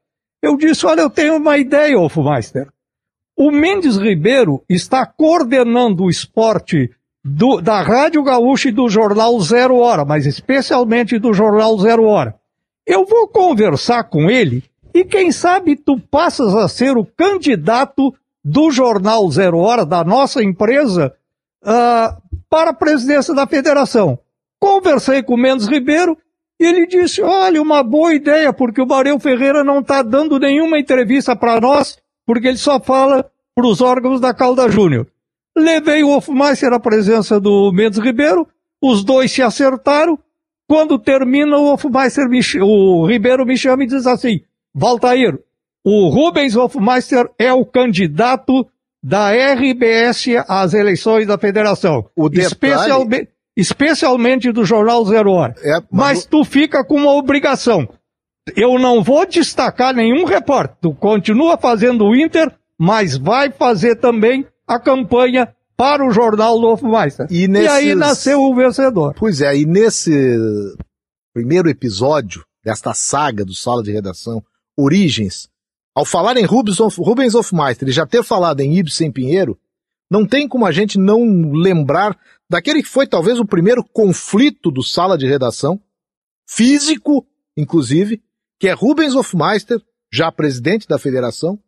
Eu 0.43 0.57
disse, 0.57 0.87
olha, 0.87 1.01
eu 1.01 1.11
tenho 1.11 1.37
uma 1.37 1.59
ideia, 1.59 1.99
Hofmeister. 1.99 2.69
O 3.37 3.51
Mendes 3.51 3.97
Ribeiro 3.97 4.63
está 4.69 5.05
coordenando 5.05 6.05
o 6.05 6.11
esporte 6.11 6.91
do- 7.29 7.61
da 7.61 7.83
Rádio 7.83 8.23
Gaúcha 8.23 8.69
e 8.69 8.73
do 8.73 8.89
Jornal 8.89 9.39
Zero 9.41 9.77
Hora, 9.79 10.05
mas 10.05 10.27
especialmente 10.27 11.19
do 11.19 11.33
Jornal 11.33 11.77
Zero 11.79 12.05
Hora. 12.05 12.37
Eu 12.87 13.05
vou 13.05 13.27
conversar 13.27 14.05
com 14.05 14.31
ele 14.31 14.63
e 14.95 15.05
quem 15.05 15.33
sabe 15.33 15.75
tu 15.75 15.99
passas 15.99 16.55
a 16.55 16.69
ser 16.69 16.97
o 16.97 17.05
candidato 17.05 18.15
do 18.45 18.71
Jornal 18.71 19.29
Zero 19.31 19.59
Hora, 19.59 19.85
da 19.85 20.05
nossa 20.05 20.41
empresa, 20.43 21.13
ah, 21.65 22.17
para 22.49 22.71
a 22.71 22.75
presidência 22.75 23.35
da 23.35 23.45
federação. 23.45 24.19
Conversei 24.61 25.21
com 25.23 25.35
o 25.35 25.39
Mendes 25.39 25.67
Ribeiro 25.67 26.17
e 26.61 26.65
ele 26.65 26.87
disse, 26.87 27.21
olha, 27.23 27.61
uma 27.61 27.83
boa 27.83 28.15
ideia, 28.15 28.53
porque 28.53 28.81
o 28.81 28.87
Mareu 28.87 29.19
Ferreira 29.19 29.65
não 29.65 29.81
está 29.81 30.01
dando 30.01 30.39
nenhuma 30.39 30.79
entrevista 30.79 31.35
para 31.35 31.61
nós, 31.61 31.99
porque 32.25 32.47
ele 32.47 32.57
só 32.57 32.79
fala 32.79 33.29
para 33.55 33.67
os 33.67 33.81
órgãos 33.81 34.21
da 34.21 34.33
Calda 34.33 34.69
Júnior. 34.69 35.07
Levei 35.57 36.03
o 36.05 36.11
Hofmeister 36.11 36.73
à 36.73 36.79
presença 36.81 37.41
do 37.41 37.73
Mendes 37.73 37.99
Ribeiro, 37.99 38.47
os 38.83 39.03
dois 39.03 39.33
se 39.33 39.43
acertaram. 39.43 40.19
Quando 40.69 40.99
termina, 40.99 41.57
o 41.57 41.73
Hofmeister, 41.73 42.29
me 42.29 42.41
o 42.61 43.07
Ribeiro 43.07 43.47
me 43.47 43.57
chama 43.57 43.85
e 43.85 43.87
diz 43.87 44.07
assim, 44.07 44.41
Valtair, 44.75 45.39
o 45.85 46.09
Rubens 46.09 46.57
Hofmeister 46.57 47.31
é 47.39 47.53
o 47.53 47.65
candidato 47.65 48.67
da 49.03 49.31
RBS 49.31 50.27
às 50.49 50.75
eleições 50.75 51.27
da 51.27 51.39
federação. 51.39 52.07
O 52.17 52.29
detalhe- 52.29 52.47
Especialme- 52.49 53.29
especialmente 53.57 54.51
do 54.53 54.65
Jornal 54.65 55.05
Zero 55.07 55.31
Hora. 55.31 55.55
É, 55.63 55.79
Mas 55.91 56.27
tu 56.27 56.45
fica 56.45 56.85
com 56.85 56.97
uma 56.97 57.13
obrigação. 57.13 57.89
eu 58.57 58.79
não 58.79 59.03
vou 59.03 59.25
destacar 59.27 59.95
nenhum 59.95 60.25
repórter. 60.25 60.77
Tu 60.81 60.93
continua 60.95 61.57
fazendo 61.57 62.05
o 62.05 62.15
Inter, 62.15 62.53
mas 62.79 63.17
vai 63.17 63.51
fazer 63.51 63.97
também 63.97 64.47
a 64.67 64.79
campanha 64.79 65.55
para 65.77 66.05
o 66.05 66.11
jornal 66.11 66.59
do 66.59 66.67
Hofmeister. 66.67 67.27
E, 67.31 67.45
E 67.45 67.49
nesses... 67.49 67.71
aí 67.71 67.95
nasceu 67.95 68.41
o 68.41 68.55
vencedor. 68.55 69.15
Pois 69.15 69.41
é, 69.41 69.57
e 69.57 69.67
nesse 69.67 70.11
primeiro 71.35 71.69
episódio 71.69 72.45
desta 72.65 72.95
saga 72.95 73.45
do 73.45 73.55
Sala 73.55 73.83
de 73.83 73.93
Redação, 73.93 74.43
Origens, 74.77 75.49
ao 75.95 76.05
falar 76.05 76.37
em 76.37 76.45
Rubens, 76.45 76.79
Rubens 76.79 77.35
Hofmeister 77.35 77.89
e 77.89 77.93
já 77.93 78.07
ter 78.07 78.25
falado 78.25 78.61
em 78.61 78.79
Ibsen 78.79 79.13
Pinheiro, 79.13 79.59
não 80.11 80.27
tem 80.27 80.49
como 80.49 80.67
a 80.67 80.73
gente 80.73 80.99
não 80.99 81.53
lembrar 81.53 82.19
daquele 82.49 82.83
que 82.83 82.89
foi 82.89 83.07
talvez 83.07 83.39
o 83.39 83.45
primeiro 83.45 83.85
conflito 83.85 84.71
do 84.71 84.83
Sala 84.83 85.19
de 85.19 85.27
Redação, 85.27 85.81
físico, 86.49 87.27
inclusive, 87.57 88.23
que 88.59 88.69
é 88.69 88.73
Rubens 88.73 89.15
Hofmeister, 89.15 89.81
já 90.13 90.31
presidente 90.31 90.87
da 90.87 90.99
federação, 90.99 91.59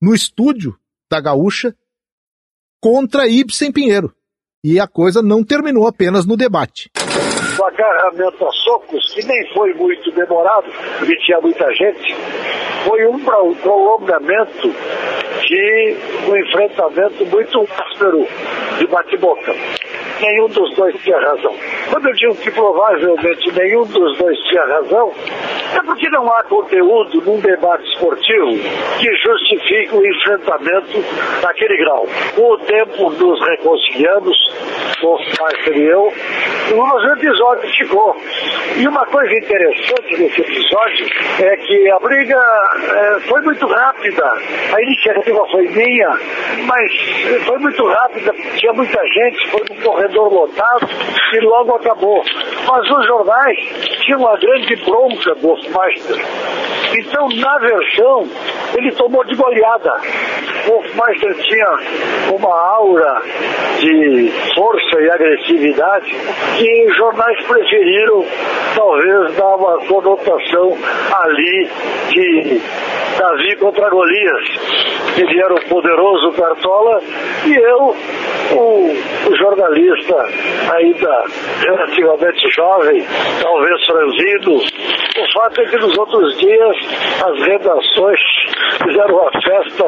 no 0.00 0.14
estúdio 0.14 0.78
da 1.10 1.20
Gaúcha, 1.20 1.74
contra 2.80 3.26
Ibsen 3.28 3.72
Pinheiro. 3.72 4.12
E 4.62 4.78
a 4.78 4.86
coisa 4.86 5.22
não 5.22 5.42
terminou 5.42 5.86
apenas 5.88 6.26
no 6.26 6.36
debate. 6.36 6.90
o 7.58 7.64
agarramento 7.64 8.44
a 8.46 8.50
socos, 8.52 9.12
que 9.14 9.24
nem 9.26 9.52
foi 9.54 9.72
muito 9.74 10.10
demorado, 10.12 10.66
porque 10.98 11.16
tinha 11.24 11.40
muita 11.40 11.66
gente, 11.74 12.14
foi 12.86 13.06
um 13.06 13.18
pro- 13.20 13.54
prolongamento 13.62 14.68
de 15.46 15.96
um 16.28 16.36
enfrentamento 16.36 17.26
muito 17.26 17.66
áspero 17.72 18.26
de 18.78 18.86
bate-boca. 18.86 19.54
Nenhum 20.20 20.48
dos 20.48 20.74
dois 20.76 20.94
tinha 21.02 21.18
razão. 21.18 21.54
Quando 21.90 22.08
eu 22.08 22.14
digo 22.14 22.34
que 22.36 22.50
provavelmente 22.50 23.52
nenhum 23.52 23.84
dos 23.86 24.18
dois 24.18 24.38
tinha 24.48 24.64
razão, 24.66 25.12
é 25.74 25.82
porque 25.82 26.08
não 26.10 26.28
há 26.32 26.42
conteúdo 26.44 27.22
num 27.22 27.40
debate 27.40 27.84
esportivo 27.92 28.50
que 28.98 29.16
justifique 29.16 29.94
o 29.94 30.06
enfrentamento 30.06 31.04
daquele 31.42 31.76
grau. 31.78 32.06
Com 32.34 32.52
o 32.52 32.58
tempo 32.58 33.10
nos 33.10 33.40
reconciliamos, 33.46 34.36
o 35.02 35.18
Márcio 35.40 35.76
e 35.76 35.82
eu, 35.82 36.12
mas 36.76 37.04
o 37.04 37.12
episódio 37.12 37.70
ficou. 37.76 38.16
E 38.76 38.86
uma 38.86 39.06
coisa 39.06 39.32
interessante 39.32 40.16
nesse 40.18 40.40
episódio 40.40 41.06
é 41.40 41.56
que 41.56 41.90
a 41.90 41.98
briga 41.98 42.36
eh, 42.36 43.20
foi 43.28 43.40
muito 43.42 43.66
rápida. 43.66 44.24
A 44.72 44.82
iniciativa 44.82 45.46
foi 45.50 45.68
minha, 45.68 46.08
mas 46.66 46.92
foi 47.46 47.58
muito 47.58 47.86
rápida, 47.86 48.32
tinha 48.56 48.72
muita 48.72 49.00
gente, 49.06 49.50
foi 49.50 49.62
num 49.70 49.82
corredor 49.82 50.32
lotado 50.32 50.88
e 51.32 51.40
logo 51.40 51.74
acabou. 51.74 52.22
Mas 52.70 52.88
os 52.88 53.04
jornais 53.04 53.58
tinham 54.04 54.20
uma 54.20 54.36
grande 54.36 54.76
bronca 54.84 55.34
do 55.34 55.50
Hofmeister. 55.50 56.24
Então, 56.96 57.28
na 57.30 57.58
versão, 57.58 58.28
ele 58.76 58.92
tomou 58.92 59.24
de 59.24 59.34
goleada. 59.34 59.94
O 60.68 60.78
Hofmeister 60.78 61.34
tinha 61.42 62.32
uma 62.32 62.74
aura 62.76 63.22
de 63.78 64.32
força 64.54 65.00
e 65.00 65.10
agressividade 65.10 66.10
que 66.58 66.86
os 66.86 66.96
jornais 66.96 67.46
preferiram, 67.46 68.24
talvez, 68.76 69.34
dar 69.36 69.56
uma 69.56 69.78
conotação 69.86 70.76
ali 71.12 71.68
de 72.10 72.60
Davi 73.18 73.56
contra 73.56 73.90
Golias. 73.90 74.90
Ele 75.18 75.42
era 75.42 75.54
o 75.54 75.68
poderoso 75.68 76.32
Cartola 76.32 77.00
e 77.46 77.54
eu, 77.54 77.96
o, 78.56 78.92
o 79.28 79.36
jornalista 79.36 80.16
ainda 80.74 81.24
relativamente 81.62 82.50
jovem, 82.54 83.04
talvez 83.42 83.86
franzido. 83.86 84.54
O 84.54 85.32
fato 85.34 85.60
é 85.60 85.64
que 85.66 85.76
nos 85.76 85.98
outros 85.98 86.38
dias 86.38 86.76
as 87.24 87.46
redações 87.46 88.20
fizeram 88.82 89.14
uma 89.16 89.30
festa 89.32 89.84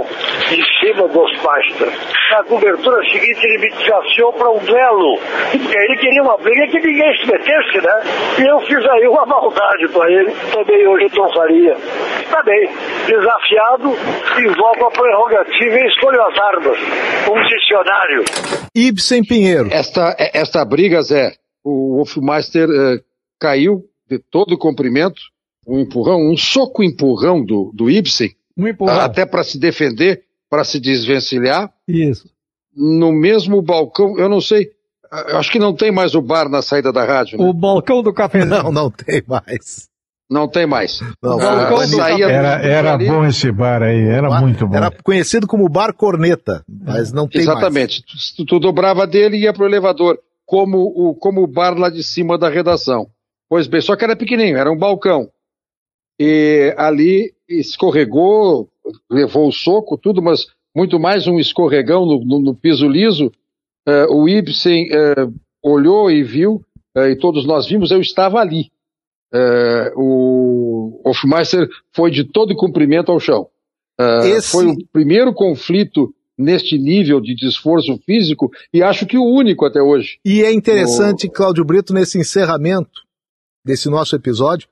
em 0.52 0.62
cima 0.80 1.08
do 1.08 1.20
Hofmeister. 1.20 1.88
Na 2.30 2.44
cobertura 2.44 3.02
seguinte 3.04 3.40
ele 3.44 3.58
me 3.58 3.70
desafiou 3.70 4.32
para 4.32 4.50
um 4.50 4.58
duelo, 4.58 5.18
porque 5.50 5.78
ele 5.78 5.96
queria 5.98 6.22
uma 6.22 6.36
briga 6.38 6.66
que 6.68 6.80
ninguém 6.80 7.16
se 7.18 7.26
metesse, 7.26 7.78
né? 7.78 8.02
E 8.38 8.48
eu 8.48 8.60
fiz 8.60 8.84
aí 8.90 9.06
uma 9.08 9.26
maldade 9.26 9.88
para 9.88 10.10
ele, 10.10 10.32
também 10.52 10.86
hoje 10.86 11.10
não 11.16 11.32
faria. 11.32 11.74
Está 12.22 12.42
bem, 12.42 12.68
desafiado, 13.06 13.90
invoco 14.40 14.84
a 14.86 14.90
prerrogativa 14.90 15.76
e 15.76 15.86
escolho 15.88 16.22
as 16.22 16.38
armas. 16.38 16.78
Um 17.30 17.42
dicionário. 17.48 18.24
Ibsen 18.74 19.24
Pinheiro. 19.24 19.68
Esta, 19.70 20.16
esta 20.34 20.64
briga, 20.64 21.02
Zé, 21.02 21.32
o 21.64 21.96
Wolfmeister 21.96 22.68
eh, 22.68 23.00
caiu 23.40 23.82
de 24.08 24.18
todo 24.18 24.54
o 24.54 24.58
comprimento, 24.58 25.20
um 25.66 25.80
empurrão, 25.80 26.18
um 26.18 26.36
soco 26.36 26.82
empurrão 26.82 27.44
do, 27.44 27.70
do 27.74 27.90
Ibsen, 27.90 28.30
Um 28.56 28.68
empurrão. 28.68 29.00
até 29.00 29.24
para 29.26 29.42
se 29.44 29.58
defender, 29.58 30.22
para 30.50 30.64
se 30.64 30.78
desvencilhar, 30.80 31.72
Isso. 31.88 32.28
no 32.76 33.12
mesmo 33.12 33.60
balcão, 33.62 34.18
eu 34.18 34.28
não 34.28 34.40
sei, 34.40 34.70
eu 35.28 35.38
acho 35.38 35.50
que 35.50 35.58
não 35.58 35.74
tem 35.74 35.90
mais 35.92 36.14
o 36.14 36.22
bar 36.22 36.48
na 36.48 36.62
saída 36.62 36.92
da 36.92 37.04
rádio, 37.04 37.38
né? 37.38 37.44
O 37.44 37.52
balcão 37.52 38.02
do 38.02 38.12
café. 38.12 38.44
Não, 38.46 38.70
não 38.72 38.90
tem 38.90 39.22
mais. 39.26 39.88
Não 40.30 40.48
tem 40.48 40.66
mais. 40.66 41.00
Não, 41.22 41.38
Ah, 41.38 41.56
balcão 41.66 41.78
do 41.78 41.96
saía 41.96 42.26
do- 42.26 42.32
Era, 42.32 42.48
era 42.62 42.94
ali- 42.94 43.06
bom 43.06 43.24
esse 43.26 43.52
bar 43.52 43.82
aí, 43.82 44.00
era 44.08 44.40
muito 44.40 44.66
bom. 44.66 44.74
Era 44.74 44.90
conhecido 45.04 45.46
como 45.46 45.68
Bar 45.68 45.92
Corneta, 45.92 46.64
mas 46.66 47.12
não 47.12 47.28
tem 47.28 47.42
Exatamente. 47.42 48.02
Tu, 48.36 48.46
tu 48.46 48.58
dobrava 48.58 49.06
dele 49.06 49.36
e 49.36 49.42
ia 49.42 49.52
pro 49.52 49.66
elevador, 49.66 50.18
como 50.46 50.78
o, 50.78 51.14
como 51.14 51.42
o 51.42 51.46
bar 51.46 51.76
lá 51.78 51.90
de 51.90 52.02
cima 52.02 52.38
da 52.38 52.48
redação. 52.48 53.08
Pois 53.46 53.66
bem, 53.66 53.82
só 53.82 53.94
que 53.94 54.04
era 54.04 54.16
pequenininho, 54.16 54.56
era 54.56 54.72
um 54.72 54.78
balcão. 54.78 55.28
E 56.20 56.74
ali 56.76 57.32
escorregou, 57.48 58.68
levou 59.10 59.48
o 59.48 59.52
soco, 59.52 59.96
tudo, 59.98 60.22
mas 60.22 60.46
muito 60.74 60.98
mais 61.00 61.26
um 61.26 61.38
escorregão 61.38 62.06
no, 62.06 62.24
no- 62.24 62.38
no 62.40 62.54
piso 62.54 62.86
liso. 62.88 63.30
Eh, 63.86 64.06
o 64.08 64.28
Ibsen 64.28 64.88
eh, 64.92 65.28
olhou 65.62 66.10
e 66.10 66.22
viu, 66.22 66.62
eh, 66.96 67.10
e 67.10 67.16
todos 67.16 67.44
nós 67.46 67.66
vimos, 67.66 67.90
eu 67.90 68.00
estava 68.00 68.38
ali. 68.40 68.70
O 69.96 71.00
Hofmeister 71.04 71.68
foi 71.94 72.10
de 72.10 72.24
todo 72.24 72.54
comprimento 72.54 73.10
ao 73.10 73.20
chão. 73.20 73.48
Esse- 74.24 74.50
Foi 74.52 74.66
o 74.66 74.76
primeiro 74.92 75.32
conflito 75.34 76.14
neste 76.38 76.78
nível 76.78 77.20
de 77.20 77.34
esforço 77.46 77.98
físico 78.04 78.50
e 78.72 78.82
acho 78.82 79.06
que 79.06 79.18
o 79.18 79.24
único 79.24 79.64
até 79.64 79.80
hoje. 79.82 80.18
E 80.24 80.42
é 80.42 80.52
interessante, 80.52 81.28
Cláudio 81.28 81.64
Brito, 81.64 81.92
nesse 81.92 82.18
encerramento 82.18 83.02
desse 83.64 83.88
nosso 83.88 84.16
episódio, 84.16 84.66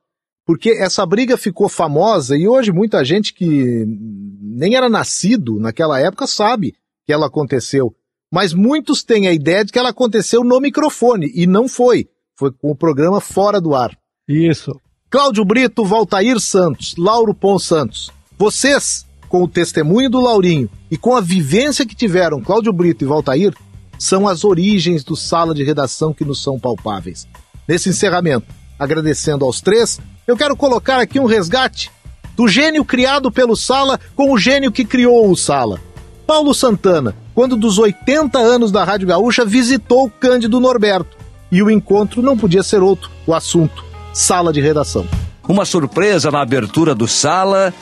porque 0.50 0.70
essa 0.70 1.06
briga 1.06 1.36
ficou 1.36 1.68
famosa 1.68 2.36
e 2.36 2.48
hoje 2.48 2.72
muita 2.72 3.04
gente 3.04 3.32
que 3.32 3.84
nem 3.86 4.74
era 4.74 4.88
nascido 4.88 5.60
naquela 5.60 6.00
época 6.00 6.26
sabe 6.26 6.74
que 7.06 7.12
ela 7.12 7.28
aconteceu. 7.28 7.94
Mas 8.32 8.52
muitos 8.52 9.04
têm 9.04 9.28
a 9.28 9.32
ideia 9.32 9.64
de 9.64 9.70
que 9.70 9.78
ela 9.78 9.90
aconteceu 9.90 10.42
no 10.42 10.58
microfone 10.58 11.30
e 11.36 11.46
não 11.46 11.68
foi. 11.68 12.08
Foi 12.36 12.50
com 12.50 12.72
o 12.72 12.74
programa 12.74 13.20
fora 13.20 13.60
do 13.60 13.76
ar. 13.76 13.96
Isso. 14.26 14.72
Cláudio 15.08 15.44
Brito, 15.44 15.84
Valtair 15.84 16.40
Santos, 16.40 16.96
Lauro 16.98 17.32
Pon 17.32 17.56
Santos. 17.56 18.10
Vocês, 18.36 19.06
com 19.28 19.44
o 19.44 19.48
testemunho 19.48 20.10
do 20.10 20.18
Laurinho 20.18 20.68
e 20.90 20.96
com 20.96 21.14
a 21.14 21.20
vivência 21.20 21.86
que 21.86 21.94
tiveram 21.94 22.40
Cláudio 22.40 22.72
Brito 22.72 23.04
e 23.04 23.06
Valtair, 23.06 23.54
são 24.00 24.26
as 24.26 24.42
origens 24.42 25.04
do 25.04 25.14
sala 25.14 25.54
de 25.54 25.62
redação 25.62 26.12
que 26.12 26.24
nos 26.24 26.42
são 26.42 26.58
palpáveis. 26.58 27.28
Nesse 27.68 27.88
encerramento, 27.88 28.52
agradecendo 28.76 29.44
aos 29.44 29.60
três, 29.60 30.00
eu 30.30 30.36
quero 30.36 30.56
colocar 30.56 31.00
aqui 31.00 31.18
um 31.18 31.26
resgate 31.26 31.90
do 32.36 32.46
gênio 32.46 32.84
criado 32.84 33.30
pelo 33.30 33.56
Sala 33.56 33.98
com 34.14 34.32
o 34.32 34.38
gênio 34.38 34.70
que 34.70 34.84
criou 34.84 35.30
o 35.30 35.36
Sala. 35.36 35.80
Paulo 36.26 36.54
Santana, 36.54 37.14
quando 37.34 37.56
dos 37.56 37.78
80 37.78 38.38
anos 38.38 38.70
da 38.70 38.84
Rádio 38.84 39.08
Gaúcha, 39.08 39.44
visitou 39.44 40.08
Cândido 40.08 40.60
Norberto. 40.60 41.18
E 41.50 41.62
o 41.62 41.70
encontro 41.70 42.22
não 42.22 42.38
podia 42.38 42.62
ser 42.62 42.80
outro, 42.80 43.10
o 43.26 43.34
assunto, 43.34 43.84
sala 44.12 44.52
de 44.52 44.60
redação. 44.60 45.04
Uma 45.48 45.64
surpresa 45.64 46.30
na 46.30 46.40
abertura 46.40 46.94
do 46.94 47.08
Sala, 47.08 47.74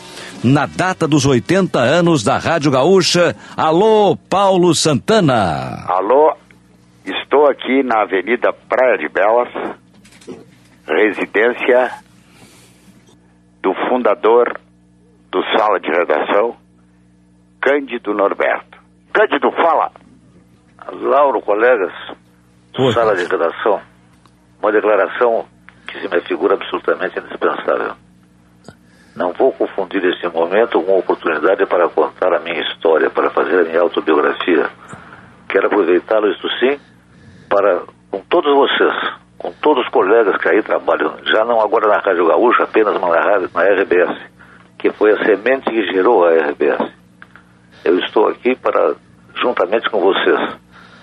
na 0.42 0.64
data 0.64 1.06
dos 1.06 1.26
80 1.26 1.78
anos 1.78 2.24
da 2.24 2.38
Rádio 2.38 2.70
Gaúcha. 2.70 3.36
Alô, 3.54 4.16
Paulo 4.16 4.74
Santana. 4.74 5.84
Alô, 5.86 6.32
estou 7.04 7.46
aqui 7.46 7.82
na 7.82 8.04
Avenida 8.04 8.54
Praia 8.54 8.96
de 8.96 9.08
Belas, 9.10 9.48
residência 10.86 12.07
do 13.68 13.74
fundador 13.90 14.58
do 15.30 15.42
Sala 15.54 15.78
de 15.78 15.88
Redação, 15.88 16.56
Cândido 17.60 18.14
Norberto. 18.14 18.78
Cândido, 19.12 19.52
fala! 19.52 19.92
Lauro, 20.90 21.42
colegas 21.42 21.92
do 22.72 22.90
Sala 22.92 23.14
de 23.14 23.24
Redação, 23.24 23.82
uma 24.58 24.72
declaração 24.72 25.44
que 25.86 26.00
se 26.00 26.08
me 26.08 26.18
figura 26.22 26.54
absolutamente 26.54 27.18
indispensável. 27.18 27.94
Não 29.14 29.32
vou 29.34 29.52
confundir 29.52 30.02
este 30.06 30.28
momento 30.28 30.80
com 30.80 30.92
uma 30.92 31.00
oportunidade 31.00 31.66
para 31.66 31.90
contar 31.90 32.32
a 32.32 32.40
minha 32.40 32.62
história, 32.62 33.10
para 33.10 33.28
fazer 33.30 33.60
a 33.60 33.64
minha 33.64 33.82
autobiografia. 33.82 34.70
Quero 35.46 35.66
aproveitá-lo, 35.66 36.30
isto 36.30 36.48
sim, 36.58 36.80
para, 37.50 37.82
com 38.10 38.20
todos 38.30 38.50
vocês, 38.50 38.94
com 39.38 39.52
todos 39.52 39.84
os 39.84 39.90
colegas 39.90 40.36
que 40.42 40.48
aí 40.48 40.62
trabalham, 40.62 41.16
já 41.24 41.44
não 41.44 41.60
agora 41.60 41.86
na 41.86 41.98
Rádio 42.00 42.26
Gaúcha, 42.26 42.64
apenas 42.64 43.00
na, 43.00 43.06
rádio, 43.06 43.48
na 43.54 43.62
RBS, 43.62 44.20
que 44.76 44.90
foi 44.90 45.12
a 45.12 45.24
semente 45.24 45.70
que 45.70 45.92
gerou 45.92 46.26
a 46.26 46.32
RBS. 46.32 46.92
Eu 47.84 47.98
estou 48.00 48.28
aqui 48.28 48.56
para, 48.56 48.96
juntamente 49.40 49.88
com 49.90 50.00
vocês, 50.00 50.56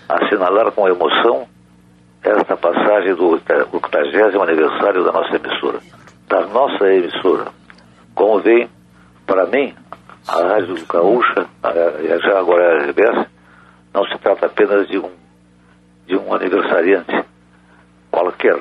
assinalar 0.09 0.71
com 0.73 0.87
emoção 0.87 1.47
esta 2.21 2.57
passagem 2.57 3.15
do 3.15 3.29
80 3.33 4.43
aniversário 4.43 5.03
da 5.03 5.11
nossa 5.11 5.35
emissora, 5.35 5.79
da 6.27 6.41
nossa 6.47 6.87
emissora. 6.91 7.45
Como 8.13 8.39
vem, 8.39 8.69
para 9.25 9.45
mim, 9.45 9.73
a 10.27 10.41
Rádio 10.41 10.75
Gaúcha, 10.87 11.47
já 11.63 12.39
agora 12.39 12.65
a 12.65 12.85
RBS, 12.85 13.27
não 13.93 14.03
se 14.05 14.17
trata 14.17 14.47
apenas 14.47 14.87
de 14.87 14.97
um, 14.97 15.09
de 16.05 16.17
um 16.17 16.33
aniversariante 16.33 17.24
qualquer, 18.25 18.59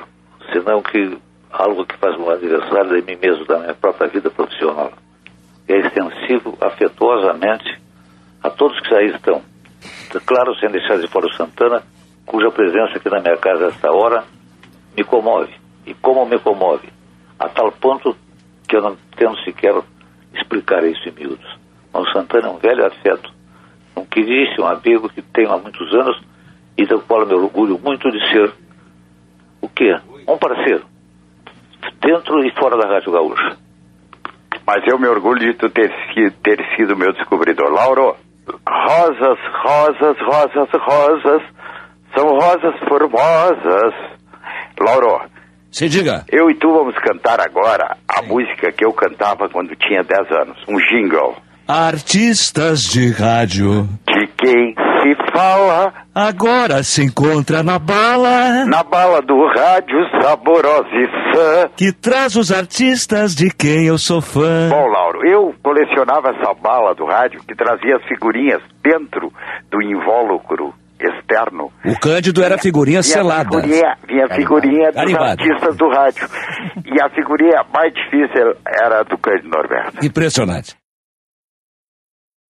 senão 0.53 0.81
que 0.81 1.17
algo 1.51 1.85
que 1.85 1.97
faz 1.97 2.15
um 2.19 2.29
aniversário 2.29 3.01
de 3.01 3.01
mim 3.01 3.19
mesmo, 3.19 3.45
da 3.45 3.59
minha 3.59 3.73
própria 3.73 4.09
vida 4.09 4.29
profissional. 4.29 4.91
É 5.67 5.79
extensivo 5.79 6.55
afetuosamente 6.61 7.81
a 8.43 8.49
todos 8.51 8.79
que 8.81 8.93
aí 8.93 9.07
estão. 9.07 9.41
Claro, 10.25 10.55
sem 10.59 10.69
deixar 10.69 10.99
de 10.99 11.07
fora 11.07 11.25
o 11.25 11.33
Santana, 11.33 11.81
cuja 12.25 12.51
presença 12.51 12.97
aqui 12.97 13.09
na 13.09 13.19
minha 13.19 13.37
casa 13.37 13.67
esta 13.67 13.91
hora 13.91 14.23
me 14.95 15.03
comove. 15.03 15.53
E 15.85 15.93
como 15.95 16.25
me 16.25 16.37
comove? 16.39 16.89
A 17.39 17.49
tal 17.49 17.71
ponto 17.71 18.15
que 18.67 18.75
eu 18.75 18.81
não 18.81 18.95
tento 19.17 19.43
sequer 19.43 19.73
explicar 20.33 20.83
isso 20.83 21.09
em 21.09 21.11
miúdos. 21.11 21.57
Mas 21.91 22.07
o 22.07 22.11
Santana 22.11 22.49
é 22.49 22.51
um 22.51 22.57
velho 22.57 22.85
afeto, 22.85 23.31
um 23.97 24.05
queridíssimo 24.05 24.67
amigo 24.67 25.09
que 25.09 25.21
tenho 25.21 25.51
há 25.51 25.57
muitos 25.57 25.91
anos 25.93 26.21
e 26.77 26.85
do 26.85 26.99
qual 27.01 27.25
me 27.25 27.33
orgulho 27.33 27.79
muito 27.79 28.11
de 28.11 28.19
ser 28.29 28.64
o 29.65 29.69
quê? 29.69 29.97
Um 30.27 30.37
parceiro. 30.37 30.85
Dentro 32.01 32.45
e 32.45 32.51
fora 32.51 32.77
da 32.77 32.87
Rádio 32.87 33.11
Gaúcha. 33.11 33.57
Mas 34.65 34.83
eu 34.87 34.97
me 34.97 35.07
orgulho 35.07 35.39
de 35.39 35.53
tu 35.53 35.69
ter, 35.69 35.91
ter 36.43 36.57
sido 36.75 36.97
meu 36.97 37.13
descobridor. 37.13 37.71
Lauro, 37.71 38.15
rosas, 38.67 39.39
rosas, 39.63 40.17
rosas, 40.19 40.69
rosas, 40.73 41.41
são 42.15 42.27
rosas 42.29 42.79
formosas. 42.87 43.93
Lauro. 44.79 45.21
Se 45.71 45.89
diga. 45.89 46.23
Eu 46.31 46.49
e 46.49 46.55
tu 46.55 46.71
vamos 46.71 46.95
cantar 46.95 47.39
agora 47.41 47.97
a 48.07 48.21
música 48.21 48.71
que 48.71 48.85
eu 48.85 48.93
cantava 48.93 49.49
quando 49.49 49.75
tinha 49.75 50.03
10 50.03 50.31
anos. 50.31 50.57
Um 50.67 50.77
jingle. 50.77 51.35
Artistas 51.67 52.83
de 52.83 53.11
rádio. 53.11 53.87
De 54.07 54.27
quem 54.37 54.73
fala. 55.35 55.93
Agora 56.13 56.83
se 56.83 57.03
encontra 57.03 57.61
na 57.61 57.77
bala. 57.77 58.65
Na 58.65 58.83
bala 58.83 59.21
do 59.21 59.35
rádio 59.47 59.97
saborosa 60.21 60.87
e 60.93 61.07
fã. 61.35 61.69
Que 61.75 61.91
traz 61.91 62.35
os 62.35 62.51
artistas 62.51 63.35
de 63.35 63.49
quem 63.49 63.87
eu 63.87 63.97
sou 63.97 64.21
fã. 64.21 64.69
Bom, 64.69 64.87
Lauro, 64.87 65.27
eu 65.27 65.53
colecionava 65.61 66.29
essa 66.29 66.53
bala 66.53 66.95
do 66.95 67.05
rádio 67.05 67.41
que 67.47 67.55
trazia 67.55 67.97
as 67.97 68.03
figurinhas 68.07 68.61
dentro 68.81 69.31
do 69.69 69.81
invólucro 69.81 70.73
externo. 70.97 71.71
O 71.85 71.99
Cândido 71.99 72.41
era 72.41 72.57
figurinha 72.57 73.01
vinha 73.01 73.13
selada. 73.13 73.61
Figurinha, 73.61 73.97
vinha 74.07 74.27
figurinha 74.29 74.85
dos 74.87 74.95
Carimbado. 74.95 75.41
artistas 75.43 75.75
do 75.75 75.89
rádio. 75.89 76.27
E 76.85 77.01
a 77.03 77.09
figurinha 77.09 77.63
mais 77.73 77.93
difícil 77.93 78.55
era 78.65 79.03
do 79.03 79.17
Cândido 79.17 79.49
Norberto. 79.49 80.05
Impressionante. 80.05 80.75